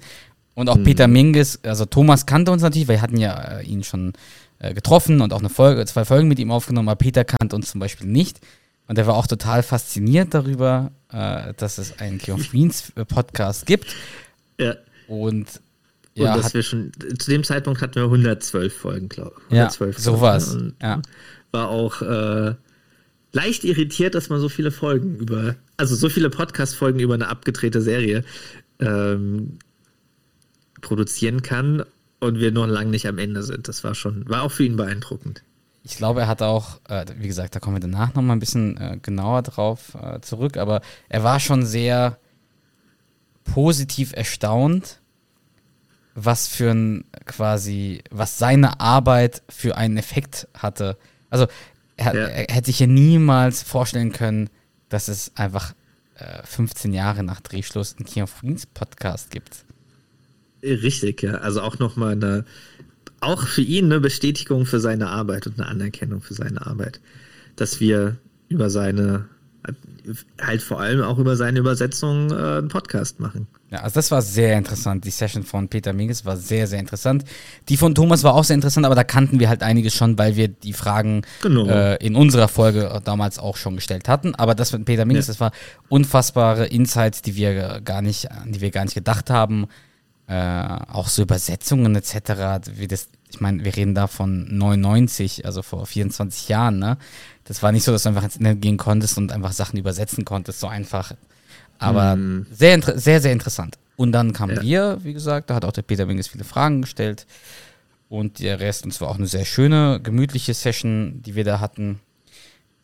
Und 0.55 0.65
Mhm. 0.65 0.69
auch 0.71 0.83
Peter 0.83 1.07
Minges, 1.07 1.59
also 1.63 1.85
Thomas 1.85 2.25
kannte 2.25 2.51
uns 2.51 2.61
natürlich, 2.61 2.87
weil 2.87 2.97
wir 2.97 3.01
hatten 3.01 3.17
ja 3.17 3.59
äh, 3.59 3.63
ihn 3.65 3.83
schon 3.83 4.13
äh, 4.59 4.73
getroffen 4.73 5.21
und 5.21 5.31
auch 5.31 5.39
eine 5.39 5.49
Folge, 5.49 5.85
zwei 5.85 6.03
Folgen 6.03 6.27
mit 6.27 6.37
ihm 6.39 6.51
aufgenommen, 6.51 6.89
aber 6.89 6.97
Peter 6.97 7.23
kannte 7.23 7.55
uns 7.55 7.71
zum 7.71 7.79
Beispiel 7.79 8.07
nicht. 8.07 8.39
Und 8.87 8.97
er 8.97 9.07
war 9.07 9.15
auch 9.15 9.27
total 9.27 9.63
fasziniert 9.63 10.33
darüber, 10.33 10.91
äh, 11.13 11.53
dass 11.55 11.77
es 11.77 11.99
einen 11.99 12.17
King 12.17 12.33
of 12.39 12.49
Queens 12.49 12.91
äh, 12.95 13.05
Podcast 13.05 13.65
gibt. 13.65 13.95
ja. 14.59 14.75
Und 15.07 15.47
Und 16.15 16.25
ja, 16.25 16.35
dass 16.35 16.47
hat, 16.47 16.53
wir 16.55 16.63
schon, 16.63 16.91
zu 17.19 17.31
dem 17.31 17.43
Zeitpunkt 17.45 17.81
hatten 17.81 17.95
wir 17.95 18.03
112 18.03 18.75
Folgen, 18.75 19.07
glaube 19.09 19.35
ich. 19.49 19.55
ja 19.55 19.63
112 19.69 19.97
so 19.97 20.19
war's. 20.19 20.53
Und 20.55 20.73
Ja. 20.81 21.01
war 21.51 21.69
auch 21.69 22.01
äh, 22.01 22.55
leicht 23.31 23.63
irritiert, 23.63 24.15
dass 24.15 24.29
man 24.29 24.39
so 24.39 24.49
viele 24.49 24.71
Folgen 24.71 25.15
über, 25.15 25.55
also 25.77 25.95
so 25.95 26.09
viele 26.09 26.29
Podcast-Folgen 26.29 26.99
über 26.99 27.13
eine 27.13 27.27
abgedrehte 27.27 27.81
Serie 27.81 28.23
ähm, 28.79 29.59
produzieren 30.81 31.41
kann 31.41 31.83
und 32.19 32.39
wir 32.39 32.51
noch 32.51 32.67
lange 32.67 32.91
nicht 32.91 33.07
am 33.07 33.17
Ende 33.17 33.43
sind. 33.43 33.67
Das 33.67 33.83
war 33.83 33.95
schon, 33.95 34.27
war 34.29 34.43
auch 34.43 34.51
für 34.51 34.63
ihn 34.63 34.77
beeindruckend. 34.77 35.43
Ich 35.83 35.95
glaube, 35.95 36.21
er 36.21 36.27
hat 36.27 36.41
auch, 36.41 36.79
äh, 36.89 37.05
wie 37.17 37.27
gesagt, 37.27 37.55
da 37.55 37.59
kommen 37.59 37.77
wir 37.77 37.81
danach 37.81 38.13
nochmal 38.13 38.35
ein 38.35 38.39
bisschen 38.39 38.77
äh, 38.77 38.97
genauer 39.01 39.43
drauf 39.43 39.95
äh, 40.01 40.19
zurück, 40.21 40.57
aber 40.57 40.81
er 41.07 41.23
war 41.23 41.39
schon 41.39 41.65
sehr 41.65 42.17
positiv 43.45 44.13
erstaunt, 44.13 44.99
was 46.15 46.47
für 46.47 46.71
ein 46.71 47.05
quasi, 47.25 48.03
was 48.11 48.37
seine 48.37 48.79
Arbeit 48.79 49.41
für 49.49 49.77
einen 49.77 49.97
Effekt 49.97 50.47
hatte. 50.53 50.97
Also 51.29 51.47
er, 51.99 52.13
Ja. 52.15 52.27
er 52.27 52.53
hätte 52.55 52.67
sich 52.67 52.79
ja 52.79 52.87
niemals 52.87 53.63
vorstellen 53.63 54.11
können, 54.11 54.49
dass 54.89 55.07
es 55.07 55.31
einfach 55.35 55.73
äh, 56.15 56.41
15 56.45 56.93
Jahre 56.93 57.23
nach 57.23 57.41
Drehschluss 57.41 57.95
einen 57.97 58.05
King 58.05 58.23
of 58.23 58.39
Queens 58.39 58.65
Podcast 58.65 59.31
gibt. 59.31 59.65
Richtig, 60.63 61.21
ja. 61.23 61.35
Also 61.35 61.61
auch 61.61 61.79
nochmal 61.79 62.13
eine, 62.13 62.45
auch 63.21 63.47
für 63.47 63.61
ihn 63.61 63.85
eine 63.85 63.99
Bestätigung 63.99 64.65
für 64.65 64.79
seine 64.79 65.07
Arbeit 65.09 65.47
und 65.47 65.59
eine 65.59 65.67
Anerkennung 65.69 66.21
für 66.21 66.33
seine 66.33 66.65
Arbeit. 66.65 66.99
Dass 67.55 67.79
wir 67.79 68.17
über 68.49 68.69
seine, 68.69 69.27
halt 70.41 70.61
vor 70.61 70.79
allem 70.79 71.01
auch 71.01 71.17
über 71.19 71.35
seine 71.35 71.59
Übersetzung 71.59 72.31
äh, 72.31 72.57
einen 72.59 72.67
Podcast 72.67 73.19
machen. 73.19 73.47
Ja, 73.71 73.79
also 73.81 73.95
das 73.95 74.09
war 74.11 74.21
sehr 74.21 74.57
interessant. 74.57 75.05
Die 75.05 75.11
Session 75.11 75.43
von 75.43 75.67
Peter 75.69 75.93
Minges 75.93 76.25
war 76.25 76.37
sehr, 76.37 76.65
sehr 76.67 76.79
interessant. 76.79 77.23
Die 77.69 77.77
von 77.77 77.93
Thomas 77.93 78.23
war 78.23 78.33
auch 78.33 78.43
sehr 78.43 78.55
interessant, 78.55 78.85
aber 78.85 78.95
da 78.95 79.03
kannten 79.03 79.39
wir 79.39 79.47
halt 79.49 79.61
einiges 79.63 79.93
schon, 79.93 80.17
weil 80.17 80.35
wir 80.35 80.47
die 80.47 80.73
Fragen 80.73 81.21
Genau. 81.41 81.67
äh, 81.67 81.95
in 82.05 82.15
unserer 82.15 82.47
Folge 82.47 83.01
damals 83.03 83.37
auch 83.39 83.57
schon 83.57 83.75
gestellt 83.75 84.07
hatten. 84.09 84.33
Aber 84.35 84.55
das 84.55 84.71
mit 84.73 84.85
Peter 84.85 85.05
Minges, 85.05 85.27
Ja. 85.27 85.33
das 85.33 85.39
war 85.39 85.51
unfassbare 85.87 86.65
Insights, 86.67 87.21
die 87.21 87.35
wir 87.35 87.81
gar 87.81 88.01
nicht, 88.01 88.31
an 88.31 88.51
die 88.51 88.61
wir 88.61 88.71
gar 88.71 88.83
nicht 88.85 88.95
gedacht 88.95 89.29
haben. 89.29 89.67
Äh, 90.27 90.79
auch 90.91 91.07
so 91.07 91.23
Übersetzungen 91.23 91.95
etc. 91.95 92.61
Wie 92.75 92.87
das, 92.87 93.09
ich 93.31 93.41
meine, 93.41 93.63
wir 93.63 93.75
reden 93.75 93.95
da 93.95 94.05
von 94.05 94.45
99, 94.55 95.43
also 95.45 95.63
vor 95.63 95.87
24 95.87 96.49
Jahren, 96.49 96.77
ne? 96.77 96.97
Das 97.49 97.61
war 97.61 97.71
nicht 97.73 97.83
so, 97.83 97.91
dass 97.91 98.03
du 98.03 98.09
einfach 98.09 98.23
ins 98.23 98.35
Internet 98.37 98.61
gehen 98.61 98.77
konntest 98.77 99.17
und 99.17 99.31
einfach 99.31 99.51
Sachen 99.51 99.77
übersetzen 99.77 100.23
konntest, 100.23 100.59
so 100.61 100.67
einfach. 100.67 101.13
Aber 101.79 102.17
sehr, 102.51 102.75
inter- 102.75 102.97
sehr, 102.97 103.19
sehr 103.21 103.31
interessant. 103.33 103.77
Und 103.97 104.11
dann 104.13 104.31
kamen 104.33 104.55
Ja. 104.57 104.61
wir, 104.61 104.97
wie 105.03 105.13
gesagt, 105.13 105.49
da 105.49 105.55
hat 105.55 105.65
auch 105.65 105.71
der 105.71 105.81
Peter 105.81 106.05
Minges 106.05 106.27
viele 106.27 106.43
Fragen 106.45 106.81
gestellt. 106.83 107.25
Und 108.07 108.39
der 108.39 108.59
Rest, 108.59 108.85
und 108.85 108.91
es 108.93 109.01
war 109.01 109.09
auch 109.09 109.17
eine 109.17 109.27
sehr 109.27 109.45
schöne, 109.45 109.99
gemütliche 110.01 110.53
Session, 110.53 111.21
die 111.25 111.35
wir 111.35 111.43
da 111.43 111.59
hatten. 111.59 111.99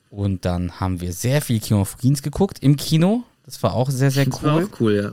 Und 0.10 0.46
dann 0.46 0.80
haben 0.80 1.02
wir 1.02 1.14
sehr 1.14 1.42
viel 1.42 1.60
King 1.60 1.78
of 1.78 1.98
Queens 1.98 2.22
geguckt 2.22 2.60
im 2.62 2.76
Kino. 2.76 3.24
Das 3.46 3.62
war 3.64 3.74
auch 3.74 3.90
sehr, 3.90 4.12
sehr 4.12 4.26
Das 4.26 4.44
war 4.44 4.58
cool. 4.58 4.64
auch 4.72 4.80
cool, 4.80 4.96
ja. 4.96 5.12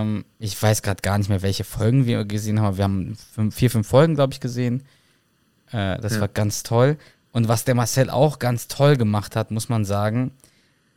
Ähm, 0.00 0.24
ich 0.38 0.60
weiß 0.60 0.82
gerade 0.82 1.00
gar 1.00 1.16
nicht 1.18 1.28
mehr, 1.28 1.42
welche 1.42 1.64
Folgen 1.64 2.06
wir 2.06 2.24
gesehen 2.24 2.60
haben. 2.60 2.76
Wir 2.76 2.84
haben 2.84 3.16
fünf, 3.34 3.54
vier, 3.54 3.70
fünf 3.70 3.86
Folgen, 3.88 4.14
glaube 4.16 4.32
ich, 4.32 4.40
gesehen. 4.40 4.82
Äh, 5.70 5.98
das 6.00 6.14
Ja. 6.14 6.20
war 6.22 6.28
ganz 6.28 6.62
toll. 6.64 6.96
Und 7.32 7.48
was 7.48 7.64
der 7.64 7.74
Marcel 7.74 8.10
auch 8.10 8.38
ganz 8.38 8.68
toll 8.68 8.96
gemacht 8.96 9.36
hat, 9.36 9.50
muss 9.50 9.68
man 9.68 9.84
sagen, 9.84 10.32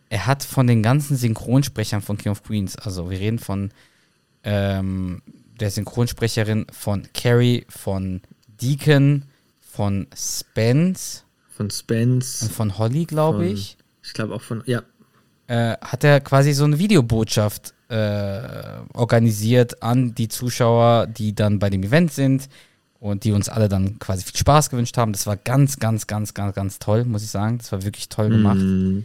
er 0.10 0.26
hat 0.28 0.44
von 0.44 0.68
den 0.68 0.84
ganzen 0.84 1.18
Synchronsprechern 1.18 2.02
von 2.02 2.18
King 2.18 2.32
of 2.32 2.44
Queens, 2.44 2.76
also 2.76 3.10
wir 3.10 3.20
reden 3.20 3.40
von 3.40 3.72
ähm, 4.44 5.22
der 5.60 5.72
Synchronsprecherin 5.72 6.68
von 6.72 7.08
Carrie, 7.14 7.66
von 7.70 8.22
Deacon, 8.48 9.26
von 9.60 10.08
Spence 10.16 11.24
Von 11.50 11.70
Spence. 11.70 12.44
und 12.44 12.52
von 12.52 12.78
Holly, 12.78 13.06
glaube 13.06 13.46
ich. 13.46 13.78
Ich 14.04 14.14
glaube 14.14 14.36
auch 14.36 14.42
von, 14.42 14.64
ja. 14.66 14.82
äh, 15.48 15.78
hat 15.82 16.04
er 16.04 16.20
quasi 16.20 16.54
so 16.54 16.66
eine 16.66 16.78
Videobotschaft 16.78 17.74
äh, 17.90 18.82
organisiert 18.94 19.82
an 19.82 20.14
die 20.14 20.28
Zuschauer, 20.28 21.08
die 21.08 21.34
dann 21.34 21.60
bei 21.60 21.70
dem 21.70 21.84
Event 21.84 22.12
sind 22.12 22.50
und 23.04 23.26
die 23.26 23.34
uns 23.34 23.50
alle 23.50 23.68
dann 23.68 24.00
quasi 24.00 24.24
viel 24.24 24.38
Spaß 24.38 24.70
gewünscht 24.70 24.96
haben. 24.98 25.12
Das 25.12 25.28
war 25.28 25.36
ganz, 25.36 25.78
ganz, 25.78 26.08
ganz, 26.08 26.34
ganz, 26.34 26.56
ganz 26.56 26.80
toll, 26.80 27.04
muss 27.04 27.22
ich 27.22 27.30
sagen. 27.30 27.58
Das 27.58 27.70
war 27.74 27.84
wirklich 27.84 28.08
toll 28.08 28.30
gemacht. 28.30 28.60
Mm, 28.62 29.00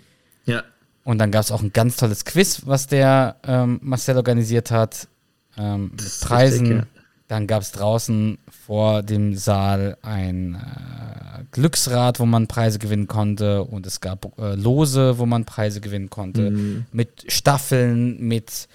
Ja, 0.47 0.63
Und 1.03 1.19
dann 1.19 1.33
gab 1.33 1.43
es 1.43 1.51
auch 1.51 1.63
ein 1.63 1.73
ganz 1.73 1.97
tolles 1.97 2.25
Quiz, 2.25 2.63
was 2.65 2.87
der 2.87 3.35
ähm, 3.43 3.81
Marcel 3.83 4.17
organisiert 4.17 4.71
hat. 4.71 5.09
Ähm, 5.57 5.91
mit 5.91 6.21
Preisen. 6.21 6.67
richtig, 6.67 6.77
ja. 6.79 6.87
Dann 7.27 7.49
gab 7.49 7.63
es 7.63 7.73
draußen 7.73 8.39
vor 8.67 9.03
dem 9.03 9.35
Saal 9.35 9.99
ein 10.03 10.55
äh, 10.55 11.43
Glücksrad, 11.51 12.21
wo 12.21 12.25
man 12.25 12.47
Preise 12.47 12.79
gewinnen 12.79 13.09
konnte. 13.09 13.65
Und 13.65 13.85
es 13.85 14.01
gab 14.01 14.39
äh, 14.39 14.55
Lose, 14.55 15.19
wo 15.19 15.27
man 15.27 15.45
Preise 15.45 15.81
gewinnen 15.81 16.09
konnte. 16.09 16.51
Mhm. 16.53 16.87
Mit 16.93 17.25
Staffeln, 17.33 18.21
mit 18.21 18.69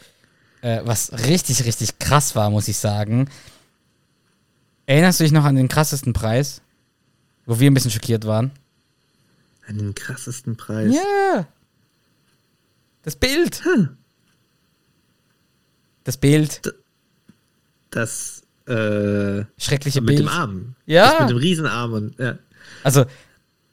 äh, 0.61 0.81
was 0.83 1.13
richtig, 1.27 1.63
richtig 1.63 1.97
krass 1.99 2.35
war, 2.35 2.49
muss 2.49 2.67
ich 2.67 2.75
sagen. 2.77 3.29
Erinnerst 4.85 5.19
du 5.19 5.23
dich 5.23 5.31
noch 5.33 5.45
an 5.45 5.55
den 5.55 5.67
krassesten 5.69 6.13
Preis? 6.13 6.61
Wo 7.45 7.59
wir 7.59 7.69
ein 7.69 7.73
bisschen 7.73 7.91
schockiert 7.91 8.25
waren? 8.25 8.51
an 9.65 9.77
den 9.77 9.95
krassesten 9.95 10.57
Preis. 10.57 10.93
Ja. 10.93 11.47
Das 13.03 13.15
Bild. 13.15 13.61
Das 16.03 16.17
Bild. 16.17 16.61
Das 17.91 18.41
äh, 18.67 19.43
Schreckliche 19.57 20.01
mit 20.01 20.07
Bild. 20.07 20.19
dem 20.19 20.27
Arm. 20.27 20.75
Ja. 20.85 21.11
Das 21.11 21.19
mit 21.21 21.29
dem 21.29 21.37
Riesenarm 21.37 21.93
und 21.93 22.19
ja. 22.19 22.37
Also, 22.83 23.05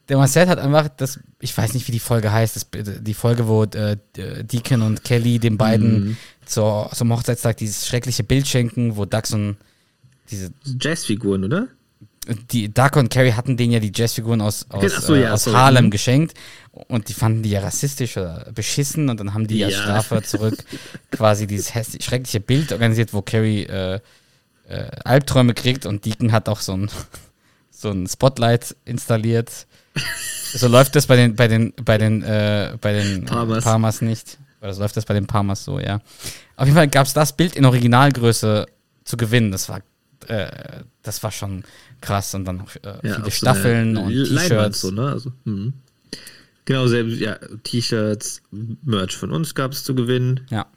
der 0.07 0.17
Marcel 0.17 0.47
hat 0.47 0.59
einfach 0.59 0.87
das, 0.89 1.19
ich 1.39 1.57
weiß 1.57 1.73
nicht, 1.73 1.87
wie 1.87 1.91
die 1.93 1.99
Folge 1.99 2.31
heißt, 2.31 2.55
das, 2.55 2.67
die 2.71 3.13
Folge, 3.13 3.47
wo 3.47 3.63
äh, 3.63 3.97
Deacon 4.15 4.81
und 4.81 5.03
Kelly 5.03 5.39
den 5.39 5.57
beiden 5.57 6.05
Mhm. 6.11 6.17
zur, 6.45 6.89
zum 6.93 7.11
Hochzeitstag 7.13 7.57
dieses 7.57 7.87
schreckliche 7.87 8.23
Bild 8.23 8.47
schenken, 8.47 8.95
wo 8.95 9.05
Dax 9.05 9.33
und 9.33 9.57
diese, 10.31 10.51
Jazzfiguren, 10.79 11.43
oder? 11.43 11.67
die 12.51 12.71
Dark 12.71 12.97
und 12.97 13.09
Carrie 13.09 13.31
hatten 13.33 13.57
denen 13.57 13.73
ja 13.73 13.79
die 13.79 13.91
Jazzfiguren 13.93 14.41
aus, 14.41 14.67
aus, 14.69 14.95
so, 15.07 15.15
äh, 15.15 15.23
ja, 15.23 15.33
aus 15.33 15.45
sorry. 15.45 15.57
Harlem 15.57 15.85
Mhm. 15.85 15.89
geschenkt 15.89 16.37
und 16.71 17.09
die 17.09 17.13
fanden 17.15 17.41
die 17.41 17.49
ja 17.49 17.61
rassistisch 17.61 18.15
oder 18.15 18.47
beschissen 18.53 19.09
und 19.09 19.19
dann 19.19 19.33
haben 19.33 19.47
die 19.47 19.63
als 19.65 19.73
Ja. 19.73 19.81
Strafe 19.81 20.21
zurück 20.21 20.63
quasi 21.11 21.47
dieses 21.47 21.71
schreckliche 21.99 22.39
Bild 22.39 22.71
organisiert, 22.71 23.13
wo 23.13 23.23
Carrie 23.23 23.63
äh, 23.63 23.99
äh, 24.69 24.85
Albträume 25.03 25.55
kriegt 25.55 25.87
und 25.87 26.05
Deacon 26.05 26.31
hat 26.31 26.47
auch 26.47 26.59
so 26.59 26.73
ein, 26.77 26.91
so 27.71 27.89
ein 27.89 28.07
Spotlight 28.07 28.75
installiert. 28.85 29.51
So 30.53 30.67
läuft 30.67 30.97
das 30.97 31.07
bei 31.07 31.15
den, 31.15 31.37
bei 31.37 31.47
den, 31.47 31.71
bei 31.81 31.97
den, 31.97 32.23
äh, 32.23 32.77
bei 32.81 32.91
den 32.91 33.23
Palmers. 33.23 33.63
Palmers 33.63 34.01
nicht. 34.01 34.37
Oder 34.61 34.73
so 34.73 34.81
läuft 34.81 34.97
das 34.97 35.05
bei 35.05 35.13
den 35.13 35.25
Palmers 35.25 35.63
so, 35.63 35.79
ja. 35.79 36.01
Auf 36.57 36.65
jeden 36.65 36.75
Fall 36.75 36.89
gab 36.89 37.07
es 37.07 37.13
das 37.13 37.31
Bild 37.37 37.55
in 37.55 37.63
Originalgröße 37.63 38.65
zu 39.05 39.15
gewinnen. 39.15 39.53
Das 39.53 39.69
war, 39.69 39.79
äh, 40.27 40.83
das 41.03 41.23
war 41.23 41.31
schon 41.31 41.63
krass. 42.01 42.33
Und 42.33 42.45
dann 42.45 42.57
noch 42.57 42.75
äh, 42.75 42.99
viele 43.01 43.17
auf 43.17 43.23
so 43.25 43.31
Staffeln 43.31 43.97
einer 43.97 44.05
und 44.05 44.11
T-Shirts. 44.11 44.81
So, 44.81 44.91
ne? 44.91 45.09
also, 45.09 45.31
mhm. 45.45 45.73
Genau, 46.65 46.87
selbst, 46.87 47.19
ja, 47.19 47.37
T-Shirts, 47.63 48.41
Merch 48.83 49.15
von 49.15 49.31
uns 49.31 49.55
gab 49.55 49.71
es 49.71 49.83
zu 49.83 49.95
gewinnen. 49.95 50.41
Ja. 50.49 50.67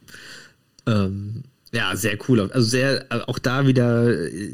Ähm, 0.87 1.45
ja, 1.73 1.97
sehr 1.97 2.17
cool. 2.29 2.41
Also 2.41 2.69
sehr, 2.69 3.11
äh, 3.13 3.21
auch 3.27 3.39
da 3.39 3.67
wieder 3.67 4.09
äh, 4.09 4.53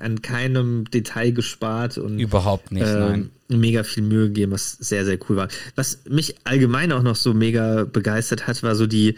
an 0.00 0.20
keinem 0.20 0.84
Detail 0.90 1.30
gespart 1.30 1.96
und 1.96 2.18
Überhaupt 2.18 2.72
nicht, 2.72 2.86
nein. 2.86 3.30
ähm, 3.48 3.60
mega 3.60 3.84
viel 3.84 4.02
Mühe 4.02 4.26
gegeben, 4.26 4.52
was 4.52 4.72
sehr, 4.72 5.04
sehr 5.04 5.18
cool 5.28 5.36
war. 5.36 5.48
Was 5.76 6.00
mich 6.08 6.34
allgemein 6.44 6.92
auch 6.92 7.02
noch 7.02 7.16
so 7.16 7.34
mega 7.34 7.84
begeistert 7.84 8.46
hat, 8.46 8.62
war 8.62 8.74
so 8.74 8.86
die, 8.86 9.16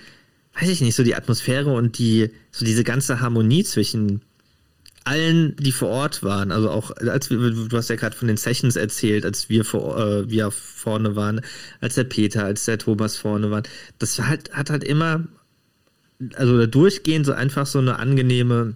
weiß 0.61 0.69
ich 0.69 0.81
nicht, 0.83 0.95
so 0.95 1.03
die 1.03 1.15
Atmosphäre 1.15 1.73
und 1.73 1.99
die, 1.99 2.31
so 2.51 2.65
diese 2.65 2.85
ganze 2.85 3.21
Harmonie 3.21 3.65
zwischen 3.65 4.21
allen, 5.05 5.57
die 5.57 5.73
vor 5.73 5.89
Ort 5.89 6.23
waren. 6.23 6.53
Also 6.53 6.71
auch, 6.71 6.91
als 6.97 7.31
wir, 7.31 7.39
du 7.39 7.77
hast 7.77 7.89
ja 7.89 7.97
gerade 7.97 8.17
von 8.17 8.29
den 8.29 8.37
Sessions 8.37 8.77
erzählt, 8.77 9.25
als 9.25 9.49
wir 9.49 9.65
vor, 9.65 9.99
äh, 9.99 10.31
wir 10.31 10.51
vorne 10.51 11.17
waren, 11.17 11.41
als 11.81 11.95
der 11.95 12.05
Peter, 12.05 12.45
als 12.45 12.65
der 12.67 12.79
Thomas 12.79 13.17
vorne 13.17 13.51
waren. 13.51 13.65
Das 13.99 14.19
halt, 14.19 14.53
hat 14.53 14.71
halt 14.71 14.85
immer, 14.85 15.27
also 16.35 16.67
durchgehend 16.67 17.27
so 17.27 17.33
einfach 17.33 17.67
so 17.67 17.79
eine 17.79 17.99
angenehme 17.99 18.75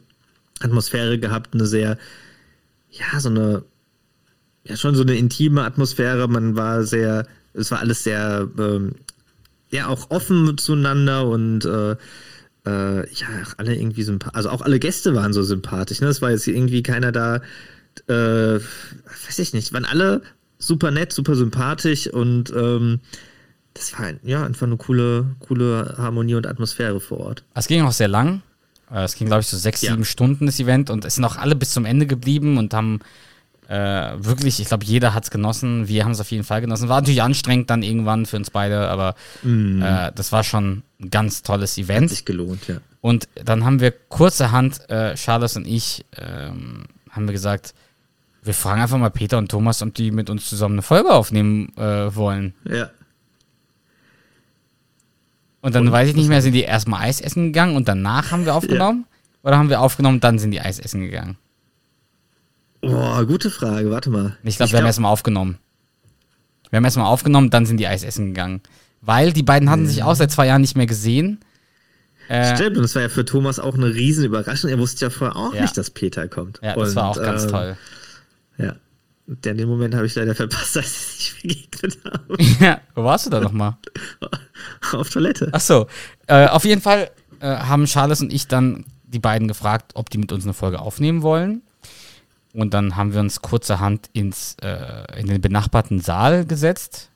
Atmosphäre 0.61 1.19
gehabt, 1.19 1.55
eine 1.55 1.67
sehr, 1.67 1.99
ja, 2.91 3.21
so 3.21 3.29
eine, 3.29 3.65
ja, 4.65 4.77
schon 4.77 4.95
so 4.95 5.03
eine 5.03 5.17
intime 5.17 5.63
Atmosphäre. 5.63 6.27
Man 6.29 6.57
war 6.57 6.85
sehr, 6.85 7.27
es 7.53 7.71
war 7.71 7.81
alles 7.81 8.03
sehr, 8.03 8.49
ähm, 8.59 8.93
ja, 9.71 9.89
auch 9.89 10.11
offen 10.11 10.57
zueinander 10.57 11.27
und 11.27 11.65
äh, 11.65 11.97
äh, 12.67 13.01
ja, 13.15 13.27
alle 13.59 13.75
irgendwie 13.75 14.03
sympathisch. 14.03 14.35
Also 14.37 14.51
auch 14.51 14.63
alle 14.63 14.79
Gäste 14.79 15.15
waren 15.15 15.33
so 15.33 15.43
sympathisch. 15.43 16.01
Ne? 16.01 16.09
Es 16.09 16.23
war 16.23 16.31
jetzt 16.31 16.47
irgendwie 16.47 16.83
keiner 16.83 17.13
da, 17.13 17.37
äh, 18.09 18.13
weiß 18.61 19.39
ich 19.39 19.53
nicht, 19.53 19.73
waren 19.73 19.85
alle 19.85 20.23
super 20.59 20.91
nett, 20.91 21.13
super 21.13 21.35
sympathisch 21.35 22.07
und 22.07 22.53
ähm, 22.57 23.01
das 23.75 23.99
war 23.99 24.13
ja 24.23 24.45
einfach 24.45 24.67
eine 24.67 24.77
coole, 24.77 25.35
coole 25.41 25.95
Harmonie 25.99 26.37
und 26.37 26.47
Atmosphäre 26.47 27.01
vor 27.01 27.19
Ort. 27.21 27.45
Es 27.55 27.67
ging 27.67 27.83
auch 27.83 27.93
sehr 27.93 28.09
lang. 28.09 28.43
Äh, 28.91 29.03
Es 29.05 29.15
ging, 29.17 29.27
glaube 29.27 29.41
ich, 29.43 29.49
so 29.49 29.57
sechs, 29.57 29.83
Ja. 29.83 29.91
sieben 29.93 30.05
Stunden 30.05 30.47
das 30.47 30.61
Event 30.61 30.91
und 30.91 31.05
es 31.05 31.17
sind 31.17 31.25
auch 31.25 31.37
alle 31.37 31.57
bis 31.57 31.71
zum 31.73 31.85
Ende 31.85 32.07
geblieben 32.07 32.57
und 32.57 32.73
haben 32.73 33.01
äh, 33.69 34.25
wirklich, 34.25 34.61
ich 34.61 34.69
glaube, 34.69 34.85
jeder 34.85 35.15
hat 35.15 35.25
es 35.25 35.31
genossen. 35.31 35.89
Wir 35.89 36.05
haben 36.05 36.13
es 36.13 36.21
auf 36.21 36.31
jeden 36.31 36.45
Fall 36.45 36.61
genossen. 36.61 36.89
War 36.89 37.01
natürlich 37.01 37.23
anstrengend 37.23 37.71
dann 37.71 37.83
irgendwann 37.83 38.27
für 38.27 38.37
uns 38.37 38.51
beide, 38.51 38.89
aber 38.89 39.15
äh, 39.45 40.13
das 40.15 40.33
war 40.33 40.45
schon 40.45 40.83
ein 41.01 41.11
ganz 41.11 41.43
tolles 41.43 41.73
Hat 41.73 41.85
Event. 41.85 42.11
sich 42.11 42.25
gelohnt, 42.25 42.69
ja. 42.69 42.77
Und 43.01 43.29
dann 43.35 43.65
haben 43.65 43.81
wir 43.81 43.91
kurzerhand, 43.91 44.89
äh, 44.89 45.15
Charles 45.15 45.57
und 45.57 45.67
ich, 45.67 46.05
ähm, 46.17 46.85
haben 47.11 47.27
wir 47.27 47.33
gesagt, 47.33 47.75
wir 48.43 48.55
fragen 48.55 48.81
einfach 48.81 48.99
mal 48.99 49.11
Peter 49.11 49.39
und 49.39 49.51
Thomas, 49.51 49.83
ob 49.83 49.95
die 49.95 50.11
mit 50.11 50.31
uns 50.31 50.49
zusammen 50.49 50.77
eine 50.77 50.83
Folge 50.83 51.13
aufnehmen 51.13 51.73
äh, 51.77 52.15
wollen. 52.15 52.55
Ja. 52.65 52.91
Und 55.63 55.75
dann 55.75 55.91
weiß 55.91 56.11
ich 56.11 56.17
nicht 56.17 56.29
mehr, 56.29 56.43
sind 56.43 56.53
die 56.53 56.63
erstmal 56.63 57.03
Eis 57.03 57.23
essen 57.23 57.47
gegangen 57.47 57.75
und 57.75 57.89
danach 57.89 58.31
haben 58.33 58.45
wir 58.45 58.55
aufgenommen? 58.55 59.07
Oder 59.43 59.59
haben 59.59 59.71
wir 59.71 59.81
aufgenommen, 59.81 60.21
dann 60.21 60.39
sind 60.39 60.51
die 60.51 60.61
Eis 60.61 60.79
essen 60.79 61.01
gegangen? 61.01 61.39
Boah, 62.87 63.25
gute 63.27 63.51
Frage, 63.51 63.91
warte 63.91 64.11
mal. 64.11 64.37
Ich 64.43 64.57
glaube, 64.57 64.73
wir 64.73 64.79
haben 64.79 64.87
erstmal 64.87 65.13
aufgenommen. 65.13 65.59
Wir 66.71 66.79
haben 66.79 66.85
erstmal 66.85 67.07
aufgenommen, 67.07 67.51
dann 67.51 67.67
sind 67.67 67.79
die 67.79 67.87
Eis 67.87 68.03
essen 68.05 68.29
gegangen. 68.29 68.61
Weil 69.01 69.33
die 69.33 69.43
beiden 69.43 69.71
hatten 69.71 69.87
sich 69.87 70.03
auch 70.03 70.15
seit 70.15 70.31
zwei 70.31 70.47
Jahren 70.47 70.63
nicht 70.63 70.77
mehr 70.77 70.87
gesehen. 70.87 71.41
Äh, 72.29 72.55
Stimmt, 72.57 72.77
und 72.77 72.83
das 72.83 72.95
war 72.95 73.03
ja 73.03 73.09
für 73.09 73.25
Thomas 73.25 73.59
auch 73.59 73.75
eine 73.75 73.95
riesen 73.95 74.25
Überraschung. 74.25 74.71
Er 74.71 74.79
wusste 74.79 75.05
ja 75.05 75.11
vorher 75.11 75.37
auch 75.37 75.55
Ja. 75.55 75.63
nicht, 75.63 75.77
dass 75.77 75.91
Peter 75.91 76.27
kommt. 76.27 76.59
ja, 76.63 76.75
das 76.75 76.91
und, 76.91 76.97
war 76.97 77.09
auch 77.11 77.17
ganz 77.17 77.45
ähm, 77.45 77.51
toll. 77.51 77.77
Ja. 78.59 78.77
Den, 79.27 79.57
den 79.57 79.69
Moment 79.69 79.95
habe 79.95 80.07
ich 80.07 80.15
leider 80.15 80.35
verpasst, 80.35 80.77
als 80.79 81.17
sie 81.17 81.17
sich 81.19 81.43
begegnet 81.43 81.99
haben. 82.05 82.37
Ja, 82.61 82.81
wo 82.95 83.05
warst 83.05 83.27
du 83.27 83.31
da 83.31 83.41
nochmal? 83.41 83.77
Auf 84.93 85.11
Toilette. 85.11 85.51
Ach 85.53 85.61
so. 85.61 85.87
Äh, 86.27 86.47
auf 86.47 86.65
jeden 86.65 86.81
Fall 86.81 87.11
äh, 87.41 87.47
haben 87.47 87.85
Charles 87.85 88.21
und 88.23 88.33
ich 88.33 88.49
dann 88.49 88.85
die 89.05 89.19
beiden 89.19 89.47
gefragt, 89.47 89.93
ob 89.95 90.11
die 90.11 90.19
mit 90.19 90.33
uns 90.33 90.45
eine 90.45 90.55
Folge 90.55 90.81
aufnehmen 90.81 91.23
wollen. 91.23 91.63
Und 92.55 92.73
dann 92.73 92.97
haben 92.97 93.13
wir 93.13 93.21
uns 93.21 93.43
kurzerhand 93.43 94.09
ins, 94.13 94.57
äh, 94.63 95.21
in 95.21 95.27
den 95.27 95.41
benachbarten 95.41 96.01
Saal 96.01 96.47
gesetzt, 96.47 97.11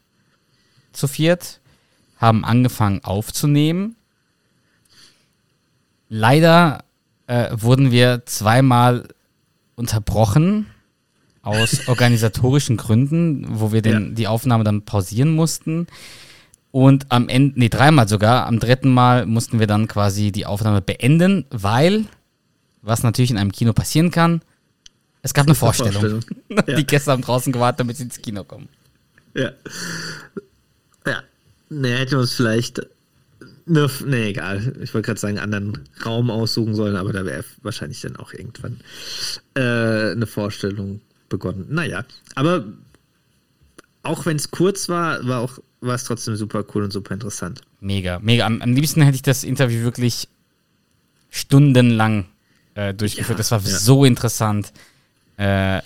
zu 0.93 1.07
viert, 1.07 1.61
haben 2.19 2.45
angefangen 2.45 3.05
aufzunehmen. 3.05 3.95
Leider 6.09 6.85
äh, 7.29 7.51
wurden 7.53 7.91
wir 7.93 8.23
zweimal 8.27 9.09
unterbrochen 9.77 10.67
aus 11.43 11.87
organisatorischen 11.89 12.77
Gründen, 12.77 13.47
wo 13.49 13.73
wir 13.73 13.83
den, 13.83 14.09
Ja. 14.09 14.15
die 14.15 14.27
Aufnahme 14.27 14.65
dann 14.65 14.83
pausieren 14.83 15.35
mussten. 15.35 15.87
Und 16.73 17.07
am 17.13 17.29
Ende, 17.29 17.59
nee, 17.61 17.69
dreimal 17.69 18.09
sogar, 18.09 18.47
am 18.47 18.59
dritten 18.59 18.91
Mal 18.93 19.25
mussten 19.25 19.61
wir 19.61 19.67
dann 19.67 19.87
quasi 19.89 20.33
die 20.33 20.47
Aufnahme 20.47 20.83
beenden, 20.83 21.45
weil, 21.51 22.07
was 22.83 23.03
natürlich 23.03 23.31
in 23.31 23.39
einem 23.39 23.53
Kino 23.53 23.73
passieren 23.73 24.11
kann, 24.11 24.43
es 25.23 25.35
gab 25.35 25.47
eine 25.47 25.55
Vorstellung. 25.55 26.21
Ja. 26.67 26.77
Die 26.77 26.87
Gäste 26.87 27.13
haben 27.13 27.23
draußen 27.23 27.53
gewartet, 27.53 27.81
damit 27.81 27.97
sie 27.97 28.05
ins 28.05 28.21
Kino 28.21 28.45
kommen. 28.45 28.69
Ja. 29.35 29.53
Ja. 31.07 31.23
Ne, 31.69 31.99
hätten 31.99 32.13
wir 32.13 32.21
uns 32.21 32.35
vielleicht. 32.35 32.81
Ne, 33.67 33.89
nee, 34.07 34.31
egal. 34.31 34.75
Ich 34.81 34.95
wollte 34.95 35.07
gerade 35.07 35.21
sagen, 35.21 35.39
einen 35.39 35.55
anderen 35.55 35.89
Raum 36.05 36.31
aussuchen 36.31 36.75
sollen, 36.75 36.97
aber 36.97 37.13
da 37.13 37.25
wäre 37.25 37.45
wahrscheinlich 37.63 38.01
dann 38.01 38.17
auch 38.17 38.33
irgendwann 38.33 38.81
äh, 39.55 40.13
eine 40.13 40.27
Vorstellung 40.27 41.01
begonnen. 41.29 41.67
Naja, 41.69 42.05
aber 42.35 42.65
auch 44.03 44.25
wenn 44.25 44.37
es 44.37 44.51
kurz 44.51 44.89
war, 44.89 45.27
war 45.27 45.41
auch 45.41 45.59
war 45.81 45.95
es 45.95 46.05
trotzdem 46.05 46.35
super 46.35 46.65
cool 46.75 46.85
und 46.85 46.93
super 46.93 47.15
interessant. 47.15 47.61
Mega, 47.81 48.19
mega. 48.19 48.47
Am, 48.47 48.61
am 48.63 48.73
liebsten 48.73 49.03
hätte 49.03 49.15
ich 49.15 49.23
das 49.23 49.45
Interview 49.45 49.83
wirklich 49.85 50.29
stundenlang 51.31 52.25
äh, 52.75 52.95
durchgeführt. 52.95 53.37
Ja, 53.37 53.37
das 53.37 53.51
war 53.51 53.61
ja. 53.61 53.79
so 53.79 54.05
interessant 54.05 54.73
äh, 55.39 55.81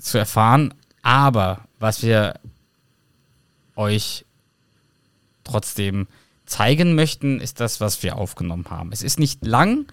zu 0.00 0.18
erfahren. 0.18 0.72
Aber 1.02 1.66
was 1.78 2.02
wir 2.02 2.34
euch 3.74 4.24
trotzdem 5.44 6.06
zeigen 6.44 6.94
möchten, 6.94 7.40
ist 7.40 7.60
das, 7.60 7.80
was 7.80 8.02
wir 8.02 8.16
aufgenommen 8.16 8.66
haben. 8.70 8.92
Es 8.92 9.02
ist 9.02 9.18
nicht 9.18 9.44
lang. 9.44 9.86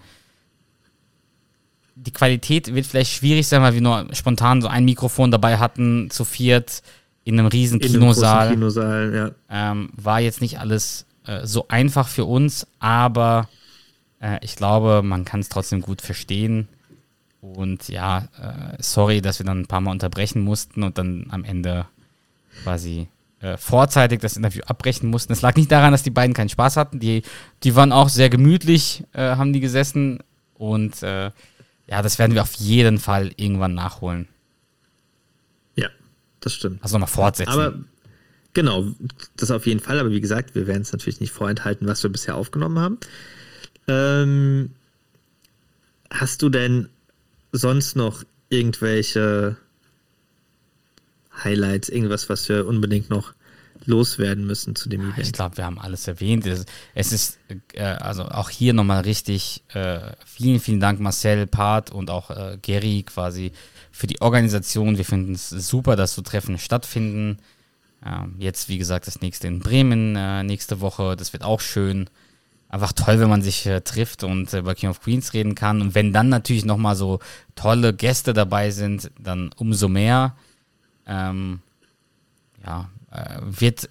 Die 1.96 2.12
Qualität 2.12 2.74
wird 2.74 2.86
vielleicht 2.86 3.12
schwierig 3.12 3.46
sein, 3.48 3.62
weil 3.62 3.74
wir 3.74 3.80
nur 3.80 4.06
spontan 4.12 4.62
so 4.62 4.68
ein 4.68 4.84
Mikrofon 4.84 5.30
dabei 5.30 5.58
hatten, 5.58 6.10
zu 6.10 6.24
viert 6.24 6.82
in 7.24 7.38
einem 7.38 7.48
riesen 7.48 7.80
In 7.80 7.88
einem 7.88 8.00
Kinosaal. 8.00 8.50
Kinosaal, 8.50 9.14
ja. 9.14 9.30
Ähm, 9.72 9.90
war 9.94 10.20
jetzt 10.20 10.40
nicht 10.40 10.58
alles 10.58 11.06
äh, 11.26 11.46
so 11.46 11.68
einfach 11.68 12.08
für 12.08 12.24
uns, 12.24 12.66
aber 12.80 13.48
äh, 14.20 14.38
ich 14.42 14.56
glaube, 14.56 15.02
man 15.02 15.24
kann 15.24 15.40
es 15.40 15.48
trotzdem 15.48 15.80
gut 15.80 16.02
verstehen. 16.02 16.68
Und 17.52 17.88
ja, 17.88 18.28
äh, 18.40 18.82
sorry, 18.82 19.20
dass 19.20 19.38
wir 19.38 19.44
dann 19.44 19.60
ein 19.60 19.66
paar 19.66 19.82
Mal 19.82 19.90
unterbrechen 19.90 20.40
mussten 20.40 20.82
und 20.82 20.96
dann 20.96 21.26
am 21.28 21.44
Ende 21.44 21.84
quasi 22.62 23.08
äh, 23.40 23.58
vorzeitig 23.58 24.20
das 24.20 24.38
Interview 24.38 24.62
abbrechen 24.64 25.10
mussten. 25.10 25.34
Es 25.34 25.42
lag 25.42 25.54
nicht 25.54 25.70
daran, 25.70 25.92
dass 25.92 26.02
die 26.02 26.10
beiden 26.10 26.32
keinen 26.32 26.48
Spaß 26.48 26.78
hatten. 26.78 27.00
Die, 27.00 27.22
die 27.62 27.76
waren 27.76 27.92
auch 27.92 28.08
sehr 28.08 28.30
gemütlich, 28.30 29.04
äh, 29.12 29.36
haben 29.36 29.52
die 29.52 29.60
gesessen. 29.60 30.20
Und 30.54 31.02
äh, 31.02 31.32
ja, 31.86 32.00
das 32.00 32.18
werden 32.18 32.32
wir 32.32 32.40
auf 32.40 32.54
jeden 32.54 32.98
Fall 32.98 33.32
irgendwann 33.36 33.74
nachholen. 33.74 34.26
Ja, 35.76 35.88
das 36.40 36.54
stimmt. 36.54 36.82
Also 36.82 36.96
nochmal 36.96 37.14
fortsetzen. 37.14 37.52
Aber 37.52 37.74
genau, 38.54 38.86
das 39.36 39.50
auf 39.50 39.66
jeden 39.66 39.80
Fall. 39.80 40.00
Aber 40.00 40.12
wie 40.12 40.22
gesagt, 40.22 40.54
wir 40.54 40.66
werden 40.66 40.80
es 40.80 40.92
natürlich 40.92 41.20
nicht 41.20 41.32
vorenthalten, 41.32 41.86
was 41.86 42.02
wir 42.02 42.10
bisher 42.10 42.36
aufgenommen 42.36 42.78
haben. 42.78 42.98
Ähm, 43.86 44.70
hast 46.10 46.40
du 46.40 46.48
denn 46.48 46.88
sonst 47.54 47.96
noch 47.96 48.24
irgendwelche 48.48 49.56
Highlights, 51.42 51.88
irgendwas, 51.88 52.28
was 52.28 52.48
wir 52.48 52.66
unbedingt 52.66 53.10
noch 53.10 53.32
loswerden 53.86 54.46
müssen 54.46 54.74
zu 54.76 54.88
dem 54.88 55.08
Ich 55.10 55.14
Event? 55.18 55.32
glaube, 55.34 55.56
wir 55.58 55.64
haben 55.64 55.78
alles 55.78 56.08
erwähnt. 56.08 56.46
Es, 56.46 56.64
es 56.94 57.12
ist 57.12 57.38
äh, 57.72 57.82
also 57.82 58.24
auch 58.24 58.50
hier 58.50 58.72
nochmal 58.72 59.02
richtig 59.02 59.62
äh, 59.74 60.00
vielen, 60.24 60.60
vielen 60.60 60.80
Dank 60.80 61.00
Marcel, 61.00 61.46
Part 61.46 61.90
und 61.90 62.10
auch 62.10 62.30
äh, 62.30 62.58
Gary 62.60 63.02
quasi 63.04 63.52
für 63.90 64.06
die 64.06 64.20
Organisation. 64.20 64.96
Wir 64.96 65.04
finden 65.04 65.34
es 65.34 65.50
super, 65.50 65.96
dass 65.96 66.14
so 66.14 66.22
Treffen 66.22 66.58
stattfinden. 66.58 67.38
Ähm, 68.04 68.36
jetzt, 68.38 68.68
wie 68.68 68.78
gesagt, 68.78 69.06
das 69.06 69.20
nächste 69.20 69.48
in 69.48 69.60
Bremen 69.60 70.16
äh, 70.16 70.42
nächste 70.42 70.80
Woche. 70.80 71.14
Das 71.16 71.32
wird 71.32 71.42
auch 71.42 71.60
schön. 71.60 72.08
Einfach 72.68 72.92
toll, 72.92 73.20
wenn 73.20 73.28
man 73.28 73.42
sich 73.42 73.66
äh, 73.66 73.80
trifft 73.82 74.24
und 74.24 74.52
äh, 74.52 74.58
über 74.58 74.74
King 74.74 74.90
of 74.90 75.00
Queens 75.00 75.32
reden 75.32 75.54
kann. 75.54 75.80
Und 75.80 75.94
wenn 75.94 76.12
dann 76.12 76.28
natürlich 76.28 76.64
nochmal 76.64 76.96
so 76.96 77.20
tolle 77.54 77.94
Gäste 77.94 78.32
dabei 78.32 78.70
sind, 78.70 79.10
dann 79.18 79.50
umso 79.56 79.88
mehr. 79.88 80.36
Ähm, 81.06 81.60
ja, 82.64 82.88
äh, 83.10 83.38
wird 83.42 83.88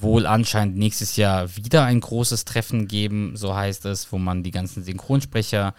wohl 0.00 0.26
anscheinend 0.26 0.76
nächstes 0.76 1.16
Jahr 1.16 1.56
wieder 1.56 1.84
ein 1.84 2.00
großes 2.00 2.44
Treffen 2.44 2.88
geben, 2.88 3.36
so 3.36 3.54
heißt 3.54 3.86
es, 3.86 4.12
wo 4.12 4.18
man 4.18 4.42
die 4.42 4.50
ganzen 4.50 4.84
Synchronsprecher 4.84 5.74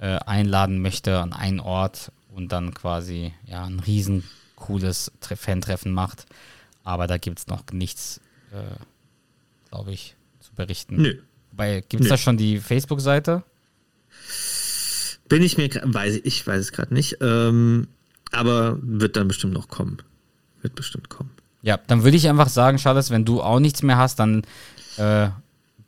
äh, 0.00 0.18
einladen 0.18 0.80
möchte 0.82 1.18
an 1.20 1.32
einen 1.32 1.60
Ort 1.60 2.12
und 2.28 2.52
dann 2.52 2.74
quasi 2.74 3.32
ja 3.46 3.64
ein 3.64 3.80
riesen 3.80 4.24
cooles 4.56 5.12
Tre 5.20 5.36
Fan-Treffen 5.36 5.92
macht. 5.92 6.26
Aber 6.84 7.06
da 7.06 7.18
gibt 7.18 7.38
es 7.38 7.46
noch 7.46 7.64
nichts, 7.72 8.20
äh, 8.52 8.76
glaube 9.70 9.92
ich, 9.92 10.16
zu 10.40 10.52
berichten. 10.54 10.96
Nö. 10.96 11.22
Wobei, 11.56 11.80
gibt 11.88 12.02
es 12.02 12.08
Nö. 12.08 12.10
da 12.10 12.18
schon 12.18 12.36
die 12.36 12.58
Facebook-Seite? 12.58 13.42
Bin 15.26 15.42
ich 15.42 15.56
mir, 15.56 15.70
weiß 15.82 16.16
ich, 16.16 16.26
ich 16.26 16.46
weiß 16.46 16.60
es 16.60 16.70
gerade 16.70 16.92
nicht, 16.92 17.16
ähm, 17.22 17.88
aber 18.30 18.78
wird 18.82 19.16
dann 19.16 19.26
bestimmt 19.26 19.54
noch 19.54 19.68
kommen. 19.68 19.96
Wird 20.60 20.74
bestimmt 20.74 21.08
kommen. 21.08 21.30
Ja, 21.62 21.78
dann 21.86 22.04
würde 22.04 22.18
ich 22.18 22.28
einfach 22.28 22.50
sagen, 22.50 22.76
Charles, 22.76 23.08
wenn 23.10 23.24
du 23.24 23.40
auch 23.40 23.58
nichts 23.58 23.82
mehr 23.82 23.96
hast, 23.96 24.18
dann 24.18 24.42
äh, 24.98 25.30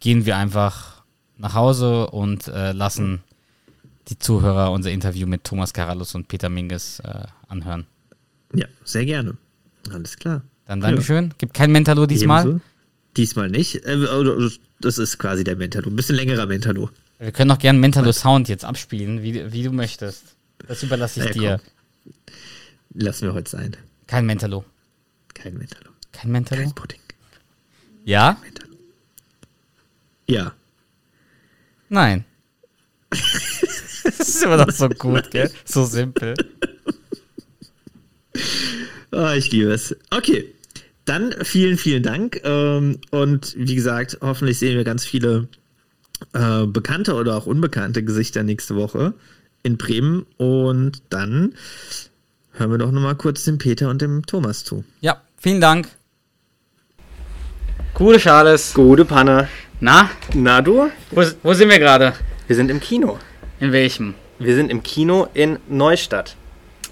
gehen 0.00 0.24
wir 0.24 0.38
einfach 0.38 1.02
nach 1.36 1.52
Hause 1.52 2.06
und 2.06 2.48
äh, 2.48 2.72
lassen 2.72 3.20
die 4.08 4.18
Zuhörer 4.18 4.72
unser 4.72 4.90
Interview 4.90 5.26
mit 5.26 5.44
Thomas 5.44 5.74
Carallus 5.74 6.14
und 6.14 6.28
Peter 6.28 6.48
Minges 6.48 7.00
äh, 7.00 7.24
anhören. 7.46 7.84
Ja, 8.54 8.66
sehr 8.84 9.04
gerne. 9.04 9.36
Alles 9.92 10.16
klar. 10.16 10.40
Dann 10.64 10.80
Dankeschön. 10.80 11.34
Gibt 11.36 11.52
kein 11.52 11.72
Mentalo 11.72 12.06
diesmal. 12.06 12.46
Ebenso. 12.46 12.60
Diesmal 13.18 13.50
nicht. 13.50 13.82
Das 14.80 14.98
ist 14.98 15.18
quasi 15.18 15.44
der 15.44 15.56
Mentalo. 15.56 15.88
Ein 15.90 15.96
bisschen 15.96 16.16
längerer 16.16 16.46
Mentalo. 16.46 16.90
Wir 17.18 17.32
können 17.32 17.50
auch 17.50 17.58
gerne 17.58 17.78
Mentalo 17.78 18.12
Sound 18.12 18.48
jetzt 18.48 18.64
abspielen, 18.64 19.22
wie, 19.22 19.52
wie 19.52 19.62
du 19.64 19.72
möchtest. 19.72 20.36
Das 20.66 20.82
überlasse 20.82 21.20
ich 21.20 21.26
Ja, 21.26 21.32
dir. 21.32 21.60
Lassen 22.94 23.26
wir 23.26 23.34
heute 23.34 23.50
sein. 23.50 23.76
Kein 24.06 24.26
Mentalo. 24.26 24.64
Kein 25.34 25.54
Mentalo. 25.58 25.90
Kein 26.12 26.30
Mentalo? 26.30 26.62
Kein 26.62 26.74
Pudding. 26.74 27.00
Ja? 28.04 28.38
Mentalo. 28.42 28.74
Ja. 30.26 30.52
Nein. 31.88 32.24
das 33.10 34.20
ist 34.20 34.42
immer 34.42 34.58
noch 34.58 34.70
so 34.70 34.88
gut, 34.88 35.30
gell? 35.30 35.50
So 35.64 35.84
simpel. 35.84 36.34
Ah, 39.10 39.34
ich 39.34 39.50
liebe 39.50 39.72
es. 39.72 39.96
Okay. 40.10 40.54
Dann 41.08 41.34
vielen, 41.42 41.78
vielen 41.78 42.02
Dank. 42.02 42.40
Ähm, 42.44 42.98
und 43.10 43.54
wie 43.56 43.74
gesagt, 43.74 44.18
hoffentlich 44.20 44.58
sehen 44.58 44.76
wir 44.76 44.84
ganz 44.84 45.04
viele 45.06 45.48
äh, 46.34 46.66
bekannte 46.66 47.14
oder 47.14 47.36
auch 47.36 47.46
unbekannte 47.46 48.04
Gesichter 48.04 48.42
nächste 48.42 48.76
Woche 48.76 49.14
in 49.62 49.78
Bremen. 49.78 50.26
Und 50.36 51.02
dann 51.08 51.54
hören 52.52 52.70
wir 52.70 52.78
doch 52.78 52.92
nochmal 52.92 53.14
kurz 53.14 53.44
dem 53.44 53.56
Peter 53.56 53.88
und 53.88 54.02
dem 54.02 54.26
Thomas 54.26 54.64
zu. 54.64 54.84
Ja, 55.00 55.22
vielen 55.38 55.60
Dank. 55.62 55.88
Gute 57.94 58.18
Charles. 58.18 58.74
Gute 58.74 59.04
Panne. 59.04 59.48
Na, 59.80 60.10
Na 60.34 60.60
du? 60.60 60.90
wo, 61.10 61.24
wo 61.42 61.54
sind 61.54 61.70
wir 61.70 61.78
gerade? 61.78 62.12
Wir 62.46 62.56
sind 62.56 62.70
im 62.70 62.80
Kino. 62.80 63.18
In 63.60 63.72
welchem? 63.72 64.14
Wir 64.38 64.54
sind 64.54 64.70
im 64.70 64.82
Kino 64.82 65.28
in 65.32 65.58
Neustadt. 65.68 66.36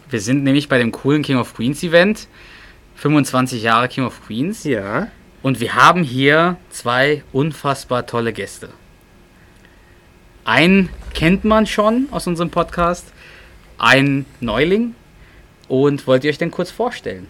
Wir 0.08 0.20
sind 0.20 0.42
nämlich 0.42 0.68
bei 0.68 0.78
dem 0.78 0.90
coolen 0.90 1.22
King 1.22 1.36
of 1.36 1.54
Queens 1.54 1.82
Event. 1.82 2.28
25 2.96 3.62
Jahre 3.62 3.88
King 3.88 4.04
of 4.04 4.24
Queens. 4.26 4.64
Ja. 4.64 5.08
Und 5.42 5.60
wir 5.60 5.74
haben 5.74 6.02
hier 6.02 6.56
zwei 6.70 7.22
unfassbar 7.32 8.06
tolle 8.06 8.32
Gäste. 8.32 8.70
Einen 10.44 10.88
kennt 11.14 11.44
man 11.44 11.66
schon 11.66 12.08
aus 12.10 12.26
unserem 12.26 12.50
Podcast, 12.50 13.06
ein 13.78 14.26
Neuling. 14.40 14.94
Und 15.68 16.06
wollt 16.06 16.24
ihr 16.24 16.30
euch 16.30 16.38
denn 16.38 16.50
kurz 16.50 16.70
vorstellen? 16.70 17.26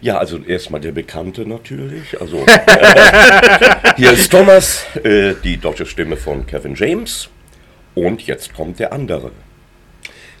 Ja, 0.00 0.18
also 0.18 0.38
erstmal 0.38 0.80
der 0.80 0.92
Bekannte 0.92 1.48
natürlich. 1.48 2.20
Also 2.20 2.44
äh, 2.46 3.94
hier 3.96 4.12
ist 4.12 4.30
Thomas, 4.30 4.84
äh, 5.02 5.34
die 5.42 5.56
deutsche 5.56 5.86
Stimme 5.86 6.16
von 6.16 6.46
Kevin 6.46 6.74
James. 6.74 7.28
Und 7.94 8.26
jetzt 8.26 8.52
kommt 8.54 8.80
der 8.80 8.92
andere. 8.92 9.30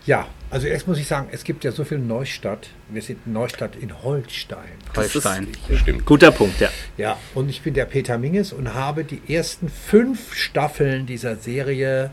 Ja, 0.06 0.26
also 0.54 0.68
erst 0.68 0.86
muss 0.86 0.98
ich 0.98 1.08
sagen, 1.08 1.30
es 1.32 1.42
gibt 1.42 1.64
ja 1.64 1.72
so 1.72 1.82
viel 1.82 1.98
Neustadt. 1.98 2.68
Wir 2.88 3.02
sind 3.02 3.18
in 3.26 3.32
Neustadt 3.32 3.74
in 3.74 4.04
Holstein. 4.04 4.60
Holstein. 4.94 5.48
Stimmt. 5.74 6.06
Guter 6.06 6.30
Punkt, 6.30 6.60
ja. 6.60 6.68
Ja, 6.96 7.18
und 7.34 7.48
ich 7.48 7.62
bin 7.62 7.74
der 7.74 7.86
Peter 7.86 8.18
Minges 8.18 8.52
und 8.52 8.72
habe 8.72 9.02
die 9.02 9.20
ersten 9.26 9.68
fünf 9.68 10.32
Staffeln 10.32 11.06
dieser 11.06 11.34
Serie 11.34 12.12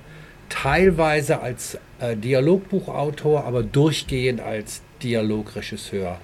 teilweise 0.50 1.40
als 1.42 1.78
äh, 2.00 2.18
Dialogbuchautor, 2.18 3.46
aber 3.46 3.62
durchgehend 3.62 4.42
als 4.42 4.82
Dialogregisseur 5.04 6.20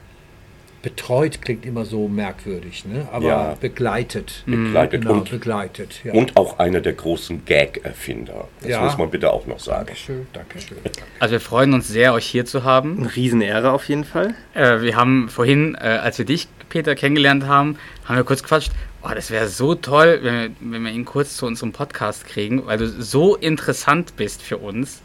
betreut. 0.87 1.41
Klingt 1.41 1.65
immer 1.65 1.83
so 1.85 2.07
merkwürdig, 2.07 2.85
ne? 2.85 3.07
aber 3.11 3.27
Ja. 3.27 3.57
begleitet. 3.59 4.43
Begleitet 4.45 5.01
Genau, 5.01 5.13
und, 5.15 5.29
begleitet. 5.29 5.99
Ja. 6.05 6.13
und 6.13 6.37
auch 6.37 6.59
einer 6.59 6.79
der 6.79 6.93
großen 6.93 7.43
Gag-Erfinder. 7.45 8.47
Das 8.61 8.69
Ja. 8.69 8.81
muss 8.83 8.97
man 8.97 9.09
bitte 9.09 9.31
auch 9.33 9.45
noch 9.47 9.59
sagen. 9.59 9.87
Dankeschön, 9.87 10.27
Dankeschön. 10.33 10.77
Also 11.19 11.31
wir 11.33 11.39
freuen 11.41 11.73
uns 11.73 11.87
sehr, 11.87 12.13
euch 12.13 12.25
hier 12.27 12.45
zu 12.45 12.63
haben. 12.63 12.99
Eine 12.99 13.15
Riesenehre 13.15 13.71
auf 13.71 13.89
jeden 13.89 14.03
Fall. 14.05 14.35
Äh, 14.53 14.81
wir 14.81 14.95
haben 14.95 15.29
vorhin, 15.29 15.75
äh, 15.75 15.79
als 15.79 16.17
wir 16.19 16.25
dich, 16.25 16.47
Peter, 16.69 16.95
kennengelernt 16.95 17.45
haben, 17.47 17.77
haben 18.05 18.17
wir 18.17 18.23
kurz 18.23 18.43
gequatscht. 18.43 18.71
Oh, 19.03 19.09
das 19.13 19.31
wäre 19.31 19.47
so 19.47 19.73
toll, 19.75 20.19
wenn 20.21 20.33
wir, 20.35 20.49
wenn 20.59 20.83
wir 20.83 20.91
ihn 20.91 21.05
kurz 21.05 21.37
zu 21.37 21.45
unserem 21.45 21.71
Podcast 21.71 22.25
kriegen, 22.27 22.65
weil 22.65 22.77
du 22.77 22.87
so 22.87 23.35
interessant 23.35 24.15
bist 24.17 24.41
für 24.41 24.57
uns, 24.57 25.01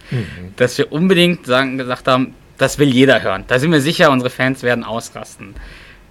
dass 0.56 0.76
wir 0.78 0.92
unbedingt 0.92 1.46
sagen, 1.46 1.78
gesagt 1.78 2.08
haben, 2.08 2.34
das 2.62 2.78
will 2.78 2.88
jeder 2.88 3.22
hören. 3.22 3.44
Da 3.48 3.58
sind 3.58 3.70
wir 3.72 3.80
sicher, 3.80 4.10
unsere 4.10 4.30
Fans 4.30 4.62
werden 4.62 4.84
ausrasten. 4.84 5.54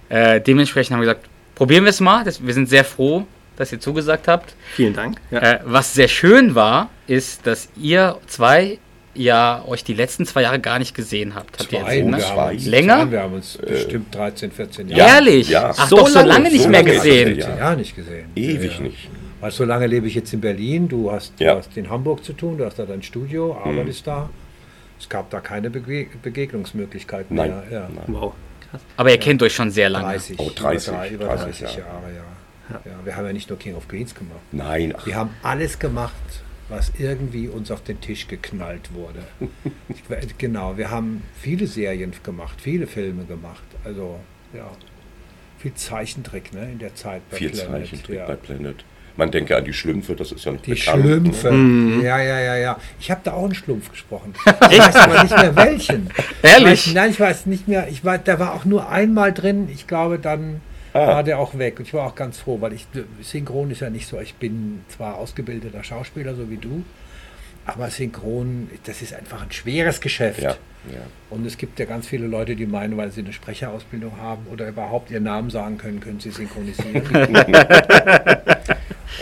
Äh, 0.08 0.40
dementsprechend 0.40 0.92
haben 0.94 1.00
wir 1.00 1.06
gesagt, 1.12 1.26
probieren 1.54 1.84
wir 1.84 1.90
es 1.90 2.00
mal. 2.00 2.22
Das, 2.24 2.44
wir 2.46 2.54
sind 2.54 2.68
sehr 2.68 2.84
froh, 2.84 3.26
dass 3.56 3.72
ihr 3.72 3.80
zugesagt 3.80 4.28
habt. 4.28 4.54
Vielen 4.74 4.94
Dank. 4.94 5.16
Ja. 5.30 5.38
Äh, 5.40 5.60
was 5.64 5.94
sehr 5.94 6.08
schön 6.08 6.54
war, 6.54 6.90
ist, 7.06 7.46
dass 7.46 7.68
ihr 7.80 8.18
zwei 8.26 8.78
ja 9.14 9.62
euch 9.66 9.84
die 9.84 9.92
letzten 9.92 10.24
zwei 10.24 10.42
Jahre 10.42 10.58
gar 10.58 10.78
nicht 10.78 10.94
gesehen 10.94 11.34
habt. 11.34 11.58
Habt 11.60 11.70
ihr 11.72 11.80
Zwei, 11.80 11.98
erzählt, 11.98 12.06
ne? 12.06 12.16
wir 12.18 12.28
haben 12.30 12.54
uns, 12.54 12.66
Länger? 12.66 12.96
Nein, 12.96 13.10
wir 13.10 13.20
haben 13.22 13.34
uns 13.34 13.58
bestimmt 13.58 14.14
13, 14.14 14.50
14 14.52 14.88
Jahre, 14.88 15.00
Ja. 15.00 15.14
Ehrlich? 15.16 15.48
ja. 15.50 15.74
Ach 15.76 15.88
So 15.88 15.96
doch, 15.96 16.08
so 16.08 16.14
lange- 16.20 16.28
lange 16.30 16.50
nicht 16.50 16.62
so 16.62 16.68
mehr 16.70 16.82
lange 16.82 16.94
gesehen. 16.94 17.38
es, 17.38 17.44
ja. 17.46 17.56
Jahre 17.58 17.76
nicht 17.76 17.94
gesehen. 17.94 18.30
Ewig 18.34 18.74
Ja. 18.78 18.80
nicht. 18.80 19.08
Weil 19.40 19.50
so 19.50 19.64
lange 19.64 19.86
lebe 19.86 20.06
ich 20.06 20.14
jetzt 20.14 20.32
in 20.32 20.40
Berlin, 20.40 20.88
du 20.88 21.10
hast, 21.12 21.34
du 21.38 21.46
hast 21.46 21.76
in 21.76 21.90
Hamburg 21.90 22.24
zu 22.24 22.32
tun, 22.32 22.56
du 22.56 22.64
hast 22.64 22.78
da 22.78 22.84
dein 22.86 23.02
Studio, 23.02 23.52
Mhm. 23.64 23.70
arbeitest 23.70 24.06
da. 24.06 24.30
Es 25.02 25.08
gab 25.08 25.30
da 25.30 25.40
keine 25.40 25.68
Bege 25.68 26.06
Begegnungsmöglichkeiten 26.22 27.34
Nein. 27.34 27.50
mehr. 27.50 27.64
Ja. 27.70 27.88
Nein. 27.92 28.04
Wow. 28.06 28.34
Aber 28.96 29.10
ihr 29.10 29.18
kennt 29.18 29.42
euch 29.42 29.52
schon 29.52 29.72
sehr 29.72 29.90
lange. 29.90 30.06
30, 30.06 30.38
Oh, 30.38 30.48
30, 30.54 30.88
über, 30.92 31.10
über 31.10 31.24
30 31.26 31.58
30, 31.58 31.60
Jahre. 31.60 31.88
Jahre, 31.90 32.14
ja. 32.14 32.80
ja. 32.84 33.04
Wir 33.04 33.16
haben 33.16 33.26
ja 33.26 33.32
nicht 33.32 33.50
nur 33.50 33.58
King 33.58 33.74
of 33.74 33.88
Queens 33.88 34.14
gemacht. 34.14 34.38
Nein, 34.52 34.94
ach, 34.96 35.04
Wir 35.04 35.16
haben 35.16 35.30
alles 35.42 35.80
gemacht, 35.80 36.14
was 36.68 36.92
irgendwie 36.98 37.48
uns 37.48 37.72
auf 37.72 37.82
den 37.82 38.00
Tisch 38.00 38.28
geknallt 38.28 38.94
wurde. 38.94 39.20
Genau, 40.38 40.76
wir 40.76 40.90
haben 40.90 41.22
viele 41.34 41.66
Serien 41.66 42.12
gemacht, 42.22 42.60
viele 42.60 42.86
Filme 42.86 43.24
gemacht. 43.24 43.64
Also, 43.84 44.20
ja, 44.54 44.70
viel 45.58 45.74
Zeichentrick 45.74 46.52
ne, 46.54 46.70
in 46.72 46.78
der 46.78 46.94
Zeit 46.94 47.22
bei 47.30 47.38
viel 47.38 47.50
Planet, 47.50 47.88
Zeichentrick 47.88 48.16
ja. 48.16 48.26
bei 48.26 48.36
Planet. 48.36 48.84
Man 49.16 49.30
denke 49.30 49.56
an 49.56 49.64
die 49.64 49.72
Schlümpfe, 49.72 50.14
das 50.16 50.32
ist 50.32 50.44
ja 50.44 50.52
noch 50.52 50.62
Die 50.62 50.70
bekannt. 50.74 51.02
Schlümpfe. 51.04 51.52
Ne? 51.52 52.02
Ja, 52.04 52.18
ja, 52.20 52.40
ja, 52.40 52.56
ja. 52.56 52.78
Ich 52.98 53.10
habe 53.10 53.20
da 53.24 53.32
auch 53.34 53.44
einen 53.44 53.54
Schlumpf 53.54 53.90
gesprochen. 53.90 54.32
Ich 54.70 54.78
weiß 54.78 54.96
aber 54.96 55.22
nicht 55.22 55.36
mehr 55.36 55.56
welchen. 55.56 56.10
Ehrlich? 56.42 56.86
Ich 56.86 56.94
nein, 56.94 57.10
ich 57.10 57.20
weiß 57.20 57.46
nicht 57.46 57.68
mehr. 57.68 57.88
Ich 57.88 58.04
weiß, 58.04 58.20
da 58.24 58.38
war 58.38 58.54
auch 58.54 58.64
nur 58.64 58.88
einmal 58.88 59.32
drin. 59.32 59.68
Ich 59.72 59.86
glaube, 59.86 60.18
dann 60.18 60.60
Ah. 60.94 61.06
war 61.06 61.22
der 61.22 61.38
auch 61.38 61.56
weg. 61.56 61.78
Und 61.78 61.86
ich 61.88 61.94
war 61.94 62.06
auch 62.06 62.14
ganz 62.14 62.38
froh, 62.38 62.58
weil 62.60 62.74
ich 62.74 62.86
Synchron 63.22 63.70
ist 63.70 63.80
ja 63.80 63.88
nicht 63.88 64.06
so. 64.06 64.20
Ich 64.20 64.34
bin 64.34 64.82
zwar 64.88 65.14
ausgebildeter 65.16 65.82
Schauspieler, 65.82 66.34
so 66.34 66.50
wie 66.50 66.58
du, 66.58 66.84
aber 67.64 67.88
Synchron, 67.88 68.68
das 68.84 69.00
ist 69.00 69.14
einfach 69.14 69.40
ein 69.42 69.50
schweres 69.52 70.02
Geschäft. 70.02 70.42
Ja, 70.42 70.50
ja. 70.90 71.00
Und 71.30 71.46
es 71.46 71.56
gibt 71.56 71.78
ja 71.78 71.86
ganz 71.86 72.06
viele 72.06 72.26
Leute, 72.26 72.56
die 72.56 72.66
meinen, 72.66 72.98
weil 72.98 73.10
sie 73.10 73.20
eine 73.22 73.32
Sprecherausbildung 73.32 74.18
haben 74.20 74.46
oder 74.52 74.68
überhaupt 74.68 75.10
ihren 75.10 75.22
Namen 75.22 75.48
sagen 75.48 75.78
können, 75.78 75.98
können 76.00 76.20
sie 76.20 76.30
synchronisieren. 76.30 77.02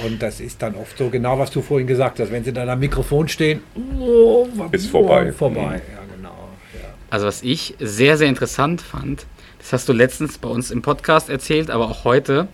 Und 0.05 0.23
das 0.23 0.41
ist 0.41 0.63
dann 0.63 0.75
oft 0.77 0.97
so 0.97 1.09
genau, 1.11 1.39
was 1.39 1.51
du 1.51 1.63
vorhin 1.63 1.87
gesagt 1.87 2.21
hast. 2.21 2.31
Wenn 2.33 2.45
sie 2.45 2.53
dann 2.53 2.69
am 2.69 2.79
Mikrofon 2.79 3.29
stehen, 3.29 3.61
oh, 3.99 4.47
Ist 4.73 4.89
vorbei. 4.89 5.33
Vorbei, 5.33 5.61
Mhm. 5.87 5.95
ja 5.95 6.03
genau. 6.17 6.49
Ja. 6.75 6.89
Also 7.11 7.27
was 7.27 7.43
ich 7.43 7.75
sehr, 7.81 8.17
sehr 8.17 8.29
interessant 8.29 8.81
fand, 8.81 9.27
das 9.59 9.73
hast 9.73 9.89
du 9.89 9.93
letztens 9.93 10.39
bei 10.39 10.49
uns 10.49 10.71
im 10.71 10.81
Podcast 10.83 11.29
erzählt, 11.29 11.71
aber 11.71 11.91
auch 11.91 12.05
heute. 12.05 12.49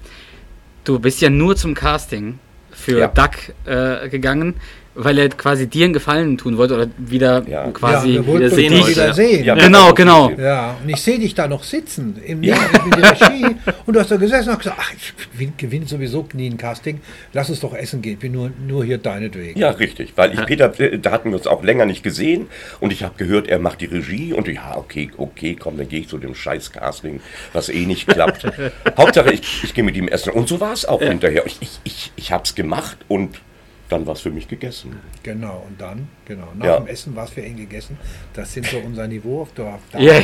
Du 0.84 0.98
bist 0.98 1.20
ja 1.20 1.30
nur 1.30 1.56
zum 1.56 1.74
Casting 1.74 2.38
für 2.70 2.98
Ja. 3.00 3.08
Duck 3.08 3.32
äh, 3.64 4.08
gegangen, 4.08 4.54
weil 4.96 5.18
er 5.18 5.28
quasi 5.28 5.66
dir 5.66 5.84
einen 5.84 5.92
Gefallen 5.92 6.38
tun 6.38 6.56
wollte 6.56 6.74
oder 6.74 6.88
wieder 6.96 7.44
Ja. 7.48 7.70
quasi 7.70 8.10
ja, 8.14 8.26
wieder 8.26 8.50
sehen 8.50 8.72
dich 8.72 8.82
wollte. 8.82 8.90
wieder 8.96 9.12
sehen. 9.14 9.44
Ja, 9.44 9.54
Genau, 9.54 9.92
genau. 9.94 10.30
Ja, 10.30 10.76
und 10.82 10.88
ich 10.88 10.96
sehe 11.00 11.18
dich 11.18 11.34
da 11.34 11.46
noch 11.48 11.62
sitzen 11.64 12.16
im 12.24 12.42
ja. 12.42 12.56
in 12.84 12.90
der 13.00 13.10
Regie 13.12 13.56
und 13.84 13.94
du 13.94 14.00
hast 14.00 14.10
da 14.10 14.16
gesessen 14.16 14.50
und 14.50 14.58
gesagt, 14.58 14.78
ach, 14.80 14.92
ich 14.94 15.12
gewinne 15.32 15.52
gewinn 15.56 15.86
sowieso 15.86 16.26
nie 16.32 16.48
ein 16.48 16.56
Casting, 16.56 17.00
lass 17.32 17.50
uns 17.50 17.60
doch 17.60 17.74
essen 17.74 18.02
gehen, 18.02 18.14
ich 18.14 18.18
bin 18.18 18.32
nur, 18.32 18.50
nur 18.66 18.84
hier 18.84 18.98
deinetwegen. 18.98 19.58
Ja, 19.60 19.70
richtig. 19.70 20.12
Weil 20.16 20.32
ich, 20.34 20.44
Peter, 20.46 20.72
äh, 20.80 20.98
da 20.98 21.12
hatten 21.12 21.30
wir 21.30 21.36
uns 21.36 21.46
auch 21.46 21.62
länger 21.62 21.86
nicht 21.86 22.02
gesehen 22.02 22.46
und 22.80 22.92
ich 22.92 23.02
habe 23.02 23.14
gehört, 23.16 23.48
er 23.48 23.58
macht 23.58 23.80
die 23.80 23.86
Regie 23.86 24.32
und 24.32 24.48
ja, 24.48 24.76
okay, 24.76 25.10
okay, 25.16 25.56
komm, 25.58 25.76
dann 25.76 25.88
gehe 25.88 26.00
ich 26.00 26.08
zu 26.08 26.18
dem 26.18 26.34
scheiß 26.34 26.72
Casting, 26.72 27.20
was 27.52 27.68
eh 27.68 27.86
nicht 27.86 28.06
klappt. 28.08 28.46
Hauptsache, 28.96 29.32
ich, 29.32 29.64
ich 29.64 29.74
gehe 29.74 29.84
mit 29.84 29.96
ihm 29.96 30.08
essen. 30.08 30.32
Und 30.32 30.48
so 30.48 30.60
war 30.60 30.72
es 30.72 30.84
auch 30.86 31.02
hinterher. 31.02 31.44
Ich, 31.46 31.58
ich, 31.60 31.70
ich, 31.84 32.12
ich 32.16 32.32
habe 32.32 32.44
es 32.44 32.54
gemacht 32.54 32.96
und 33.08 33.40
dann 33.88 34.06
war 34.06 34.14
es 34.14 34.20
für 34.20 34.30
mich 34.30 34.48
gegessen. 34.48 34.96
Genau, 35.22 35.64
und 35.68 35.80
dann, 35.80 36.08
genau, 36.24 36.48
nach 36.56 36.66
Ja. 36.66 36.76
dem 36.78 36.86
Essen 36.88 37.14
war 37.14 37.24
es 37.24 37.30
für 37.30 37.40
ihn 37.40 37.56
gegessen. 37.56 37.96
Das 38.34 38.52
sind 38.52 38.66
so 38.66 38.78
unser 38.78 39.06
Niveau 39.06 39.42
auf 39.42 39.52
der, 39.54 39.66
auf 39.66 39.80
der 39.92 40.00
Ja, 40.00 40.14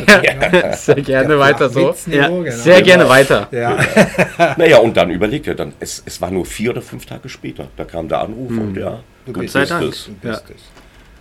ja. 0.61 0.73
Sehr 0.75 0.95
gerne 1.01 1.39
weiter 1.39 1.69
so. 1.69 1.95
Ja, 2.07 2.27
genau. 2.27 2.49
Sehr 2.51 2.81
gerne 2.81 3.07
weiter. 3.07 3.47
Ja. 3.51 3.77
Naja, 4.57 4.77
und 4.79 4.97
dann 4.97 5.09
überlegt 5.11 5.47
er, 5.47 5.55
dann, 5.55 5.73
es, 5.79 6.03
es 6.05 6.19
war 6.21 6.29
nur 6.31 6.45
vier 6.45 6.71
oder 6.71 6.81
fünf 6.81 7.05
Tage 7.05 7.29
später. 7.29 7.67
Da 7.77 7.85
kam 7.85 8.07
der 8.07 8.19
Anruf 8.19 8.49
und 8.51 8.75
ja, 8.75 9.01
Du 9.25 9.33
bist 9.33 9.53
bist 9.53 9.53
sei 9.53 9.65
Dank. 9.65 9.91
es. 9.93 10.05
Du 10.05 10.13
bist 10.13 10.43
es. 10.49 10.61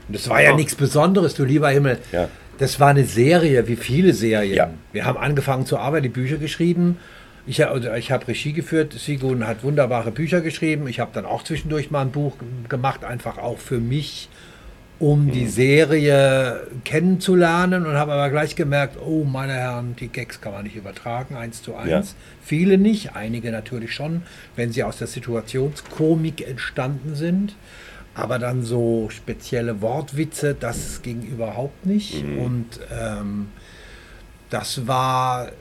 Und 0.09 0.17
das 0.17 0.29
war 0.29 0.43
ja 0.43 0.55
nichts 0.55 0.75
Besonderes, 0.75 1.35
du 1.35 1.45
lieber 1.45 1.71
Himmel. 1.71 1.99
Ja. 2.11 2.29
Das 2.59 2.79
war 2.81 2.89
eine 2.89 3.05
Serie, 3.05 3.67
wie 3.69 3.77
viele 3.77 4.13
Serien. 4.13 4.55
Ja. 4.55 4.71
Wir 4.93 5.05
haben 5.05 5.17
angefangen 5.19 5.65
zu 5.67 5.79
arbeiten, 5.79 6.03
die 6.05 6.09
Bücher 6.09 6.37
geschrieben. 6.37 6.97
Ich, 7.47 7.61
oder 7.65 7.97
ich 7.99 8.13
habe 8.13 8.29
Regie 8.29 8.53
geführt, 8.53 8.93
Sigun 8.93 9.47
hat 9.47 9.65
wunderbare 9.65 10.13
Bücher 10.13 10.41
geschrieben. 10.41 10.87
Ich 10.87 11.01
habe 11.01 11.11
dann 11.13 11.25
auch 11.25 11.43
zwischendurch 11.43 11.91
mal 11.91 12.03
ein 12.03 12.13
Buch 12.13 12.37
gemacht, 12.69 13.05
einfach 13.05 13.39
auch 13.39 13.59
für 13.59 13.81
mich, 13.81 14.29
um 15.01 15.33
die 15.33 15.49
Serie 15.49 16.69
kennenzulernen 16.85 17.87
und 17.87 17.95
habe 17.95 18.13
aber 18.13 18.31
gleich 18.31 18.55
gemerkt, 18.55 18.97
oh 19.05 19.25
meine 19.25 19.55
Herren, 19.55 19.97
die 19.99 20.07
Gags 20.07 20.41
kann 20.41 20.53
man 20.53 20.63
nicht 20.63 20.77
übertragen, 20.77 21.35
eins 21.35 21.61
zu 21.61 21.75
eins. 21.75 22.11
Ja. 22.11 22.17
Viele 22.45 22.79
nicht, 22.79 23.17
einige 23.17 23.51
natürlich 23.51 23.93
schon, 23.93 24.23
wenn 24.55 24.71
sie 24.71 24.85
aus 24.85 24.99
der 24.99 25.09
Situationskomik 25.09 26.47
entstanden 26.47 27.17
sind. 27.17 27.57
Aber 28.15 28.39
dann 28.39 28.63
so 28.63 29.09
spezielle 29.11 29.81
Wortwitze, 29.81 30.55
das 30.55 31.03
ging 31.03 31.23
überhaupt 31.23 31.85
nicht. 31.87 32.23
Und 32.23 32.79
ähm, 32.97 33.49
das 34.53 34.87
war 34.87 35.49
äh, 35.49 35.53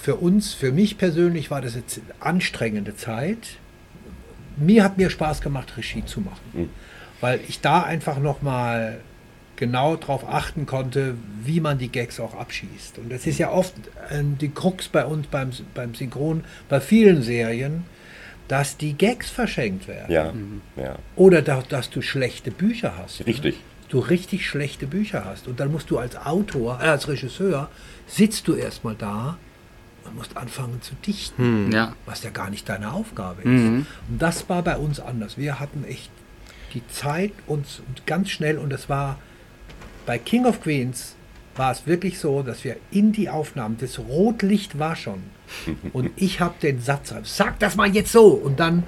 für 0.00 0.16
uns, 0.16 0.54
für 0.54 0.70
mich 0.70 0.98
persönlich 0.98 1.50
war 1.50 1.60
das 1.60 1.74
jetzt 1.74 1.98
eine 1.98 2.14
anstrengende 2.20 2.94
Zeit. 2.96 3.56
Mir 4.56 4.84
hat 4.84 4.96
mir 4.98 5.10
Spaß 5.10 5.40
gemacht, 5.40 5.76
Regie 5.76 6.04
zu 6.04 6.20
machen, 6.20 6.70
weil 7.20 7.40
ich 7.46 7.60
da 7.60 7.82
einfach 7.82 8.18
nochmal 8.18 9.00
genau 9.56 9.96
darauf 9.96 10.26
achten 10.28 10.64
konnte, 10.64 11.14
wie 11.42 11.60
man 11.60 11.78
die 11.78 11.88
Gags 11.88 12.20
auch 12.20 12.34
abschießt. 12.34 12.98
Und 12.98 13.10
das 13.10 13.26
ist 13.26 13.38
ja 13.38 13.50
oft 13.50 13.74
ähm, 14.10 14.38
die 14.38 14.50
Krux 14.50 14.88
bei 14.88 15.04
uns 15.04 15.26
beim, 15.26 15.50
beim 15.74 15.94
Synchron, 15.94 16.44
bei 16.68 16.80
vielen 16.80 17.22
Serien, 17.22 17.84
dass 18.48 18.76
die 18.76 18.92
Gags 18.92 19.28
verschenkt 19.28 19.88
werden. 19.88 20.12
Ja, 20.12 20.32
ja, 20.82 20.96
Oder 21.16 21.42
da, 21.42 21.62
dass 21.68 21.90
du 21.90 22.00
schlechte 22.00 22.50
Bücher 22.50 22.94
hast. 22.96 23.26
richtig. 23.26 23.56
Du 23.88 24.00
richtig 24.00 24.46
schlechte 24.46 24.86
Bücher 24.86 25.24
hast. 25.24 25.46
Und 25.46 25.60
dann 25.60 25.70
musst 25.70 25.90
du 25.90 25.98
als 25.98 26.16
Autor, 26.16 26.80
äh, 26.82 26.88
als 26.88 27.06
Regisseur, 27.08 27.70
sitzt 28.06 28.46
du 28.48 28.54
erstmal 28.54 28.94
da 28.94 29.36
und 30.04 30.14
musst 30.16 30.36
anfangen 30.36 30.80
zu 30.82 30.94
dichten, 31.06 31.70
Ja. 31.72 31.94
was 32.06 32.22
ja 32.22 32.30
gar 32.30 32.50
nicht 32.50 32.68
deine 32.68 32.92
Aufgabe 32.92 33.42
ist. 33.42 33.46
Mhm. 33.48 33.86
Und 34.08 34.22
das 34.22 34.48
war 34.48 34.62
bei 34.62 34.76
uns 34.76 35.00
anders. 35.00 35.36
Wir 35.36 35.58
hatten 35.58 35.84
echt 35.84 36.10
die 36.74 36.86
Zeit 36.88 37.32
uns 37.46 37.82
ganz 38.06 38.30
schnell 38.30 38.58
und 38.58 38.72
es 38.72 38.88
war 38.88 39.18
bei 40.04 40.18
King 40.18 40.46
of 40.46 40.60
Queens 40.62 41.14
war 41.56 41.72
es 41.72 41.86
wirklich 41.86 42.18
so, 42.18 42.42
dass 42.42 42.64
wir 42.64 42.76
in 42.90 43.12
die 43.12 43.30
Aufnahmen, 43.30 43.78
das 43.80 43.98
Rotlicht 43.98 44.78
war 44.78 44.94
schon. 44.94 45.22
Und 45.94 46.10
ich 46.16 46.40
habe 46.40 46.54
den 46.60 46.80
Satz, 46.82 47.14
sag 47.24 47.58
das 47.60 47.76
mal 47.76 47.88
jetzt 47.88 48.12
so. 48.12 48.26
Und 48.26 48.60
dann 48.60 48.82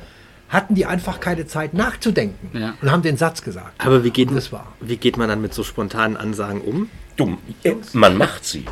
hatten 0.50 0.74
die 0.74 0.84
einfach 0.84 1.18
keine 1.18 1.46
Zeit 1.46 1.72
nachzudenken 1.72 2.50
Ja. 2.58 2.74
und 2.82 2.90
haben 2.90 3.00
den 3.02 3.16
Satz 3.16 3.42
gesagt. 3.42 3.72
Aber 3.84 4.04
wie 4.04 4.10
geht, 4.10 4.28
Und 4.28 4.34
das 4.36 4.52
war. 4.52 4.74
wie 4.80 4.96
geht 4.98 5.16
man 5.16 5.28
dann 5.30 5.40
mit 5.40 5.54
so 5.54 5.62
spontanen 5.64 6.16
Ansagen 6.18 6.60
um? 6.60 6.90
Dumm. 7.16 7.38
Äh, 7.64 7.74
Man 7.94 8.18
macht 8.18 8.44
sie. 8.44 8.64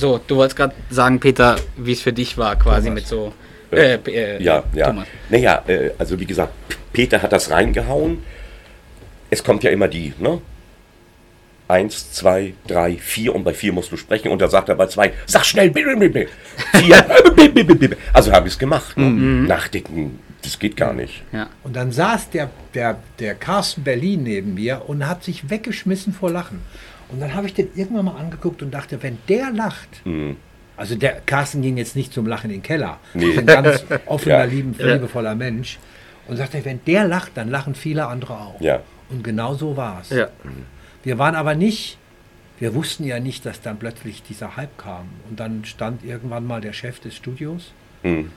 So, 0.00 0.18
du 0.26 0.36
wolltest 0.36 0.56
gerade 0.56 0.74
sagen, 0.88 1.20
Peter, 1.20 1.56
wie 1.76 1.92
es 1.92 2.00
für 2.00 2.12
dich 2.12 2.38
war, 2.38 2.56
quasi 2.56 2.88
Thomas. 2.88 3.02
mit 3.02 3.06
so. 3.06 3.34
Äh, 3.70 3.98
äh, 4.06 4.42
Ja, 4.42 4.64
ja. 4.72 4.86
Thomas. 4.86 5.06
Naja, 5.28 5.62
äh, 5.66 5.90
also 5.98 6.18
wie 6.18 6.24
gesagt, 6.24 6.52
Peter 6.92 7.20
hat 7.20 7.32
das 7.32 7.50
reingehauen. 7.50 8.22
Es 9.28 9.44
kommt 9.44 9.62
ja 9.62 9.70
immer 9.70 9.88
die, 9.88 10.14
ne? 10.18 10.40
Eins, 11.68 12.12
zwei, 12.12 12.54
drei, 12.66 12.96
vier 12.96 13.34
und 13.34 13.44
bei 13.44 13.52
vier 13.52 13.72
musst 13.72 13.92
du 13.92 13.96
sprechen 13.96 14.32
und 14.32 14.40
da 14.40 14.48
sagt 14.48 14.70
er 14.70 14.74
bei 14.74 14.86
zwei, 14.86 15.12
sag 15.26 15.44
schnell, 15.44 15.72
vier, 15.72 16.26
also 18.12 18.32
habe 18.32 18.48
ich 18.48 18.54
es 18.54 18.58
gemacht. 18.58 18.96
Ne? 18.96 19.08
Nachdenken, 19.46 20.18
das 20.42 20.58
geht 20.58 20.76
gar 20.76 20.92
nicht. 20.94 21.22
Ja. 21.30 21.48
Und 21.62 21.76
dann 21.76 21.92
saß 21.92 22.30
der, 22.30 22.50
der, 22.74 22.98
der 23.20 23.36
Carsten 23.36 23.84
Berlin 23.84 24.24
neben 24.24 24.54
mir 24.54 24.82
und 24.88 25.06
hat 25.06 25.22
sich 25.22 25.48
weggeschmissen 25.48 26.12
vor 26.12 26.30
Lachen. 26.30 26.60
Und 27.12 27.20
dann 27.20 27.34
habe 27.34 27.46
ich 27.46 27.54
den 27.54 27.68
irgendwann 27.74 28.04
mal 28.06 28.16
angeguckt 28.16 28.62
und 28.62 28.70
dachte, 28.72 29.02
wenn 29.02 29.18
der 29.28 29.50
lacht, 29.50 30.02
also 30.76 30.94
der 30.94 31.20
Carsten 31.26 31.60
ging 31.62 31.76
jetzt 31.76 31.96
nicht 31.96 32.12
zum 32.12 32.26
Lachen 32.26 32.50
in 32.50 32.56
den 32.58 32.62
Keller, 32.62 32.98
Nee. 33.14 33.26
ist 33.30 33.38
ein 33.38 33.46
ganz 33.46 33.84
offener, 34.06 34.38
Ja. 34.38 34.44
lieben, 34.44 34.74
liebevoller 34.78 35.34
Mensch. 35.34 35.78
Und 36.28 36.36
sagte, 36.36 36.64
wenn 36.64 36.80
der 36.84 37.06
lacht, 37.08 37.32
dann 37.34 37.48
lachen 37.48 37.74
viele 37.74 38.06
andere 38.06 38.34
auch. 38.38 38.60
Ja. 38.60 38.80
Und 39.08 39.24
genau 39.24 39.54
so 39.54 39.76
war 39.76 40.00
es. 40.02 40.10
Ja. 40.10 40.28
Wir 41.02 41.18
waren 41.18 41.34
aber 41.34 41.54
nicht, 41.56 41.98
wir 42.60 42.74
wussten 42.74 43.02
ja 43.04 43.18
nicht, 43.18 43.44
dass 43.46 43.60
dann 43.60 43.78
plötzlich 43.78 44.22
dieser 44.22 44.56
Hype 44.56 44.78
kam. 44.78 45.08
Und 45.28 45.40
dann 45.40 45.64
stand 45.64 46.04
irgendwann 46.04 46.46
mal 46.46 46.60
der 46.60 46.72
Chef 46.72 47.00
des 47.00 47.16
Studios 47.16 47.72
Hm. 48.02 48.30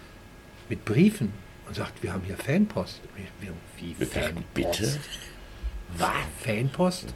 mit 0.69 0.83
Briefen 0.85 1.31
und 1.67 1.75
sagt, 1.75 2.01
wir 2.01 2.11
haben 2.13 2.23
hier 2.25 2.37
Fanpost. 2.37 3.01
Wir- 3.15 3.49
wir- 3.49 3.53
Wie 3.99 4.05
Fanpost? 4.05 4.53
bitte? 4.55 4.99
Was? 5.97 6.09
Fanpost? 6.43 7.13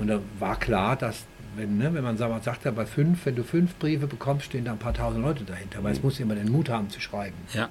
Und 0.00 0.08
da 0.08 0.20
war 0.38 0.58
klar, 0.58 0.96
dass, 0.96 1.24
wenn, 1.56 1.78
ne, 1.78 1.92
wenn 1.94 2.02
man 2.02 2.16
sagt, 2.16 2.44
sagt 2.44 2.64
ja, 2.64 2.70
bei 2.70 2.86
fünf, 2.86 3.26
wenn 3.26 3.36
du 3.36 3.44
fünf 3.44 3.74
Briefe 3.76 4.06
bekommst, 4.06 4.46
stehen 4.46 4.64
da 4.64 4.72
ein 4.72 4.78
paar 4.78 4.94
tausend 4.94 5.22
Leute 5.22 5.44
dahinter, 5.44 5.82
weil 5.84 5.92
es 5.92 6.02
muss 6.02 6.18
jemand 6.18 6.40
den 6.40 6.50
Mut 6.50 6.68
haben 6.68 6.90
zu 6.90 7.00
schreiben. 7.00 7.36
Ja. 7.52 7.68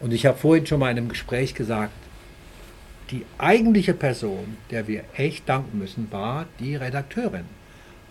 Und 0.00 0.12
ich 0.12 0.24
habe 0.26 0.38
vorhin 0.38 0.66
schon 0.66 0.80
mal 0.80 0.90
in 0.90 0.98
einem 0.98 1.08
Gespräch 1.08 1.54
gesagt, 1.54 1.92
die 3.10 3.24
eigentliche 3.38 3.94
Person, 3.94 4.56
der 4.70 4.88
wir 4.88 5.04
echt 5.16 5.48
danken 5.48 5.78
müssen, 5.78 6.10
war 6.10 6.46
die 6.58 6.76
Redakteurin. 6.76 7.44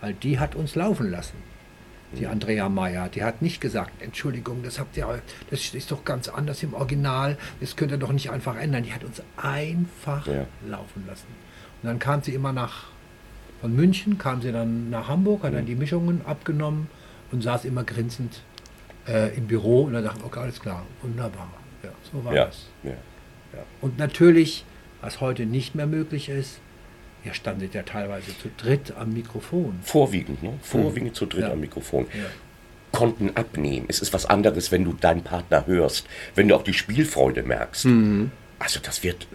Weil 0.00 0.14
die 0.14 0.38
hat 0.38 0.54
uns 0.54 0.74
laufen 0.74 1.10
lassen. 1.10 1.36
Die 2.12 2.26
Andrea 2.26 2.68
Meyer, 2.68 3.08
die 3.08 3.24
hat 3.24 3.42
nicht 3.42 3.60
gesagt, 3.60 3.90
Entschuldigung, 4.00 4.62
das 4.62 4.78
habt 4.78 4.96
ihr, 4.96 5.22
das 5.50 5.74
ist 5.74 5.90
doch 5.90 6.04
ganz 6.04 6.28
anders 6.28 6.62
im 6.62 6.72
Original, 6.72 7.36
das 7.60 7.76
könnt 7.76 7.90
ihr 7.90 7.98
doch 7.98 8.12
nicht 8.12 8.30
einfach 8.30 8.56
ändern. 8.56 8.84
Die 8.84 8.92
hat 8.92 9.04
uns 9.04 9.22
einfach 9.36 10.26
Ja. 10.26 10.46
laufen 10.66 11.04
lassen. 11.06 11.26
Und 11.82 11.88
dann 11.88 11.98
kam 11.98 12.22
sie 12.22 12.32
immer 12.32 12.52
nach, 12.52 12.84
von 13.60 13.74
München 13.74 14.18
kam 14.18 14.42
sie 14.42 14.52
dann 14.52 14.90
nach 14.90 15.08
Hamburg, 15.08 15.42
hat 15.44 15.54
dann 15.54 15.66
die 15.66 15.74
Mischungen 15.74 16.20
abgenommen 16.26 16.88
und 17.32 17.42
saß 17.42 17.64
immer 17.64 17.84
grinsend 17.84 18.42
äh, 19.08 19.36
im 19.36 19.46
Büro 19.46 19.82
und 19.82 19.92
dann 19.94 20.04
dachte 20.04 20.18
ich, 20.20 20.24
okay, 20.26 20.40
alles 20.40 20.60
klar, 20.60 20.84
wunderbar. 21.02 21.48
Ja, 21.82 21.90
so 22.12 22.24
war 22.24 22.34
Ja. 22.34 22.44
das. 22.46 22.66
ja. 22.84 22.92
Und 23.80 23.98
natürlich, 23.98 24.64
was 25.00 25.20
heute 25.20 25.46
nicht 25.46 25.74
mehr 25.74 25.86
möglich 25.86 26.28
ist, 26.28 26.58
ihr 27.24 27.32
standet 27.34 27.74
ja 27.74 27.82
teilweise 27.82 28.36
zu 28.38 28.48
dritt 28.56 28.92
am 28.98 29.12
Mikrofon. 29.12 29.78
Vorwiegend, 29.82 30.42
ne? 30.42 30.52
Vorwiegend 30.62 31.16
zu 31.16 31.26
dritt 31.26 31.42
Ja. 31.42 31.52
am 31.52 31.60
Mikrofon. 31.60 32.06
Ja. 32.14 32.24
Konten 32.92 33.30
abnehmen. 33.36 33.86
Es 33.88 34.00
ist 34.00 34.12
was 34.14 34.26
anderes, 34.26 34.70
wenn 34.72 34.84
du 34.84 34.92
deinen 34.92 35.22
Partner 35.22 35.66
hörst, 35.66 36.06
wenn 36.34 36.48
du 36.48 36.54
auch 36.54 36.62
die 36.62 36.72
Spielfreude 36.72 37.42
merkst. 37.42 37.86
Also 38.58 38.80
das 38.82 39.02
wird, 39.02 39.26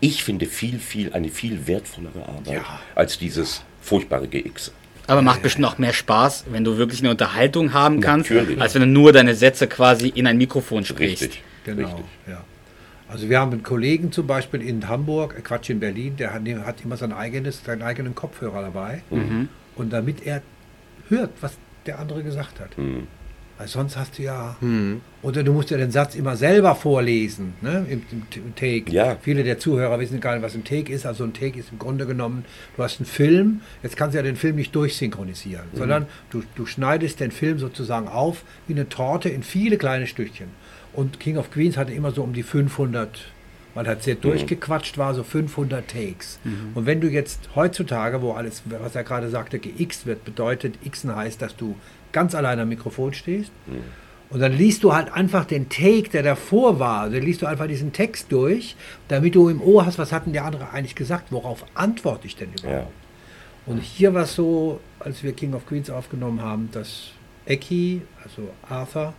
ich 0.00 0.22
finde, 0.24 0.46
viel, 0.46 0.78
viel, 0.78 1.12
eine 1.12 1.28
viel 1.28 1.66
wertvollere 1.66 2.26
Arbeit 2.28 2.54
Ja. 2.54 2.80
als 2.94 3.18
dieses 3.18 3.62
furchtbare 3.80 4.28
GX. 4.28 4.72
Aber 5.06 5.22
macht 5.22 5.42
bestimmt 5.42 5.66
auch 5.66 5.78
mehr 5.78 5.92
Spaß, 5.92 6.46
wenn 6.50 6.64
du 6.64 6.78
wirklich 6.78 7.00
eine 7.00 7.10
Unterhaltung 7.10 7.72
haben 7.72 8.00
kannst, 8.00 8.30
Natürlich. 8.30 8.60
als 8.60 8.74
wenn 8.74 8.82
du 8.82 8.88
nur 8.88 9.12
deine 9.12 9.34
Sätze 9.36 9.68
quasi 9.68 10.08
in 10.08 10.26
ein 10.26 10.36
Mikrofon 10.36 10.84
sprichst. 10.84 11.22
Richtig. 11.22 11.42
Genau, 11.64 11.86
Richtig. 11.86 12.04
ja. 12.26 12.42
Also 13.08 13.28
wir 13.30 13.38
haben 13.38 13.52
einen 13.52 13.62
Kollegen 13.62 14.10
zum 14.10 14.26
Beispiel 14.26 14.60
in 14.62 14.88
Hamburg, 14.88 15.36
äh 15.38 15.42
Quatsch 15.42 15.70
in 15.70 15.78
Berlin, 15.78 16.16
der 16.16 16.34
hat, 16.34 16.44
der 16.44 16.66
hat 16.66 16.76
immer 16.84 16.96
sein 16.96 17.12
eigenes, 17.12 17.62
seinen 17.64 17.82
eigenen 17.82 18.16
Kopfhörer 18.16 18.62
dabei. 18.62 19.02
Und 19.76 19.90
damit 19.92 20.26
er 20.26 20.42
hört, 21.08 21.30
was 21.40 21.52
der 21.86 22.00
andere 22.00 22.24
gesagt 22.24 22.58
hat. 22.58 22.70
Weil 23.58 23.68
sonst 23.68 23.96
hast 23.96 24.18
du 24.18 24.22
ja. 24.22 24.56
Hm. 24.60 25.00
Oder 25.22 25.42
du 25.42 25.52
musst 25.54 25.70
ja 25.70 25.78
den 25.78 25.90
Satz 25.90 26.14
immer 26.14 26.36
selber 26.36 26.74
vorlesen, 26.74 27.54
ne? 27.62 27.86
Im, 27.88 28.02
im, 28.12 28.22
im 28.34 28.54
Take. 28.54 28.90
Ja. 28.92 29.16
Viele 29.22 29.44
der 29.44 29.58
Zuhörer 29.58 29.98
wissen 29.98 30.20
gar 30.20 30.34
nicht, 30.34 30.42
was 30.42 30.54
ein 30.54 30.64
Take 30.64 30.92
ist. 30.92 31.06
Also 31.06 31.24
ein 31.24 31.32
Take 31.32 31.58
ist 31.58 31.72
im 31.72 31.78
Grunde 31.78 32.04
genommen, 32.06 32.44
du 32.76 32.82
hast 32.82 33.00
einen 33.00 33.06
Film, 33.06 33.62
jetzt 33.82 33.96
kannst 33.96 34.12
du 34.14 34.18
ja 34.18 34.22
den 34.22 34.36
Film 34.36 34.56
nicht 34.56 34.74
durchsynchronisieren, 34.74 35.64
Mhm. 35.72 35.78
sondern 35.78 36.06
du, 36.30 36.42
du 36.54 36.66
schneidest 36.66 37.20
den 37.20 37.30
Film 37.30 37.58
sozusagen 37.58 38.08
auf 38.08 38.42
wie 38.68 38.74
eine 38.74 38.88
Torte 38.88 39.28
in 39.30 39.42
viele 39.42 39.78
kleine 39.78 40.06
Stückchen. 40.06 40.48
Und 40.92 41.18
King 41.20 41.36
of 41.38 41.50
Queens 41.50 41.76
hatte 41.76 41.92
immer 41.92 42.10
so 42.10 42.22
um 42.22 42.32
die 42.32 42.42
500, 42.42 43.32
weil 43.74 43.86
halt 43.86 44.02
sehr 44.02 44.14
durchgequatscht 44.14 44.96
war, 44.96 45.14
so 45.14 45.22
500 45.22 45.86
Takes. 45.88 46.38
Und 46.74 46.86
wenn 46.86 47.00
du 47.02 47.08
jetzt 47.08 47.50
heutzutage, 47.54 48.22
wo 48.22 48.32
alles, 48.32 48.62
was 48.66 48.94
er 48.94 49.04
gerade 49.04 49.28
sagte, 49.28 49.58
geixt 49.58 50.06
wird, 50.06 50.24
bedeutet, 50.24 50.76
xen 50.90 51.14
heißt, 51.14 51.42
dass 51.42 51.54
du 51.56 51.76
ganz 52.16 52.34
allein 52.34 52.58
am 52.58 52.70
Mikrofon 52.70 53.12
stehst. 53.12 53.52
Und 54.30 54.40
dann 54.40 54.54
liest 54.54 54.82
du 54.82 54.94
halt 54.94 55.12
einfach 55.12 55.44
den 55.44 55.68
Take, 55.68 56.08
der 56.08 56.22
davor 56.22 56.80
war. 56.80 57.10
Dann 57.10 57.22
liest 57.22 57.42
du 57.42 57.46
einfach 57.46 57.66
diesen 57.66 57.92
Text 57.92 58.32
durch, 58.32 58.74
damit 59.08 59.34
du 59.34 59.50
im 59.50 59.60
Ohr 59.60 59.84
hast, 59.84 59.98
was 59.98 60.12
hat 60.12 60.24
denn 60.24 60.32
der 60.32 60.46
andere 60.46 60.70
eigentlich 60.70 60.94
gesagt? 60.94 61.26
Worauf 61.30 61.66
antworte 61.74 62.26
ich 62.26 62.34
denn 62.34 62.48
überhaupt? 62.58 62.86
Ja. 62.86 63.70
Und 63.70 63.82
hier 63.82 64.14
war 64.14 64.22
es 64.22 64.34
so, 64.34 64.80
als 64.98 65.22
wir 65.22 65.34
King 65.34 65.52
of 65.52 65.66
Queens 65.66 65.90
aufgenommen 65.90 66.40
haben, 66.40 66.70
dass 66.72 67.10
Eki, 67.44 68.00
also 68.24 68.48
Arthur, 68.66 69.12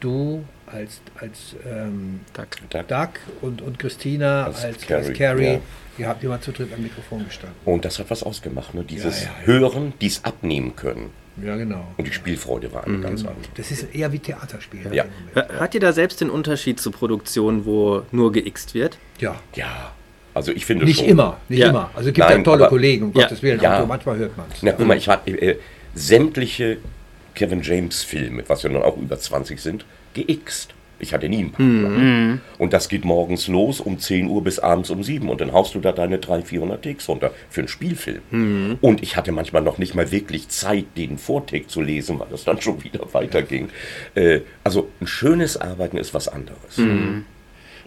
du 0.00 0.44
als, 0.66 1.00
als 1.18 1.56
ähm, 1.66 2.20
Duck. 2.34 2.48
Duck. 2.68 2.88
Duck 2.88 3.10
und, 3.40 3.62
und 3.62 3.78
Christina 3.78 4.44
Als 4.44 4.62
als, 4.62 4.76
als 4.76 4.86
Carrie, 4.86 5.12
Carrie, 5.14 5.44
ja. 5.44 5.60
ihr 5.96 6.08
habt 6.08 6.22
immer 6.22 6.38
zu 6.38 6.52
dritt 6.52 6.70
am 6.74 6.82
Mikrofon 6.82 7.24
gestanden. 7.24 7.56
Und 7.64 7.86
das 7.86 7.98
hat 7.98 8.10
was 8.10 8.22
ausgemacht, 8.22 8.74
ne? 8.74 8.84
Dieses 8.84 9.22
Ja, 9.22 9.30
ja, 9.30 9.34
ja. 9.40 9.46
Hören, 9.46 9.94
dies 10.02 10.22
abnehmen 10.22 10.76
können. 10.76 11.10
Ja, 11.44 11.56
genau. 11.56 11.86
Und 11.96 12.06
die 12.06 12.12
Spielfreude 12.12 12.72
war 12.72 12.84
eine 12.84 12.98
ganz 13.00 13.20
andere. 13.20 13.36
Das 13.56 13.70
ist 13.70 13.94
eher 13.94 14.12
wie 14.12 14.18
Theaterspiel. 14.18 14.80
Ja. 14.92 15.04
Hör- 15.34 15.48
Hört 15.58 15.74
ihr 15.74 15.80
da 15.80 15.92
selbst 15.92 16.20
den 16.20 16.30
Unterschied 16.30 16.80
zu 16.80 16.90
Produktionen, 16.90 17.66
wo 17.66 18.02
nur 18.12 18.32
geixt 18.32 18.74
wird? 18.74 18.96
Ja. 19.20 19.36
Ja, 19.54 19.92
also 20.32 20.52
ich 20.52 20.64
finde 20.64 20.84
Nicht 20.86 21.00
schon. 21.00 21.08
immer, 21.08 21.36
nicht 21.48 21.58
Ja. 21.60 21.68
immer. 21.70 21.90
Also 21.94 22.08
es 22.08 22.14
gibt 22.14 22.26
Nein, 22.28 22.38
ja 22.38 22.42
tolle 22.44 22.62
aber- 22.64 22.68
Kollegen, 22.70 23.04
um 23.06 23.12
Ja. 23.14 23.22
Gottes 23.24 23.42
Willen. 23.42 23.60
Ja. 23.60 23.74
Also 23.74 23.86
manchmal 23.86 24.16
hört 24.18 24.36
man 24.36 24.46
es. 24.52 24.62
Na, 24.62 24.72
guck 24.72 24.86
mal, 24.86 24.96
ich 24.96 25.08
habe 25.08 25.30
äh, 25.30 25.58
sämtliche 25.94 26.78
Kevin 27.34 27.60
James 27.62 28.02
Filme, 28.02 28.44
was 28.46 28.62
ja 28.62 28.70
nun 28.70 28.82
auch 28.82 28.96
über 28.96 29.18
20 29.18 29.60
sind, 29.60 29.84
geixt. 30.14 30.72
Ich 30.98 31.12
hatte 31.12 31.28
nie 31.28 31.38
einen 31.38 31.52
Partner. 31.52 31.88
Und 32.58 32.72
das 32.72 32.88
geht 32.88 33.04
morgens 33.04 33.48
los 33.48 33.80
um 33.80 33.98
10 33.98 34.28
Uhr 34.28 34.42
bis 34.42 34.58
abends 34.58 34.90
um 34.90 35.02
7 35.02 35.28
und 35.28 35.40
dann 35.40 35.52
haust 35.52 35.74
du 35.74 35.80
da 35.80 35.92
deine 35.92 36.18
300, 36.18 36.48
400 36.48 36.82
Takes 36.82 37.08
runter 37.08 37.32
für 37.50 37.60
einen 37.60 37.68
Spielfilm. 37.68 38.22
Und 38.80 39.02
ich 39.02 39.16
hatte 39.16 39.30
manchmal 39.32 39.62
noch 39.62 39.78
nicht 39.78 39.94
mal 39.94 40.10
wirklich 40.10 40.48
Zeit, 40.48 40.86
den 40.96 41.18
Vortake 41.18 41.66
zu 41.66 41.80
lesen, 41.82 42.18
weil 42.18 42.28
das 42.30 42.44
dann 42.44 42.60
schon 42.60 42.82
wieder 42.82 43.12
weiterging. 43.12 43.68
Äh, 44.14 44.40
also 44.64 44.88
ein 45.00 45.06
schönes 45.06 45.56
Arbeiten 45.56 45.98
ist 45.98 46.14
was 46.14 46.28
anderes. 46.28 46.76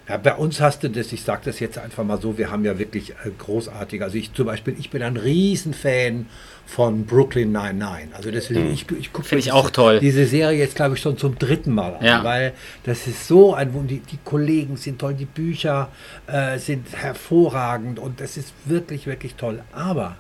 Ja, 0.09 0.17
bei 0.17 0.33
uns 0.33 0.59
hast 0.59 0.81
du 0.83 0.89
das, 0.89 1.13
ich 1.13 1.21
sage 1.21 1.41
das 1.45 1.59
jetzt 1.59 1.77
einfach 1.77 2.03
mal 2.03 2.19
so, 2.19 2.37
wir 2.39 2.49
haben 2.51 2.65
ja 2.65 2.79
wirklich 2.79 3.11
äh, 3.11 3.29
großartige, 3.37 4.03
also 4.03 4.17
ich 4.17 4.33
zum 4.33 4.47
Beispiel, 4.47 4.75
ich 4.79 4.89
bin 4.89 5.03
ein 5.03 5.17
Riesenfan 5.17 6.25
von 6.65 7.05
Brooklyn 7.05 7.51
99. 7.51 8.15
Also 8.15 8.31
deswegen, 8.31 8.71
ich, 8.73 8.89
ich 8.91 9.13
gucke 9.13 9.27
Finde 9.27 9.39
ich 9.41 9.51
auch 9.51 9.69
toll. 9.69 9.99
diese 9.99 10.25
Serie 10.25 10.57
jetzt, 10.57 10.75
glaube 10.75 10.95
ich, 10.95 11.01
schon 11.01 11.17
zum 11.17 11.37
dritten 11.37 11.73
Mal 11.73 11.95
an, 11.95 12.03
Ja. 12.05 12.23
weil 12.23 12.53
das 12.83 13.05
ist 13.07 13.27
so 13.27 13.53
ein 13.53 13.73
Wunder, 13.73 13.89
die, 13.89 13.99
die 13.99 14.17
Kollegen 14.25 14.77
sind 14.77 14.99
toll, 14.99 15.13
die 15.13 15.25
Bücher 15.25 15.89
äh, 16.27 16.57
sind 16.57 16.87
hervorragend 16.95 17.99
und 17.99 18.19
das 18.19 18.35
ist 18.37 18.53
wirklich, 18.65 19.05
wirklich 19.05 19.35
toll. 19.35 19.61
Aber 19.71 20.17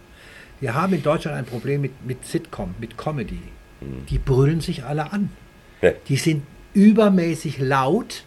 wir 0.59 0.75
haben 0.75 0.93
in 0.93 1.01
Deutschland 1.03 1.35
ein 1.37 1.45
Problem 1.45 1.81
mit, 1.81 2.05
mit 2.05 2.25
Sitcom, 2.25 2.75
mit 2.79 2.97
Comedy. 2.97 3.39
Die 4.09 4.17
brüllen 4.19 4.59
sich 4.61 4.83
alle 4.83 5.11
an. 5.13 5.29
Ja. 5.81 5.91
Die 6.09 6.17
sind 6.17 6.43
übermäßig 6.73 7.59
laut 7.59 8.23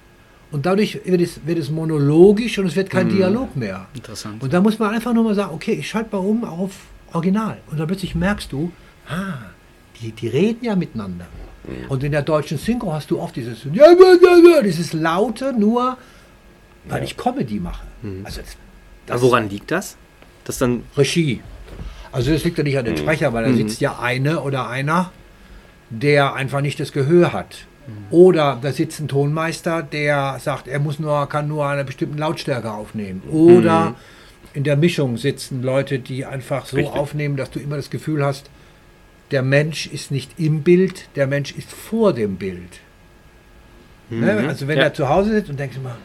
und 0.53 0.67
dadurch 0.67 1.01
wird 1.05 1.21
es, 1.21 1.41
wird 1.47 1.59
es 1.59 1.71
monologisch 1.71 2.59
und 2.59 2.67
es 2.67 2.77
wird 2.77 2.91
kein 2.91 3.09
Dialog 3.09 3.57
mehr. 3.57 3.87
Interessant. 3.95 4.43
Und 4.43 4.53
da 4.53 4.61
muss 4.61 4.79
man 4.79 4.95
einfach 4.95 5.13
nur 5.13 5.25
mal 5.25 5.35
sagen, 5.35 5.55
okay, 5.55 5.73
ich 5.73 5.89
schalte 5.89 6.15
mal 6.15 6.23
um 6.23 6.45
auf 6.45 6.73
Original. 7.13 7.59
Und 7.71 7.81
dann 7.81 7.87
plötzlich 7.87 8.15
merkst 8.15 8.53
du, 8.53 8.71
ah, 9.09 9.35
die, 10.01 10.13
die 10.13 10.29
reden 10.29 10.65
ja 10.65 10.77
miteinander. 10.77 11.27
Und 11.89 12.03
in 12.03 12.11
der 12.13 12.23
deutschen 12.23 12.59
Synchro 12.59 12.93
hast 12.93 13.11
du 13.11 13.21
oft 13.21 13.37
dieses, 13.37 13.65
ja, 13.65 13.71
ja, 13.73 13.93
ja, 13.93 14.57
ja, 14.57 14.63
dieses 14.63 14.93
Laute, 14.93 15.53
nur 15.53 15.97
weil 16.87 17.05
ich 17.05 17.17
Comedy 17.17 17.61
mache. 17.61 17.87
Also 18.25 18.41
das, 18.41 18.57
das 19.07 19.15
Aber 19.15 19.23
woran 19.23 19.49
liegt 19.49 19.71
das? 19.71 19.97
Das 20.45 20.59
dann 20.59 20.83
Regie. 20.97 21.41
Also 22.11 22.33
das 22.33 22.43
liegt 22.45 22.59
ja 22.59 22.65
nicht 22.65 22.77
an 22.77 22.85
den 22.85 22.97
Sprecher, 22.97 23.33
weil 23.33 23.45
da 23.45 23.53
sitzt 23.53 23.81
ja 23.81 23.99
eine 24.01 24.41
oder 24.41 24.69
einer, 24.69 25.13
der 25.91 26.35
einfach 26.35 26.61
nicht 26.61 26.81
das 26.81 26.93
Gehör 26.93 27.33
hat. 27.33 27.67
Oder 28.11 28.59
da 28.63 28.73
sitzt 28.73 29.01
ein 29.01 29.09
Tonmeister, 29.09 29.83
der 29.83 30.39
sagt, 30.41 30.69
er 30.69 30.79
muss 30.79 30.99
nur, 30.99 31.29
kann 31.29 31.49
nur 31.49 31.67
eine 31.67 31.85
bestimmte 31.85 32.19
Lautstärke 32.19 32.71
aufnehmen. 32.73 33.23
Oder 33.31 33.95
in 34.55 34.65
der 34.65 34.77
Mischung 34.77 35.17
sitzen 35.17 35.63
Leute, 35.63 35.99
die 35.99 36.25
einfach 36.25 36.67
so 36.67 36.77
Richtig. 36.77 36.95
aufnehmen, 36.95 37.37
dass 37.37 37.51
du 37.51 37.59
immer 37.59 37.77
das 37.77 37.91
Gefühl 37.91 38.25
hast, 38.25 38.51
der 39.31 39.43
Mensch 39.43 39.87
ist 39.87 40.11
nicht 40.11 40.39
im 40.39 40.63
Bild, 40.63 41.09
der 41.17 41.27
Mensch 41.27 41.53
ist 41.53 41.71
vor 41.73 42.13
dem 42.13 42.37
Bild. 42.37 42.81
Ne? 44.11 44.45
Also 44.47 44.69
wenn 44.69 44.77
Ja. 44.79 44.85
er 44.85 44.95
zu 44.95 45.09
Hause 45.09 45.31
sitzt 45.33 45.49
und 45.51 45.59
denkst 45.59 45.77
immer, 45.79 45.97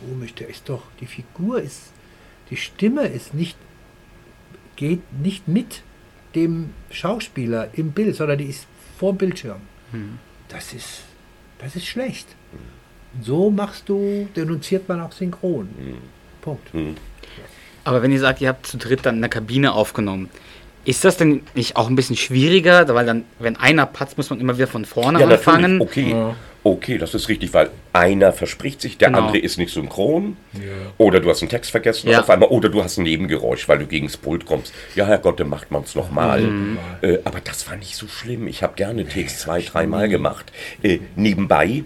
komisch, 0.00 0.34
der 0.34 0.48
ist 0.48 0.68
doch, 0.68 0.82
die 1.00 1.06
Figur 1.06 1.60
ist, 1.60 1.92
die 2.50 2.56
Stimme 2.56 3.06
ist 3.06 3.34
nicht, 3.34 3.56
geht 4.76 5.00
nicht 5.22 5.46
mit 5.46 5.82
dem 6.34 6.70
Schauspieler 6.90 7.68
im 7.74 7.92
Bild, 7.92 8.16
sondern 8.16 8.38
die 8.38 8.46
ist 8.46 8.66
vor 8.98 9.12
dem 9.12 9.18
Bildschirm. 9.18 9.60
Das 10.48 10.72
ist, 10.72 11.02
das 11.58 11.76
ist 11.76 11.86
schlecht. 11.86 12.26
So 13.22 13.50
machst 13.50 13.88
du, 13.88 14.28
denunziert 14.34 14.88
man 14.88 15.00
auch 15.00 15.12
synchron. 15.12 15.68
Punkt. 16.42 16.68
Aber 17.84 18.02
wenn 18.02 18.12
ihr 18.12 18.20
sagt, 18.20 18.40
ihr 18.40 18.48
habt 18.48 18.66
zu 18.66 18.76
dritt 18.76 19.04
dann 19.06 19.16
in 19.16 19.20
der 19.20 19.30
Kabine 19.30 19.72
aufgenommen, 19.72 20.30
ist 20.84 21.04
das 21.04 21.16
denn 21.16 21.42
nicht 21.54 21.76
auch 21.76 21.88
ein 21.88 21.96
bisschen 21.96 22.16
schwieriger? 22.16 22.92
Weil 22.94 23.06
dann, 23.06 23.24
wenn 23.38 23.56
einer 23.56 23.86
patzt, 23.86 24.16
muss 24.16 24.30
man 24.30 24.40
immer 24.40 24.56
wieder 24.56 24.66
von 24.66 24.84
vorne 24.84 25.20
Ja, 25.20 25.26
anfangen. 25.28 25.80
Okay. 25.80 26.14
Okay, 26.66 26.96
das 26.96 27.14
ist 27.14 27.28
richtig, 27.28 27.52
weil 27.52 27.68
einer 27.92 28.32
verspricht 28.32 28.80
sich, 28.80 28.96
der 28.96 29.08
Genau. 29.08 29.20
andere 29.26 29.36
ist 29.38 29.58
nicht 29.58 29.72
synchron. 29.72 30.38
Oder 30.96 31.20
du 31.20 31.28
hast 31.28 31.42
einen 31.42 31.50
Text 31.50 31.70
vergessen 31.70 32.08
Ja. 32.08 32.20
auf 32.22 32.30
einmal. 32.30 32.48
Oder 32.48 32.70
du 32.70 32.82
hast 32.82 32.96
ein 32.96 33.02
Nebengeräusch, 33.04 33.68
weil 33.68 33.78
du 33.78 33.86
gegen 33.86 34.06
das 34.06 34.16
Pult 34.16 34.46
kommst. 34.46 34.72
Ja, 34.96 35.06
Herrgott, 35.06 35.38
dann 35.40 35.50
macht 35.50 35.70
man 35.70 35.82
es 35.82 35.94
nochmal. 35.94 36.40
Mhm. 36.40 36.78
Äh, 37.02 37.18
aber 37.24 37.40
das 37.40 37.68
war 37.68 37.76
nicht 37.76 37.94
so 37.96 38.08
schlimm. 38.08 38.48
Ich 38.48 38.62
habe 38.62 38.74
gerne 38.76 39.06
Takes 39.06 39.40
zwei, 39.40 39.60
dreimal 39.60 40.08
gemacht. 40.08 40.50
Äh, 40.82 41.00
nebenbei 41.16 41.84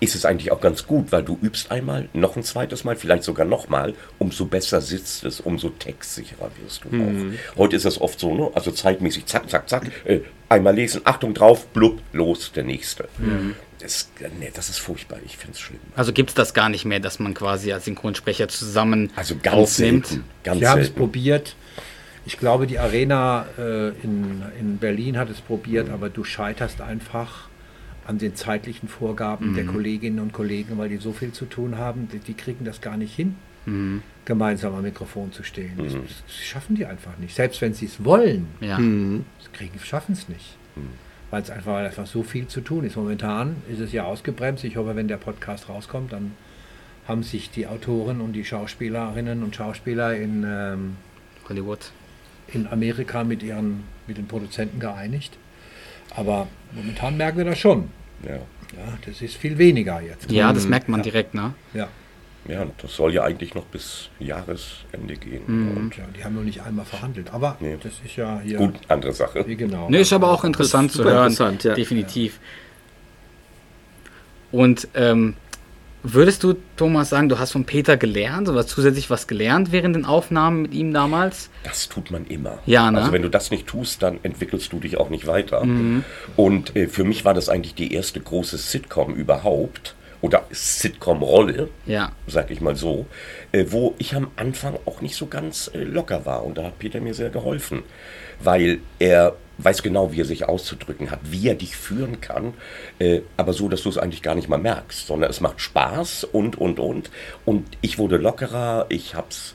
ist 0.00 0.14
es 0.14 0.24
eigentlich 0.24 0.52
auch 0.52 0.60
ganz 0.60 0.86
gut, 0.86 1.10
weil 1.12 1.22
du 1.22 1.38
übst 1.42 1.70
einmal, 1.70 2.08
noch 2.12 2.36
ein 2.36 2.42
zweites 2.42 2.84
Mal, 2.84 2.96
vielleicht 2.96 3.24
sogar 3.24 3.46
nochmal, 3.46 3.94
umso 4.18 4.46
besser 4.46 4.80
sitzt 4.80 5.24
es, 5.24 5.40
umso 5.40 5.70
textsicherer 5.70 6.50
wirst 6.62 6.84
du 6.84 6.88
auch. 6.88 7.56
Heute 7.58 7.76
ist 7.76 7.84
das 7.84 8.00
oft 8.00 8.20
so, 8.20 8.34
ne? 8.34 8.50
also 8.54 8.70
zeitmäßig, 8.70 9.26
zack, 9.26 9.50
zack, 9.50 9.68
zack, 9.68 9.90
äh, 10.04 10.20
einmal 10.48 10.74
lesen, 10.74 11.02
Achtung 11.04 11.34
drauf, 11.34 11.66
blub, 11.68 12.00
los, 12.12 12.52
der 12.52 12.64
nächste. 12.64 13.08
Das, 13.80 14.10
nee, 14.38 14.50
das 14.52 14.68
ist 14.68 14.78
furchtbar, 14.78 15.18
ich 15.24 15.36
finde 15.36 15.54
es 15.54 15.60
schlimm. 15.60 15.80
Also 15.94 16.12
gibt 16.12 16.30
es 16.30 16.34
das 16.34 16.54
gar 16.54 16.68
nicht 16.68 16.84
mehr, 16.84 17.00
dass 17.00 17.18
man 17.18 17.34
quasi 17.34 17.72
als 17.72 17.84
Synchronsprecher 17.84 18.48
zusammen 18.48 19.10
Also 19.14 19.36
ganz 19.40 19.56
aufnimmt. 19.56 20.06
selten, 20.06 20.24
ganz 20.42 20.60
Wir 20.60 20.70
haben 20.70 20.80
es 20.80 20.90
probiert. 20.90 21.54
Ich 22.26 22.38
glaube, 22.38 22.66
die 22.66 22.78
Arena 22.78 23.46
äh, 23.56 23.88
in, 24.02 24.42
in 24.60 24.78
Berlin 24.78 25.16
hat 25.16 25.30
es 25.30 25.40
probiert, 25.40 25.88
aber 25.90 26.10
du 26.10 26.24
scheiterst 26.24 26.80
einfach 26.80 27.47
an 28.08 28.18
den 28.18 28.34
zeitlichen 28.34 28.88
Vorgaben 28.88 29.54
der 29.54 29.66
Kolleginnen 29.66 30.18
und 30.18 30.32
Kollegen, 30.32 30.76
weil 30.78 30.88
die 30.88 30.96
so 30.96 31.12
viel 31.12 31.30
zu 31.32 31.44
tun 31.44 31.78
haben, 31.78 32.08
die, 32.12 32.18
die 32.18 32.34
kriegen 32.34 32.64
das 32.64 32.80
gar 32.80 32.96
nicht 32.96 33.14
hin, 33.14 33.36
gemeinsam 34.24 34.74
am 34.74 34.82
Mikrofon 34.82 35.30
zu 35.30 35.42
stehen. 35.42 35.72
Das, 35.76 35.92
das 35.92 36.36
schaffen 36.36 36.74
die 36.74 36.86
einfach 36.86 37.16
nicht. 37.18 37.34
Selbst 37.36 37.60
wenn 37.60 37.74
sie 37.74 37.84
es 37.86 38.02
wollen, 38.04 38.46
Ja. 38.60 38.78
das 38.78 39.52
kriegen, 39.52 39.78
schaffen 39.78 40.12
es 40.14 40.28
nicht. 40.28 40.56
Weil 41.30 41.42
es 41.42 41.50
einfach, 41.50 41.76
einfach 41.76 42.06
so 42.06 42.22
viel 42.22 42.46
zu 42.48 42.62
tun 42.62 42.84
ist. 42.84 42.96
Momentan 42.96 43.56
ist 43.70 43.80
es 43.80 43.92
ja 43.92 44.04
ausgebremst. 44.04 44.64
Ich 44.64 44.76
hoffe, 44.76 44.96
wenn 44.96 45.06
der 45.08 45.18
Podcast 45.18 45.68
rauskommt, 45.68 46.12
dann 46.12 46.32
haben 47.06 47.22
sich 47.22 47.50
die 47.50 47.66
Autoren 47.66 48.22
und 48.22 48.32
die 48.32 48.44
Schauspielerinnen 48.46 49.42
und 49.42 49.54
Schauspieler 49.54 50.16
in, 50.16 50.44
ähm, 50.48 50.96
Hollywood. 51.48 51.92
in 52.54 52.66
Amerika 52.66 53.24
mit, 53.24 53.42
ihren, 53.42 53.84
mit 54.06 54.16
den 54.16 54.26
Produzenten 54.26 54.80
geeinigt. 54.80 55.36
Aber 56.14 56.46
momentan 56.72 57.16
merken 57.16 57.38
wir 57.38 57.44
das 57.44 57.58
schon. 57.58 57.90
Ja. 58.24 58.34
Ja, 58.76 58.98
das 59.06 59.22
ist 59.22 59.36
viel 59.36 59.56
weniger 59.56 60.00
jetzt. 60.02 60.30
Ja, 60.30 60.52
das 60.52 60.66
merkt 60.68 60.88
man 60.88 61.00
Ja. 61.00 61.04
direkt, 61.04 61.32
ne? 61.34 61.54
Ja. 61.72 61.88
ja, 62.46 62.66
das 62.82 62.94
soll 62.94 63.14
ja 63.14 63.24
eigentlich 63.24 63.54
noch 63.54 63.64
bis 63.64 64.10
Jahresende 64.18 65.16
gehen. 65.16 65.42
Und 65.46 65.96
ja, 65.96 66.04
die 66.16 66.22
haben 66.22 66.34
noch 66.34 66.42
nicht 66.42 66.60
einmal 66.62 66.84
verhandelt. 66.84 67.30
Aber 67.32 67.56
Nee. 67.60 67.78
das 67.82 67.94
ist 68.04 68.16
ja 68.16 68.40
hier. 68.44 68.58
gut, 68.58 68.74
andere 68.88 69.12
Sache. 69.12 69.46
Wie 69.46 69.56
genau. 69.56 69.88
Ne, 69.88 70.00
ist 70.00 70.12
aber 70.12 70.30
auch 70.30 70.44
interessant 70.44 70.92
zu 70.92 71.02
hören. 71.04 71.32
interessant, 71.32 71.64
ja. 71.64 71.74
Definitiv. 71.74 72.40
Und 74.52 74.88
ähm, 74.94 75.34
Würdest 76.02 76.44
du, 76.44 76.54
Thomas, 76.76 77.10
sagen, 77.10 77.28
du 77.28 77.38
hast 77.38 77.52
von 77.52 77.64
Peter 77.64 77.96
gelernt, 77.96 78.48
oder 78.48 78.66
zusätzlich 78.66 79.10
was 79.10 79.26
gelernt 79.26 79.72
während 79.72 79.96
den 79.96 80.04
Aufnahmen 80.04 80.62
mit 80.62 80.72
ihm 80.72 80.92
damals? 80.92 81.50
Das 81.64 81.88
tut 81.88 82.10
man 82.10 82.24
immer. 82.26 82.58
Ja, 82.66 82.90
ne? 82.90 82.98
Also 82.98 83.12
wenn 83.12 83.22
du 83.22 83.28
das 83.30 83.50
nicht 83.50 83.66
tust, 83.66 84.02
dann 84.02 84.18
entwickelst 84.22 84.72
du 84.72 84.78
dich 84.78 84.96
auch 84.96 85.10
nicht 85.10 85.26
weiter. 85.26 85.66
Und 86.36 86.76
äh, 86.76 86.86
für 86.86 87.04
mich 87.04 87.24
war 87.24 87.34
das 87.34 87.48
eigentlich 87.48 87.74
die 87.74 87.92
erste 87.92 88.20
große 88.20 88.58
Sitcom 88.58 89.14
überhaupt. 89.14 89.94
Oder 90.20 90.46
Sitcom-Rolle, 90.50 91.68
Ja. 91.86 92.10
sag 92.26 92.50
ich 92.50 92.60
mal 92.60 92.74
so, 92.74 93.06
äh, 93.52 93.66
wo 93.68 93.94
ich 93.98 94.16
am 94.16 94.28
Anfang 94.34 94.76
auch 94.84 95.00
nicht 95.00 95.14
so 95.14 95.26
ganz 95.26 95.70
äh, 95.74 95.84
locker 95.84 96.26
war. 96.26 96.44
Und 96.44 96.58
da 96.58 96.64
hat 96.64 96.78
Peter 96.80 97.00
mir 97.00 97.14
sehr 97.14 97.30
geholfen, 97.30 97.84
weil 98.40 98.80
er 98.98 99.36
weiß 99.58 99.82
genau, 99.82 100.12
wie 100.12 100.20
er 100.20 100.24
sich 100.24 100.48
auszudrücken 100.48 101.10
hat, 101.10 101.20
wie 101.24 101.48
er 101.48 101.54
dich 101.54 101.76
führen 101.76 102.20
kann, 102.20 102.54
äh, 102.98 103.20
aber 103.36 103.52
so, 103.52 103.68
dass 103.68 103.82
du 103.82 103.88
es 103.88 103.98
eigentlich 103.98 104.22
gar 104.22 104.34
nicht 104.34 104.48
mal 104.48 104.58
merkst, 104.58 105.06
sondern 105.06 105.30
es 105.30 105.40
macht 105.40 105.60
Spaß 105.60 106.24
und, 106.24 106.56
und, 106.56 106.78
und. 106.78 107.10
Und 107.44 107.66
ich 107.80 107.98
wurde 107.98 108.16
lockerer, 108.16 108.86
ich 108.88 109.14
hab's 109.14 109.54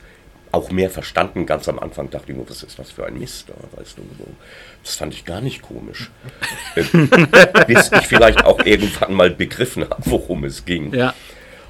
auch 0.51 0.69
mehr 0.71 0.89
verstanden. 0.89 1.45
Ganz 1.45 1.67
am 1.67 1.79
Anfang 1.79 2.09
dachte 2.09 2.31
ich 2.31 2.37
nur, 2.37 2.49
was 2.49 2.63
ist 2.63 2.77
das 2.77 2.91
für 2.91 3.05
ein 3.05 3.17
Mist, 3.17 3.47
weißt 3.75 3.97
du, 3.97 4.01
so. 4.17 4.27
Das 4.83 4.95
fand 4.95 5.13
ich 5.13 5.25
gar 5.25 5.41
nicht 5.41 5.61
komisch. 5.61 6.11
Äh, 6.75 7.65
bis 7.67 7.91
ich 7.91 8.07
vielleicht 8.07 8.43
auch 8.45 8.59
irgendwann 8.65 9.13
mal 9.13 9.29
begriffen 9.29 9.83
habe, 9.83 10.01
worum 10.05 10.43
es 10.43 10.65
ging. 10.65 10.93
Ja. 10.93 11.13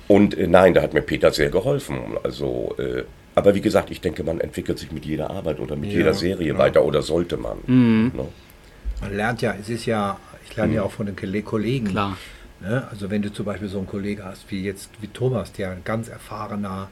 Und 0.07 0.37
äh, 0.37 0.47
nein, 0.47 0.73
da 0.73 0.81
hat 0.81 0.93
mir 0.93 1.01
Peter 1.01 1.31
sehr 1.31 1.49
geholfen. 1.49 2.17
Also, 2.23 2.75
äh, 2.77 3.03
aber 3.35 3.55
wie 3.55 3.61
gesagt, 3.61 3.89
ich 3.91 4.01
denke, 4.01 4.23
man 4.23 4.39
entwickelt 4.39 4.79
sich 4.79 4.91
mit 4.91 5.05
jeder 5.05 5.29
Arbeit 5.29 5.59
oder 5.59 5.75
mit 5.75 5.91
Ja, 5.91 5.97
jeder 5.97 6.13
Serie 6.13 6.57
weiter 6.57 6.83
oder 6.83 7.01
sollte 7.01 7.37
man. 7.37 7.57
Mhm. 7.65 8.11
Ne? 8.15 8.27
Man 9.01 9.15
lernt 9.15 9.41
ja, 9.41 9.55
es 9.59 9.69
ist 9.69 9.85
ja, 9.85 10.17
ich 10.47 10.55
lerne 10.55 10.75
ja 10.75 10.83
auch 10.83 10.91
von 10.91 11.05
den 11.05 11.15
Kolle- 11.15 11.41
Kollegen. 11.41 11.87
Klar. 11.87 12.17
Ne? 12.61 12.87
Also 12.91 13.09
wenn 13.09 13.21
du 13.21 13.31
zum 13.33 13.45
Beispiel 13.45 13.67
so 13.67 13.77
einen 13.79 13.87
Kollegen 13.87 14.23
hast, 14.23 14.49
wie 14.51 14.63
jetzt 14.63 14.89
wie 15.01 15.07
Thomas, 15.07 15.51
der 15.51 15.71
ein 15.71 15.81
ganz 15.83 16.07
erfahrener, 16.07 16.89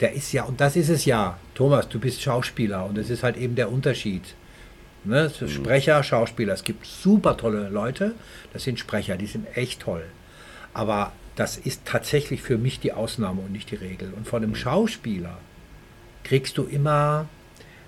der 0.00 0.12
ist 0.14 0.32
ja, 0.32 0.44
und 0.44 0.60
das 0.60 0.74
ist 0.76 0.88
es 0.88 1.04
ja, 1.04 1.36
Thomas, 1.54 1.88
du 1.88 1.98
bist 2.00 2.22
Schauspieler 2.22 2.86
und 2.86 2.96
das 2.96 3.10
ist 3.10 3.22
halt 3.22 3.36
eben 3.36 3.54
der 3.54 3.70
Unterschied. 3.70 4.22
Ne? 5.04 5.28
So 5.28 5.48
Sprecher, 5.48 6.02
Schauspieler, 6.02 6.54
es 6.54 6.64
gibt 6.64 6.86
super 6.86 7.36
tolle 7.36 7.68
Leute, 7.68 8.14
das 8.52 8.62
sind 8.64 8.78
Sprecher, 8.78 9.16
die 9.16 9.26
sind 9.26 9.46
echt 9.56 9.80
toll. 9.80 10.04
Aber 10.74 11.12
das 11.36 11.56
ist 11.56 11.82
tatsächlich 11.84 12.40
für 12.42 12.56
mich 12.56 12.80
die 12.80 12.92
Ausnahme 12.92 13.40
und 13.42 13.52
nicht 13.52 13.70
die 13.70 13.76
Regel. 13.76 14.12
Und 14.16 14.26
von 14.28 14.42
einem 14.42 14.54
Schauspieler 14.54 15.38
kriegst 16.24 16.58
du 16.58 16.64
immer, 16.64 17.26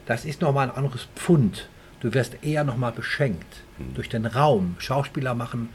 das 0.06 0.24
ist 0.24 0.40
nochmal 0.40 0.70
ein 0.70 0.76
anderes 0.76 1.08
Pfund. 1.16 1.68
Du 2.00 2.12
wirst 2.14 2.36
eher 2.42 2.64
nochmal 2.64 2.92
beschenkt 2.92 3.62
durch 3.94 4.08
den 4.08 4.26
Raum. 4.26 4.76
Schauspieler 4.78 5.34
machen, 5.34 5.70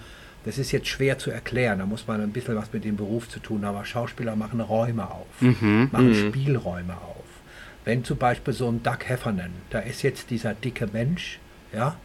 das 0.46 0.58
ist 0.58 0.72
jetzt 0.72 0.88
schwer 0.88 1.18
zu 1.18 1.32
erklären, 1.32 1.80
da 1.80 1.86
muss 1.86 2.08
man 2.08 2.22
ein 2.22 2.32
bisschen 2.32 2.56
was 2.56 2.72
mit 2.72 2.84
dem 2.86 2.96
Beruf 2.96 3.28
zu 3.28 3.40
tun 3.40 3.66
haben, 3.66 3.76
aber 3.76 3.86
Schauspieler 3.86 4.36
machen 4.36 4.62
Räume 4.62 5.10
auf, 5.10 5.26
machen 5.42 6.14
Spielräume 6.16 6.94
auf. 6.94 7.24
Wenn 7.86 8.04
zum 8.04 8.18
Beispiel 8.18 8.54
so 8.54 8.70
ein 8.72 8.84
Doug 8.84 9.00
Heffernan, 9.06 9.52
da 9.72 9.80
ist 9.80 10.02
jetzt 10.04 10.30
dieser 10.30 10.54
dicke 10.54 10.88
Mensch, 10.94 11.40
ja, 11.74 11.96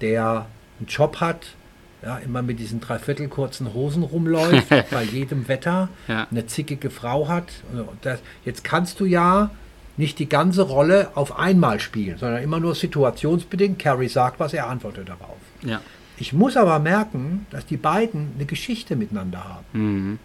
der 0.00 0.46
einen 0.78 0.86
Job 0.88 1.20
hat, 1.20 1.54
ja, 2.02 2.16
immer 2.18 2.42
mit 2.42 2.58
diesen 2.58 2.80
dreiviertel 2.80 3.28
kurzen 3.28 3.72
Hosen 3.74 4.02
rumläuft, 4.02 4.68
bei 4.90 5.02
jedem 5.02 5.48
Wetter, 5.48 5.88
Ja. 6.08 6.26
eine 6.30 6.46
zickige 6.46 6.90
Frau 6.90 7.28
hat. 7.28 7.50
Und 7.72 7.88
das, 8.02 8.20
jetzt 8.44 8.62
kannst 8.64 9.00
du 9.00 9.04
ja 9.04 9.50
nicht 9.96 10.18
die 10.18 10.28
ganze 10.28 10.62
Rolle 10.62 11.10
auf 11.14 11.38
einmal 11.38 11.80
spielen, 11.80 12.18
sondern 12.18 12.42
immer 12.42 12.60
nur 12.60 12.74
situationsbedingt. 12.74 13.78
Carrie 13.78 14.08
sagt 14.08 14.40
was, 14.40 14.54
er 14.54 14.68
antwortet 14.68 15.08
darauf. 15.08 15.36
Ja. 15.62 15.80
Ich 16.16 16.32
muss 16.32 16.56
aber 16.56 16.78
merken, 16.78 17.46
dass 17.50 17.66
die 17.66 17.76
beiden 17.76 18.32
eine 18.36 18.44
Geschichte 18.46 18.96
miteinander 18.96 19.44
haben. 19.44 19.64
Mhm. 19.72 20.18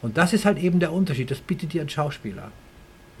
Und 0.00 0.18
das 0.18 0.32
ist 0.32 0.44
halt 0.44 0.58
eben 0.58 0.80
der 0.80 0.92
Unterschied. 0.92 1.30
Das 1.30 1.38
bietet 1.38 1.72
dir 1.72 1.82
ein 1.82 1.88
Schauspieler. 1.88 2.50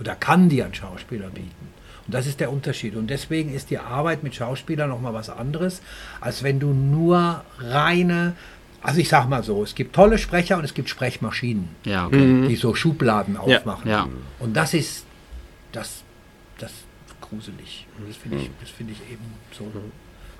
Oder 0.00 0.14
kann 0.14 0.48
dir 0.48 0.64
ein 0.64 0.74
Schauspieler 0.74 1.28
bieten. 1.28 1.68
Und 2.06 2.14
das 2.14 2.26
ist 2.26 2.40
der 2.40 2.50
Unterschied. 2.50 2.96
Und 2.96 3.08
deswegen 3.08 3.54
ist 3.54 3.70
die 3.70 3.78
Arbeit 3.78 4.22
mit 4.24 4.34
Schauspielern 4.34 4.88
nochmal 4.88 5.14
was 5.14 5.30
anderes, 5.30 5.80
als 6.20 6.42
wenn 6.42 6.58
du 6.58 6.72
nur 6.72 7.44
reine, 7.58 8.34
also 8.82 8.98
ich 8.98 9.08
sag 9.08 9.28
mal 9.28 9.44
so, 9.44 9.62
es 9.62 9.74
gibt 9.76 9.94
tolle 9.94 10.18
Sprecher 10.18 10.58
und 10.58 10.64
es 10.64 10.74
gibt 10.74 10.88
Sprechmaschinen, 10.88 11.68
Ja, 11.84 12.06
okay. 12.06 12.48
die 12.48 12.56
so 12.56 12.74
Schubladen 12.74 13.36
aufmachen. 13.36 13.88
Ja. 13.88 14.08
Und 14.40 14.56
das 14.56 14.74
ist, 14.74 15.04
das, 15.72 16.02
das 16.58 16.70
ist 16.70 17.20
gruselig. 17.20 17.86
Das 18.06 18.16
finde 18.16 18.38
ich, 18.38 18.50
das 18.60 18.70
finde 18.70 18.92
ich 18.92 19.00
eben 19.12 19.24
so 19.56 19.66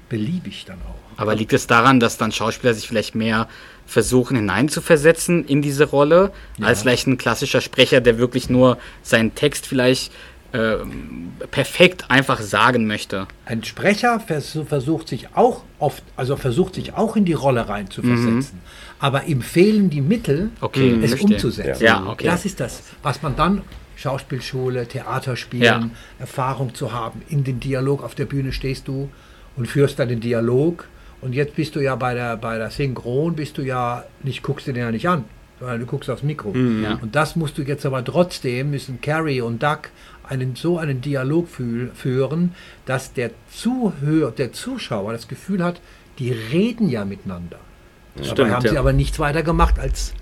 beliebig 0.08 0.64
dann 0.66 0.78
auch. 0.82 1.18
Aber 1.20 1.34
liegt 1.34 1.52
es 1.54 1.66
daran, 1.66 1.98
dass 1.98 2.18
dann 2.18 2.32
Schauspieler 2.32 2.74
sich 2.74 2.86
vielleicht 2.86 3.14
mehr 3.14 3.48
versuchen 3.86 4.36
hineinzuversetzen 4.36 5.44
in 5.46 5.62
diese 5.62 5.84
Rolle, 5.84 6.32
als 6.60 6.82
vielleicht 6.82 7.06
ein 7.06 7.16
klassischer 7.18 7.60
Sprecher, 7.60 8.00
der 8.00 8.18
wirklich 8.18 8.50
nur 8.50 8.78
seinen 9.02 9.34
Text 9.34 9.66
vielleicht 9.66 10.12
ähm, 10.52 11.32
perfekt 11.50 12.10
einfach 12.10 12.40
sagen 12.40 12.86
möchte? 12.86 13.26
Ein 13.46 13.64
Sprecher 13.64 14.20
versuch, 14.20 14.66
versucht 14.66 15.08
sich 15.08 15.34
auch 15.34 15.62
oft, 15.78 16.02
also 16.14 16.36
versucht 16.36 16.74
sich 16.74 16.92
auch 16.92 17.16
in 17.16 17.24
die 17.24 17.32
Rolle 17.32 17.68
rein 17.68 17.90
zu 17.90 18.02
versetzen. 18.02 18.60
Aber 18.98 19.24
ihm 19.24 19.40
fehlen 19.40 19.88
die 19.88 20.02
Mittel, 20.02 20.50
Okay, 20.60 20.98
es 21.02 21.10
verstehe. 21.10 21.34
umzusetzen. 21.36 21.82
Ja, 21.82 22.04
okay. 22.06 22.26
Das 22.26 22.44
ist 22.44 22.60
das, 22.60 22.82
was 23.02 23.22
man 23.22 23.34
dann 23.34 23.62
Schauspielschule, 24.02 24.86
Theaterspielen, 24.88 25.64
Ja. 25.64 25.90
Erfahrung 26.18 26.74
zu 26.74 26.92
haben. 26.92 27.22
In 27.28 27.44
den 27.44 27.60
Dialog 27.60 28.02
auf 28.02 28.14
der 28.14 28.24
Bühne 28.24 28.52
stehst 28.52 28.88
du 28.88 29.08
und 29.56 29.66
führst 29.68 29.98
dann 29.98 30.08
den 30.08 30.20
Dialog. 30.20 30.88
Und 31.20 31.34
jetzt 31.34 31.54
bist 31.54 31.76
du 31.76 31.80
ja 31.80 31.94
bei 31.94 32.14
der, 32.14 32.36
bei 32.36 32.58
der 32.58 32.70
Synchron, 32.70 33.36
bist 33.36 33.58
du 33.58 33.62
ja 33.62 34.04
nicht, 34.24 34.42
guckst 34.42 34.66
du 34.66 34.72
den 34.72 34.82
ja 34.82 34.90
nicht 34.90 35.08
an, 35.08 35.24
sondern 35.60 35.78
du 35.78 35.86
guckst 35.86 36.10
aufs 36.10 36.24
Mikro. 36.24 36.52
Ja. 36.52 36.98
Und 37.00 37.14
das 37.14 37.36
musst 37.36 37.56
du 37.58 37.62
jetzt 37.62 37.86
aber 37.86 38.04
trotzdem, 38.04 38.70
müssen 38.70 39.00
Carrie 39.00 39.40
und 39.40 39.62
Doug 39.62 39.82
einen, 40.28 40.56
so 40.56 40.78
einen 40.78 41.00
Dialog 41.00 41.48
fühl, 41.48 41.92
führen, 41.94 42.54
dass 42.86 43.12
der 43.12 43.30
Zuhörer, 43.52 44.32
der 44.32 44.52
Zuschauer 44.52 45.12
das 45.12 45.28
Gefühl 45.28 45.62
hat, 45.62 45.80
die 46.18 46.32
reden 46.32 46.88
ja 46.88 47.04
miteinander. 47.04 47.58
Dabei 48.16 48.28
Stimmt, 48.28 48.50
haben 48.50 48.68
sie 48.68 48.74
ja. 48.74 48.80
aber 48.80 48.92
nichts 48.92 49.18
weiter 49.20 49.42
gemacht, 49.42 49.78
als 49.78 50.12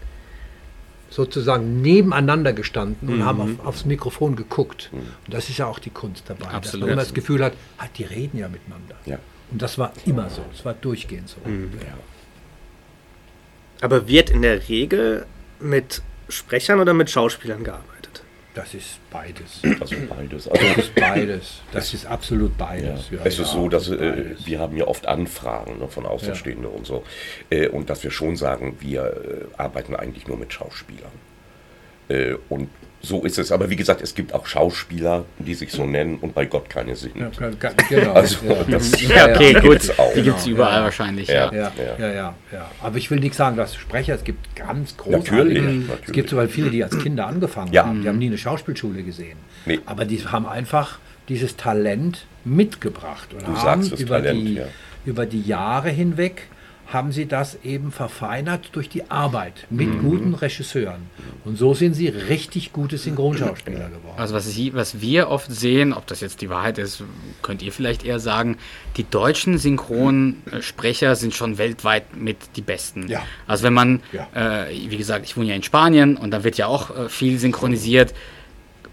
sozusagen 1.10 1.82
nebeneinander 1.82 2.52
gestanden 2.52 3.08
und 3.08 3.24
haben 3.24 3.58
auf, 3.58 3.66
aufs 3.66 3.84
Mikrofon 3.84 4.36
geguckt. 4.36 4.90
Und 4.92 5.34
das 5.34 5.48
ist 5.48 5.58
ja 5.58 5.66
auch 5.66 5.80
die 5.80 5.90
Kunst 5.90 6.24
dabei, 6.28 6.46
dass 6.46 6.54
Absolut. 6.54 6.86
man 6.86 6.92
immer 6.92 7.02
das 7.02 7.12
Gefühl 7.12 7.44
hat, 7.44 7.52
ah, 7.78 7.86
die 7.96 8.04
reden 8.04 8.38
ja 8.38 8.48
miteinander. 8.48 8.94
Ja. 9.04 9.18
Und 9.50 9.60
das 9.60 9.76
war 9.76 9.92
immer 10.06 10.30
so, 10.30 10.42
es 10.54 10.64
war 10.64 10.74
durchgehend 10.74 11.28
so. 11.28 11.36
Ja. 11.44 11.98
Aber 13.80 14.06
wird 14.06 14.30
in 14.30 14.42
der 14.42 14.68
Regel 14.68 15.26
mit 15.58 16.02
Sprechern 16.28 16.80
oder 16.80 16.94
mit 16.94 17.10
Schauspielern 17.10 17.64
gearbeitet? 17.64 18.09
Das 18.54 18.74
ist 18.74 18.98
beides. 19.10 19.62
Also 19.80 19.94
beides. 20.08 20.48
Also, 20.48 20.66
Das 20.66 20.78
ist 20.78 20.94
beides. 20.94 21.60
Das 21.72 21.94
ist 21.94 22.06
absolut 22.06 22.50
Ja. 22.58 22.66
beides. 22.66 23.10
Ja, 23.10 23.18
es 23.24 23.34
ist 23.34 23.38
ja, 23.38 23.44
so, 23.44 23.68
dass 23.68 23.88
äh, 23.88 24.34
wir 24.44 24.58
haben 24.58 24.76
ja 24.76 24.86
oft 24.86 25.06
Anfragen 25.06 25.78
ne, 25.78 25.86
von 25.88 26.04
Außenstehenden 26.06 26.66
und 26.66 26.86
so. 26.86 27.04
Äh, 27.50 27.68
und 27.68 27.88
dass 27.90 28.02
wir 28.02 28.10
schon 28.10 28.36
sagen, 28.36 28.76
wir 28.80 29.04
äh, 29.04 29.60
arbeiten 29.60 29.94
eigentlich 29.94 30.26
nur 30.26 30.36
mit 30.36 30.52
Schauspielern. 30.52 31.12
Äh, 32.08 32.34
und 32.48 32.68
so 33.02 33.24
ist 33.24 33.38
es. 33.38 33.50
Aber 33.50 33.70
wie 33.70 33.76
gesagt, 33.76 34.02
es 34.02 34.14
gibt 34.14 34.34
auch 34.34 34.46
Schauspieler, 34.46 35.24
die 35.38 35.54
sich 35.54 35.72
so 35.72 35.86
nennen 35.86 36.16
und 36.20 36.34
bei 36.34 36.44
Gott 36.46 36.68
keine 36.68 36.94
sind. 36.96 37.16
Ja, 37.16 37.30
kann- 37.30 37.58
kann- 37.58 37.74
genau. 37.88 38.12
Also, 38.12 38.36
ja. 38.46 38.54
das 38.70 39.00
Ja, 39.00 39.26
okay, 39.34 39.52
ja, 39.52 39.60
gut. 39.60 39.70
gibt's 39.70 39.98
auch. 39.98 40.12
Die 40.14 40.22
gibt 40.22 40.38
es 40.38 40.44
Genau, 40.44 40.56
überall 40.56 40.78
ja. 40.80 40.84
wahrscheinlich, 40.84 41.28
Ja. 41.28 41.34
ja. 41.46 41.52
Ja, 41.52 41.72
Ja. 41.78 41.96
ja, 41.98 42.12
ja, 42.12 42.34
ja. 42.52 42.70
Aber 42.82 42.96
ich 42.98 43.10
will 43.10 43.20
nicht 43.20 43.34
sagen, 43.34 43.56
dass 43.56 43.74
Sprecher, 43.74 44.14
es 44.14 44.24
gibt 44.24 44.54
ganz 44.54 44.96
großartige. 44.96 45.34
Natürlich, 45.36 45.64
Es 45.82 45.88
natürlich. 45.88 46.12
gibt 46.12 46.28
sogar 46.30 46.48
viele, 46.48 46.70
die 46.70 46.84
als 46.84 46.98
Kinder 46.98 47.26
angefangen 47.26 47.72
Ja. 47.72 47.86
haben. 47.86 48.02
Die 48.02 48.08
haben 48.08 48.18
nie 48.18 48.26
eine 48.26 48.38
Schauspielschule 48.38 49.02
gesehen. 49.02 49.38
Nee. 49.66 49.80
Aber 49.86 50.04
die 50.04 50.18
haben 50.26 50.46
einfach 50.46 50.98
dieses 51.28 51.56
Talent 51.56 52.26
mitgebracht 52.44 53.32
und 53.32 53.42
Du 53.42 53.56
haben 53.56 53.82
sagst 53.82 53.92
es, 53.92 54.00
über, 54.00 54.16
Talent, 54.18 54.46
die, 54.48 54.54
ja. 54.54 54.64
über 55.06 55.24
die 55.26 55.42
Jahre 55.42 55.88
hinweg 55.90 56.42
haben 56.92 57.12
sie 57.12 57.26
das 57.26 57.56
eben 57.62 57.92
verfeinert 57.92 58.70
durch 58.72 58.88
die 58.88 59.10
Arbeit 59.10 59.66
mit 59.70 59.88
Mhm. 59.88 60.00
guten 60.02 60.34
Regisseuren. 60.34 61.02
Und 61.44 61.56
so 61.56 61.72
sind 61.72 61.94
sie 61.94 62.08
richtig 62.08 62.72
gute 62.72 62.98
Synchronschauspieler 62.98 63.88
geworden. 63.88 64.16
Also 64.18 64.34
was, 64.34 64.44
sie, 64.46 64.74
was 64.74 65.00
wir 65.00 65.28
oft 65.28 65.50
sehen, 65.52 65.92
ob 65.92 66.06
das 66.08 66.20
jetzt 66.20 66.40
die 66.42 66.50
Wahrheit 66.50 66.78
ist, 66.78 67.02
könnt 67.42 67.62
ihr 67.62 67.70
vielleicht 67.72 68.04
eher 68.04 68.18
sagen, 68.18 68.58
die 68.96 69.04
deutschen 69.08 69.56
Synchronsprecher 69.58 71.16
sind 71.16 71.34
schon 71.34 71.58
weltweit 71.58 72.16
mit 72.16 72.36
die 72.56 72.62
besten. 72.62 73.08
Ja. 73.08 73.22
Also 73.46 73.64
wenn 73.64 73.74
man, 73.74 74.00
Ja. 74.12 74.28
äh, 74.66 74.70
wie 74.90 74.96
gesagt, 74.96 75.24
ich 75.24 75.36
wohne 75.36 75.46
ja 75.48 75.54
in 75.54 75.62
Spanien 75.62 76.16
und 76.16 76.30
da 76.32 76.44
wird 76.44 76.56
ja 76.58 76.66
auch 76.66 76.90
äh, 76.96 77.08
viel 77.08 77.38
synchronisiert. 77.38 78.14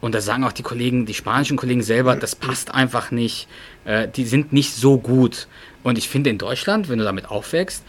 Und 0.01 0.13
da 0.13 0.21
sagen 0.21 0.43
auch 0.43 0.51
die 0.51 0.63
Kollegen, 0.63 1.05
die 1.05 1.13
spanischen 1.13 1.57
Kollegen 1.57 1.81
selber, 1.81 2.15
das 2.15 2.35
passt 2.35 2.73
einfach 2.73 3.11
nicht. 3.11 3.47
Äh, 3.85 4.07
die 4.07 4.25
sind 4.25 4.53
nicht 4.53 4.73
so 4.75 4.97
gut. 4.97 5.47
Und 5.83 5.97
ich 5.97 6.07
finde 6.09 6.29
in 6.29 6.37
Deutschland, 6.37 6.89
wenn 6.89 6.99
du 6.99 7.05
damit 7.05 7.29
aufwächst, 7.29 7.83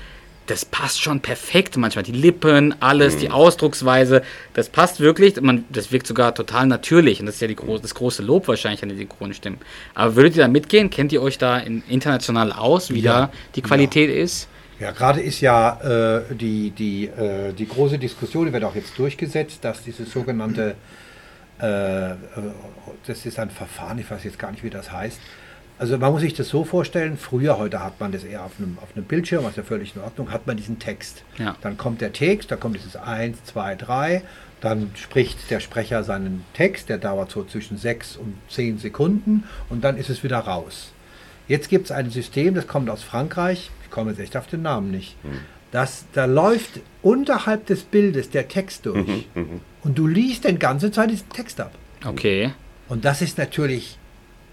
das 0.47 0.65
passt 0.65 1.03
schon 1.03 1.21
perfekt 1.21 1.77
manchmal. 1.77 2.05
Die 2.05 2.13
Lippen, 2.13 2.75
alles, 2.81 3.19
die 3.19 3.31
Ausdrucksweise, 3.31 4.23
das 4.55 4.71
passt 4.71 4.99
wirklich. 4.99 5.39
Man, 5.41 5.65
das 5.69 5.93
wirkt 5.93 6.07
sogar 6.07 6.35
total 6.35 6.67
natürlich. 6.67 7.21
Und 7.21 7.27
das 7.27 7.35
ist 7.37 7.41
ja 7.43 7.49
die 7.49 7.57
das 7.83 7.95
große 7.95 8.23
Lob 8.23 8.49
wahrscheinlich 8.49 8.83
an 8.83 8.89
den 8.89 8.97
Synchronstimmen. 8.99 9.59
Aber 9.95 10.17
würdet 10.17 10.37
ihr 10.37 10.43
da 10.43 10.49
mitgehen? 10.49 10.89
Kennt 10.89 11.13
ihr 11.13 11.21
euch 11.21 11.37
da 11.37 11.59
in, 11.59 11.83
international 11.89 12.53
aus, 12.53 12.91
wie 12.91 13.01
Ja. 13.01 13.27
da 13.27 13.33
die 13.55 13.63
Qualität 13.63 14.11
ist? 14.11 14.49
Ja, 14.81 14.93
gerade 14.93 15.21
ist 15.21 15.41
ja 15.41 16.19
äh, 16.29 16.35
die, 16.35 16.71
die, 16.71 17.07
äh, 17.07 17.53
die 17.53 17.67
große 17.67 17.99
Diskussion, 17.99 18.47
die 18.47 18.53
wird 18.53 18.65
auch 18.65 18.77
jetzt 18.77 18.97
durchgesetzt, 18.97 19.59
dass 19.63 19.83
dieses 19.83 20.11
sogenannte, 20.11 20.71
äh, 20.71 20.75
das 21.59 23.27
ist 23.27 23.39
ein 23.39 23.51
Verfahren, 23.51 23.99
ich 23.99 24.11
weiß 24.11 24.25
jetzt 24.25 24.39
gar 24.39 24.51
nicht, 24.51 24.63
wie 24.63 24.71
das 24.71 24.93
heißt. 24.93 25.19
Also 25.79 25.97
man 25.97 26.13
muss 26.13 26.23
sich 26.23 26.35
das 26.35 26.49
so 26.49 26.65
vorstellen, 26.65 27.17
früher, 27.17 27.57
heute 27.57 27.83
hat 27.83 28.01
man 28.01 28.11
das 28.11 28.25
eher 28.25 28.45
auf 28.45 28.53
einem, 28.59 28.79
auf 28.81 28.89
einem 28.97 29.05
Bildschirm, 29.05 29.45
was 29.45 29.55
ja 29.55 29.63
völlig 29.63 29.95
in 29.95 30.03
Ordnung, 30.03 30.33
hat 30.33 30.47
man 30.47 30.57
diesen 30.57 30.81
Text. 30.81 31.23
Ja. 31.39 31.57
Dann 31.61 31.77
kommt 31.77 32.01
der 32.01 32.13
Text, 32.13 32.51
da 32.51 32.57
kommt 32.57 32.75
dieses 32.75 32.97
1, 32.97 33.45
2, 33.45 33.77
3, 33.77 34.23
dann 34.61 34.91
spricht 34.95 35.51
der 35.51 35.61
Sprecher 35.61 36.03
seinen 36.03 36.45
Text, 36.53 36.89
der 36.89 36.99
dauert 36.99 37.31
so 37.31 37.45
zwischen 37.45 37.79
6 37.79 38.17
und 38.17 38.35
10 38.49 38.79
Sekunden 38.79 39.45
und 39.69 39.85
dann 39.85 39.97
ist 39.97 40.11
es 40.11 40.25
wieder 40.25 40.39
raus. 40.39 40.93
Jetzt 41.47 41.69
gibt 41.69 41.87
es 41.87 41.93
ein 41.93 42.11
System, 42.11 42.55
das 42.55 42.67
kommt 42.67 42.91
aus 42.91 43.05
Frankreich, 43.05 43.71
ich 43.85 43.91
komme 43.91 44.11
jetzt 44.11 44.21
echt 44.21 44.37
auf 44.37 44.49
den 44.49 44.63
Namen 44.63 44.91
nicht. 44.91 45.17
Das, 45.71 46.07
da 46.13 46.25
läuft 46.25 46.81
unterhalb 47.03 47.67
des 47.67 47.85
Bildes 47.85 48.31
der 48.31 48.49
Text 48.49 48.87
durch 48.87 49.27
und 49.83 49.99
du 49.99 50.07
liest 50.07 50.45
den 50.45 50.59
ganze 50.59 50.91
Zeit 50.91 51.11
diesen 51.11 51.29
Text 51.31 51.61
ab. 51.61 51.73
Okay. 52.05 52.53
Und 52.89 53.05
das 53.05 53.23
ist 53.23 53.39
natürlich 53.39 53.99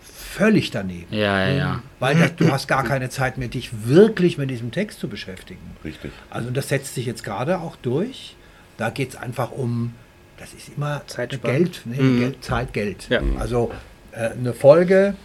völlig 0.02 0.70
daneben, 0.72 1.08
Ja, 1.12 1.48
ja, 1.48 1.54
ja. 1.54 1.82
weil 2.00 2.16
das, 2.18 2.36
du 2.36 2.52
hast 2.52 2.68
gar 2.68 2.84
keine 2.84 3.10
Zeit 3.10 3.38
mehr, 3.38 3.48
dich 3.48 3.70
wirklich 3.86 4.38
mit 4.38 4.50
diesem 4.50 4.72
Text 4.72 5.00
zu 5.00 5.08
beschäftigen. 5.08 5.62
Richtig. 5.84 6.12
Also 6.30 6.50
und 6.50 6.58
das 6.58 6.68
setzt 6.70 6.94
sich 6.96 7.06
jetzt 7.06 7.24
gerade 7.24 7.60
auch 7.60 7.78
durch. 7.78 8.36
Da 8.78 8.90
geht 8.90 9.10
es 9.12 9.16
einfach 9.16 9.52
um, 9.52 9.94
das 10.38 10.54
ist 10.54 10.72
immer. 10.76 11.02
Geld, 11.42 11.82
nee, 11.86 12.20
Geld, 12.20 12.44
Zeit, 12.44 12.74
Geld. 12.74 13.08
Ja. 13.10 13.22
Also 13.40 13.72
äh, 14.12 14.32
eine 14.32 14.54
Folge 14.54 15.16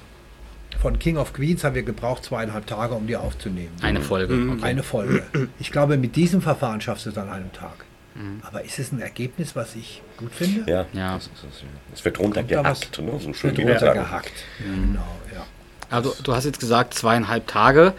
von 0.80 0.98
King 1.00 1.16
of 1.16 1.32
Queens 1.32 1.64
haben 1.64 1.74
wir 1.74 1.82
gebraucht 1.82 2.24
zweieinhalb 2.24 2.66
Tage, 2.68 2.94
um 2.94 3.08
die 3.08 3.16
aufzunehmen. 3.16 3.72
Eine 3.82 4.00
Folge. 4.00 4.34
Okay. 4.34 4.62
Eine 4.62 4.82
Folge. 4.84 5.24
Ich 5.58 5.72
glaube, 5.72 5.96
mit 5.96 6.14
diesem 6.14 6.40
Verfahren 6.40 6.80
schaffst 6.80 7.06
du 7.06 7.10
es 7.10 7.18
an 7.18 7.28
einem 7.28 7.52
Tag. 7.52 7.84
Mhm. 8.14 8.40
Aber 8.46 8.62
ist 8.64 8.78
es 8.78 8.92
ein 8.92 9.00
Ergebnis, 9.00 9.54
was 9.54 9.74
ich 9.76 10.02
gut 10.16 10.32
finde? 10.34 10.70
Ja. 10.70 10.86
Ja. 10.92 11.14
Das 11.14 11.24
ist 11.26 11.32
es, 11.36 11.60
ja. 11.62 11.66
Es 11.94 12.04
wird 12.04 12.18
runtergehackt, 12.18 12.98
ne? 13.00 13.12
so 13.20 13.32
schön 13.32 13.56
Wird 13.56 13.68
runtergehackt. 13.68 14.32
Genau, 14.58 15.00
ja. 15.34 15.46
Also 15.90 16.14
du 16.22 16.34
hast 16.34 16.44
jetzt 16.44 16.60
gesagt 16.60 16.94
zweieinhalb 16.94 17.46
Tage. 17.48 17.94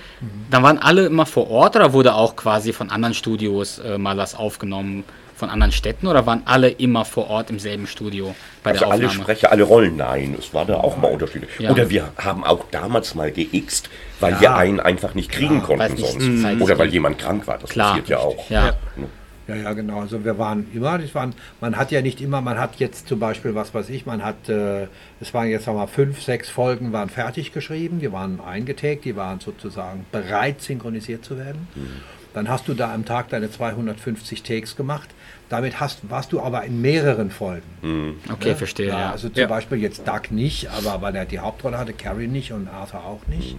Dann 0.49 0.63
waren 0.63 0.77
alle 0.77 1.05
immer 1.05 1.25
vor 1.25 1.49
Ort 1.49 1.75
oder 1.75 1.91
wurde 1.93 2.13
auch 2.15 2.35
quasi 2.37 2.71
von 2.71 2.89
anderen 2.89 3.13
Studios 3.13 3.79
äh, 3.79 3.97
mal 3.97 4.15
was 4.17 4.33
aufgenommen, 4.33 5.03
von 5.35 5.49
anderen 5.49 5.71
Städten 5.73 6.07
oder 6.07 6.25
waren 6.25 6.43
alle 6.45 6.69
immer 6.69 7.03
vor 7.03 7.27
Ort 7.29 7.49
im 7.49 7.57
selben 7.59 7.87
Studio 7.87 8.33
bei 8.63 8.71
Also 8.71 8.85
der 8.85 8.91
alle 8.93 9.05
Aufnahme? 9.07 9.23
Sprecher, 9.23 9.51
alle 9.51 9.63
Rollen, 9.63 9.97
nein, 9.97 10.35
es 10.39 10.53
war 10.53 10.65
da 10.65 10.75
auch 10.75 10.97
mal 10.97 11.11
unterschiedlich. 11.11 11.49
Ja. 11.59 11.71
Oder 11.71 11.89
wir 11.89 12.11
haben 12.17 12.43
auch 12.45 12.63
damals 12.71 13.15
mal 13.15 13.31
geixt, 13.31 13.89
weil 14.19 14.33
Ja. 14.35 14.41
wir 14.41 14.55
einen 14.55 14.79
einfach 14.79 15.13
nicht 15.15 15.31
kriegen 15.31 15.55
Ja, 15.55 15.61
konnten 15.65 15.93
nicht 15.95 16.05
sonst. 16.07 16.61
Oder 16.61 16.77
weil 16.77 16.89
jemand 16.89 17.17
krank 17.19 17.47
war, 17.47 17.57
das 17.57 17.71
Klar, 17.71 17.89
passiert 17.89 18.07
ja 18.09 18.19
auch. 18.19 18.49
Ja. 18.49 18.73
Ja, 19.47 19.55
ja, 19.55 19.73
genau. 19.73 20.01
Also 20.01 20.23
wir 20.23 20.37
waren 20.37 20.67
immer, 20.73 20.97
das 20.97 21.13
waren, 21.15 21.33
man 21.59 21.75
hat 21.75 21.91
ja 21.91 22.01
nicht 22.01 22.21
immer, 22.21 22.41
man 22.41 22.59
hat 22.59 22.75
jetzt 22.77 23.07
zum 23.07 23.19
Beispiel, 23.19 23.55
was 23.55 23.73
weiß 23.73 23.89
ich, 23.89 24.05
man 24.05 24.23
hat, 24.23 24.49
äh, 24.49 24.87
es 25.19 25.33
waren 25.33 25.47
jetzt 25.49 25.65
sagen 25.65 25.77
wir 25.77 25.81
mal 25.81 25.87
fünf, 25.87 26.21
sechs 26.21 26.49
Folgen 26.49 26.93
waren 26.93 27.09
fertig 27.09 27.51
geschrieben, 27.51 27.99
die 27.99 28.11
waren 28.11 28.39
eingetaggt, 28.39 29.05
die 29.05 29.15
waren 29.15 29.39
sozusagen 29.39 30.05
bereit, 30.11 30.61
synchronisiert 30.61 31.25
zu 31.25 31.37
werden. 31.37 31.67
Dann 32.33 32.47
hast 32.47 32.67
du 32.67 32.73
da 32.73 32.93
am 32.93 33.03
Tag 33.03 33.29
deine 33.29 33.51
250 33.51 34.43
Takes 34.43 34.77
gemacht. 34.77 35.09
Damit 35.49 35.81
hast, 35.81 36.09
warst 36.09 36.31
du 36.31 36.39
aber 36.39 36.63
in 36.63 36.79
mehreren 36.81 37.29
Folgen. 37.29 38.15
Okay, 38.31 38.55
verstehe. 38.55 38.87
Ja, 38.87 38.99
Ja, 38.99 39.11
also 39.11 39.27
zum 39.27 39.49
Beispiel 39.49 39.79
jetzt 39.79 40.07
Doug 40.07 40.29
nicht, 40.31 40.69
aber 40.69 41.01
weil 41.01 41.13
er 41.15 41.25
die 41.25 41.39
Hauptrolle 41.39 41.77
hatte, 41.77 41.91
Carrie 41.91 42.27
nicht 42.27 42.53
und 42.53 42.69
Arthur 42.69 43.03
auch 43.03 43.27
nicht. 43.27 43.57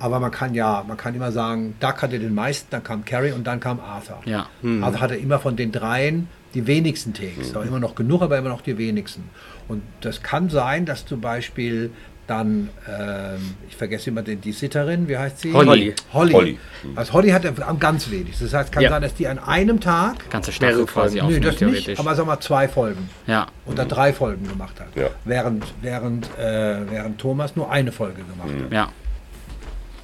Aber 0.00 0.18
man 0.18 0.30
kann 0.32 0.54
ja, 0.54 0.84
man 0.88 0.96
kann 0.96 1.14
immer 1.14 1.30
sagen, 1.30 1.74
Doug 1.78 2.02
hatte 2.02 2.18
den 2.18 2.34
meisten, 2.34 2.66
dann 2.70 2.82
kam 2.82 3.04
Carrie 3.04 3.32
und 3.32 3.46
dann 3.46 3.60
kam 3.60 3.78
Arthur. 3.80 4.20
Ja. 4.24 4.48
Arthur 4.80 5.00
hatte 5.00 5.14
immer 5.14 5.38
von 5.38 5.54
den 5.56 5.70
dreien 5.70 6.28
die 6.54 6.66
wenigsten 6.66 7.14
Takes. 7.14 7.54
Aber 7.54 7.64
immer 7.64 7.78
noch 7.78 7.94
genug, 7.94 8.22
aber 8.22 8.36
immer 8.38 8.48
noch 8.48 8.62
die 8.62 8.76
wenigsten. 8.76 9.28
Und 9.68 9.82
das 10.00 10.22
kann 10.22 10.48
sein, 10.50 10.84
dass 10.84 11.06
zum 11.06 11.20
Beispiel 11.20 11.92
dann, 12.26 12.70
ähm, 12.88 13.54
ich 13.68 13.74
vergesse 13.76 14.10
immer 14.10 14.22
den, 14.22 14.40
die 14.40 14.52
Sitterin, 14.52 15.08
wie 15.08 15.18
heißt 15.18 15.40
sie? 15.40 15.52
Holly. 15.52 15.94
Holly. 16.12 16.32
Holly. 16.32 16.58
Also 16.94 17.12
Holly 17.12 17.30
hat 17.30 17.44
am 17.44 17.78
ganz 17.80 18.08
wenig. 18.08 18.38
Das 18.38 18.54
heißt, 18.54 18.70
kann 18.70 18.84
Ja. 18.84 18.90
sein, 18.90 19.02
dass 19.02 19.14
die 19.14 19.26
an 19.26 19.40
einem 19.40 19.80
Tag, 19.80 20.30
ganze 20.30 20.52
Staffel 20.52 20.86
quasi 20.86 21.16
nee, 21.16 21.22
aufnimmt, 21.22 21.44
das 21.44 21.60
nicht, 21.60 21.98
aber 21.98 22.14
sag 22.14 22.26
mal 22.26 22.38
zwei 22.38 22.68
Folgen 22.68 23.10
ja. 23.26 23.48
oder 23.66 23.84
drei 23.84 24.12
Folgen 24.12 24.46
gemacht 24.46 24.78
hat. 24.78 24.94
Ja. 24.94 25.08
Während, 25.24 25.64
während, 25.82 26.26
äh, 26.38 26.88
während 26.88 27.18
Thomas 27.18 27.56
nur 27.56 27.68
eine 27.68 27.90
Folge 27.90 28.22
gemacht 28.22 28.64
hat. 28.64 28.72
Ja. 28.72 28.88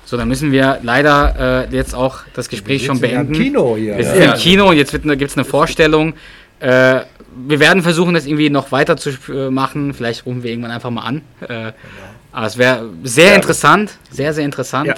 So, 0.06 0.16
dann 0.16 0.28
müssen 0.28 0.52
wir 0.52 0.78
leider 0.84 1.66
äh, 1.68 1.74
jetzt 1.74 1.92
auch 1.92 2.20
das 2.32 2.48
Gespräch 2.48 2.86
schon 2.86 2.96
sitzen 2.96 3.12
ja 3.12 3.20
im 3.20 3.26
beenden. 3.26 3.42
Kino 3.42 3.76
hier. 3.76 3.98
Wir 3.98 4.04
sind 4.04 4.22
Ja. 4.22 4.32
im 4.34 4.38
Kino 4.38 4.68
und 4.70 4.76
jetzt 4.76 4.92
gibt 4.92 5.04
es 5.22 5.36
eine 5.36 5.44
Vorstellung. 5.44 6.14
Äh, 6.60 7.00
wir 7.48 7.58
werden 7.60 7.82
versuchen, 7.82 8.14
das 8.14 8.24
irgendwie 8.24 8.48
noch 8.48 8.70
weiter 8.70 8.96
zu 8.96 9.10
äh, 9.28 9.50
machen. 9.50 9.92
Vielleicht 9.94 10.24
rufen 10.24 10.44
wir 10.44 10.50
irgendwann 10.50 10.70
einfach 10.70 10.90
mal 10.90 11.02
an. 11.02 11.22
Äh, 11.46 11.72
aber 12.30 12.46
es 12.46 12.56
wäre 12.56 12.88
sehr 13.02 13.34
interessant, 13.34 13.98
sehr, 14.10 14.32
sehr 14.32 14.44
interessant. 14.44 14.94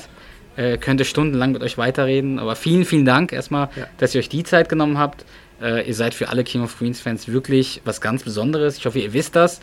Äh, 0.56 0.76
könnte 0.76 1.06
stundenlang 1.06 1.52
mit 1.52 1.62
euch 1.62 1.78
weiterreden. 1.78 2.38
Aber 2.38 2.54
vielen, 2.54 2.84
vielen 2.84 3.06
Dank 3.06 3.32
erstmal, 3.32 3.70
dass 3.96 4.14
ihr 4.14 4.18
euch 4.18 4.28
die 4.28 4.44
Zeit 4.44 4.68
genommen 4.68 4.98
habt. 4.98 5.24
Äh, 5.62 5.88
ihr 5.88 5.94
seid 5.94 6.12
für 6.12 6.28
alle 6.28 6.44
King 6.44 6.62
of 6.62 6.76
Queens 6.78 7.00
Fans 7.00 7.28
wirklich 7.28 7.80
was 7.86 8.02
ganz 8.02 8.24
Besonderes. 8.24 8.76
Ich 8.76 8.84
hoffe, 8.84 8.98
ihr 8.98 9.14
wisst 9.14 9.36
das, 9.36 9.60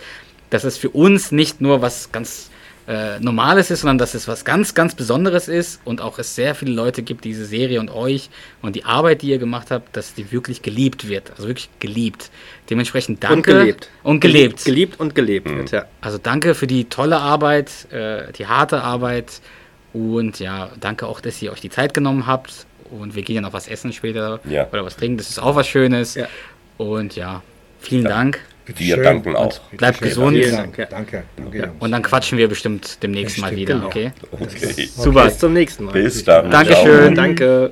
dass 0.50 0.64
es 0.64 0.78
für 0.78 0.90
uns 0.90 1.32
nicht 1.32 1.62
nur 1.62 1.84
was 1.84 2.12
ganz 2.12 2.50
äh, 2.88 3.20
Normales 3.20 3.72
ist, 3.72 3.82
sondern 3.82 3.98
dass 3.98 4.14
es 4.14 4.28
was 4.28 4.46
ganz, 4.46 4.74
ganz 4.76 4.94
Besonderes 4.94 5.48
ist 5.48 5.82
und 5.86 6.02
auch 6.02 6.20
es 6.20 6.36
sehr 6.36 6.54
viele 6.54 6.72
Leute 6.72 7.02
gibt, 7.02 7.26
diese 7.26 7.46
Serie 7.46 7.80
und 7.80 7.90
euch 7.90 8.30
und 8.62 8.76
die 8.76 8.86
Arbeit, 8.86 9.24
die 9.24 9.30
ihr 9.30 9.40
gemacht 9.40 9.72
habt, 9.72 9.96
dass 9.98 10.14
die 10.14 10.32
wirklich 10.32 10.62
geliebt 10.62 11.08
wird. 11.08 11.32
Also 11.32 11.48
wirklich 11.48 11.70
geliebt. 11.80 12.30
Dementsprechend 12.70 13.24
danke. 13.24 13.52
Und 13.52 13.58
gelebt. 13.60 13.90
Und 14.04 14.20
gelebt. 14.20 14.66
Geliebt 14.66 15.00
und 15.00 15.16
gelebt 15.16 15.50
wird, 15.50 15.72
ja. 15.72 15.86
Also 16.02 16.18
danke 16.18 16.54
für 16.54 16.68
die 16.68 16.86
tolle 16.86 17.18
Arbeit, 17.18 17.92
äh, 17.92 18.32
die 18.34 18.46
harte 18.46 18.82
Arbeit 18.82 19.42
und 19.94 20.40
ja, 20.40 20.70
danke 20.80 21.08
auch, 21.08 21.22
dass 21.22 21.42
ihr 21.42 21.52
euch 21.52 21.62
die 21.62 21.70
Zeit 21.70 21.94
genommen 21.94 22.28
habt 22.28 22.68
und 22.92 23.16
wir 23.16 23.24
gehen 23.24 23.36
ja 23.36 23.42
noch 23.42 23.54
was 23.54 23.68
essen 23.68 23.94
später 23.94 24.40
Ja. 24.48 24.68
oder 24.72 24.86
was 24.86 24.96
trinken, 24.96 25.18
das 25.18 25.30
ist 25.30 25.40
auch 25.40 25.56
was 25.56 25.68
Schönes. 25.68 26.16
Ja. 26.16 26.28
Und 26.78 27.16
ja, 27.16 27.42
vielen 27.80 28.04
Dank 28.04 28.40
Wir 28.66 28.96
Schön. 28.96 29.04
danken 29.04 29.36
auch. 29.36 29.60
bleibt 29.78 30.00
Schön. 30.00 30.08
gesund 30.10 30.38
ja. 30.38 30.58
Danke. 30.58 30.88
Danke, 30.90 31.24
Jungs. 31.38 31.68
und 31.80 31.92
dann 31.92 32.02
quatschen 32.02 32.38
wir 32.38 32.48
bestimmt 32.48 33.02
demnächst 33.04 33.38
mal 33.38 33.52
Bestimmt, 33.52 33.62
wieder, 33.62 33.76
genau. 33.76 33.88
okay? 33.88 34.12
Okay. 34.32 34.90
Super. 34.96 35.26
Bis 35.26 35.38
zum 35.38 35.54
nächsten 35.54 35.86
Mal. 35.86 35.94
Bis 35.94 36.24
dann. 36.24 36.50
Dankeschön. 36.50 37.14
Ciao. 37.14 37.26
Danke. 37.26 37.72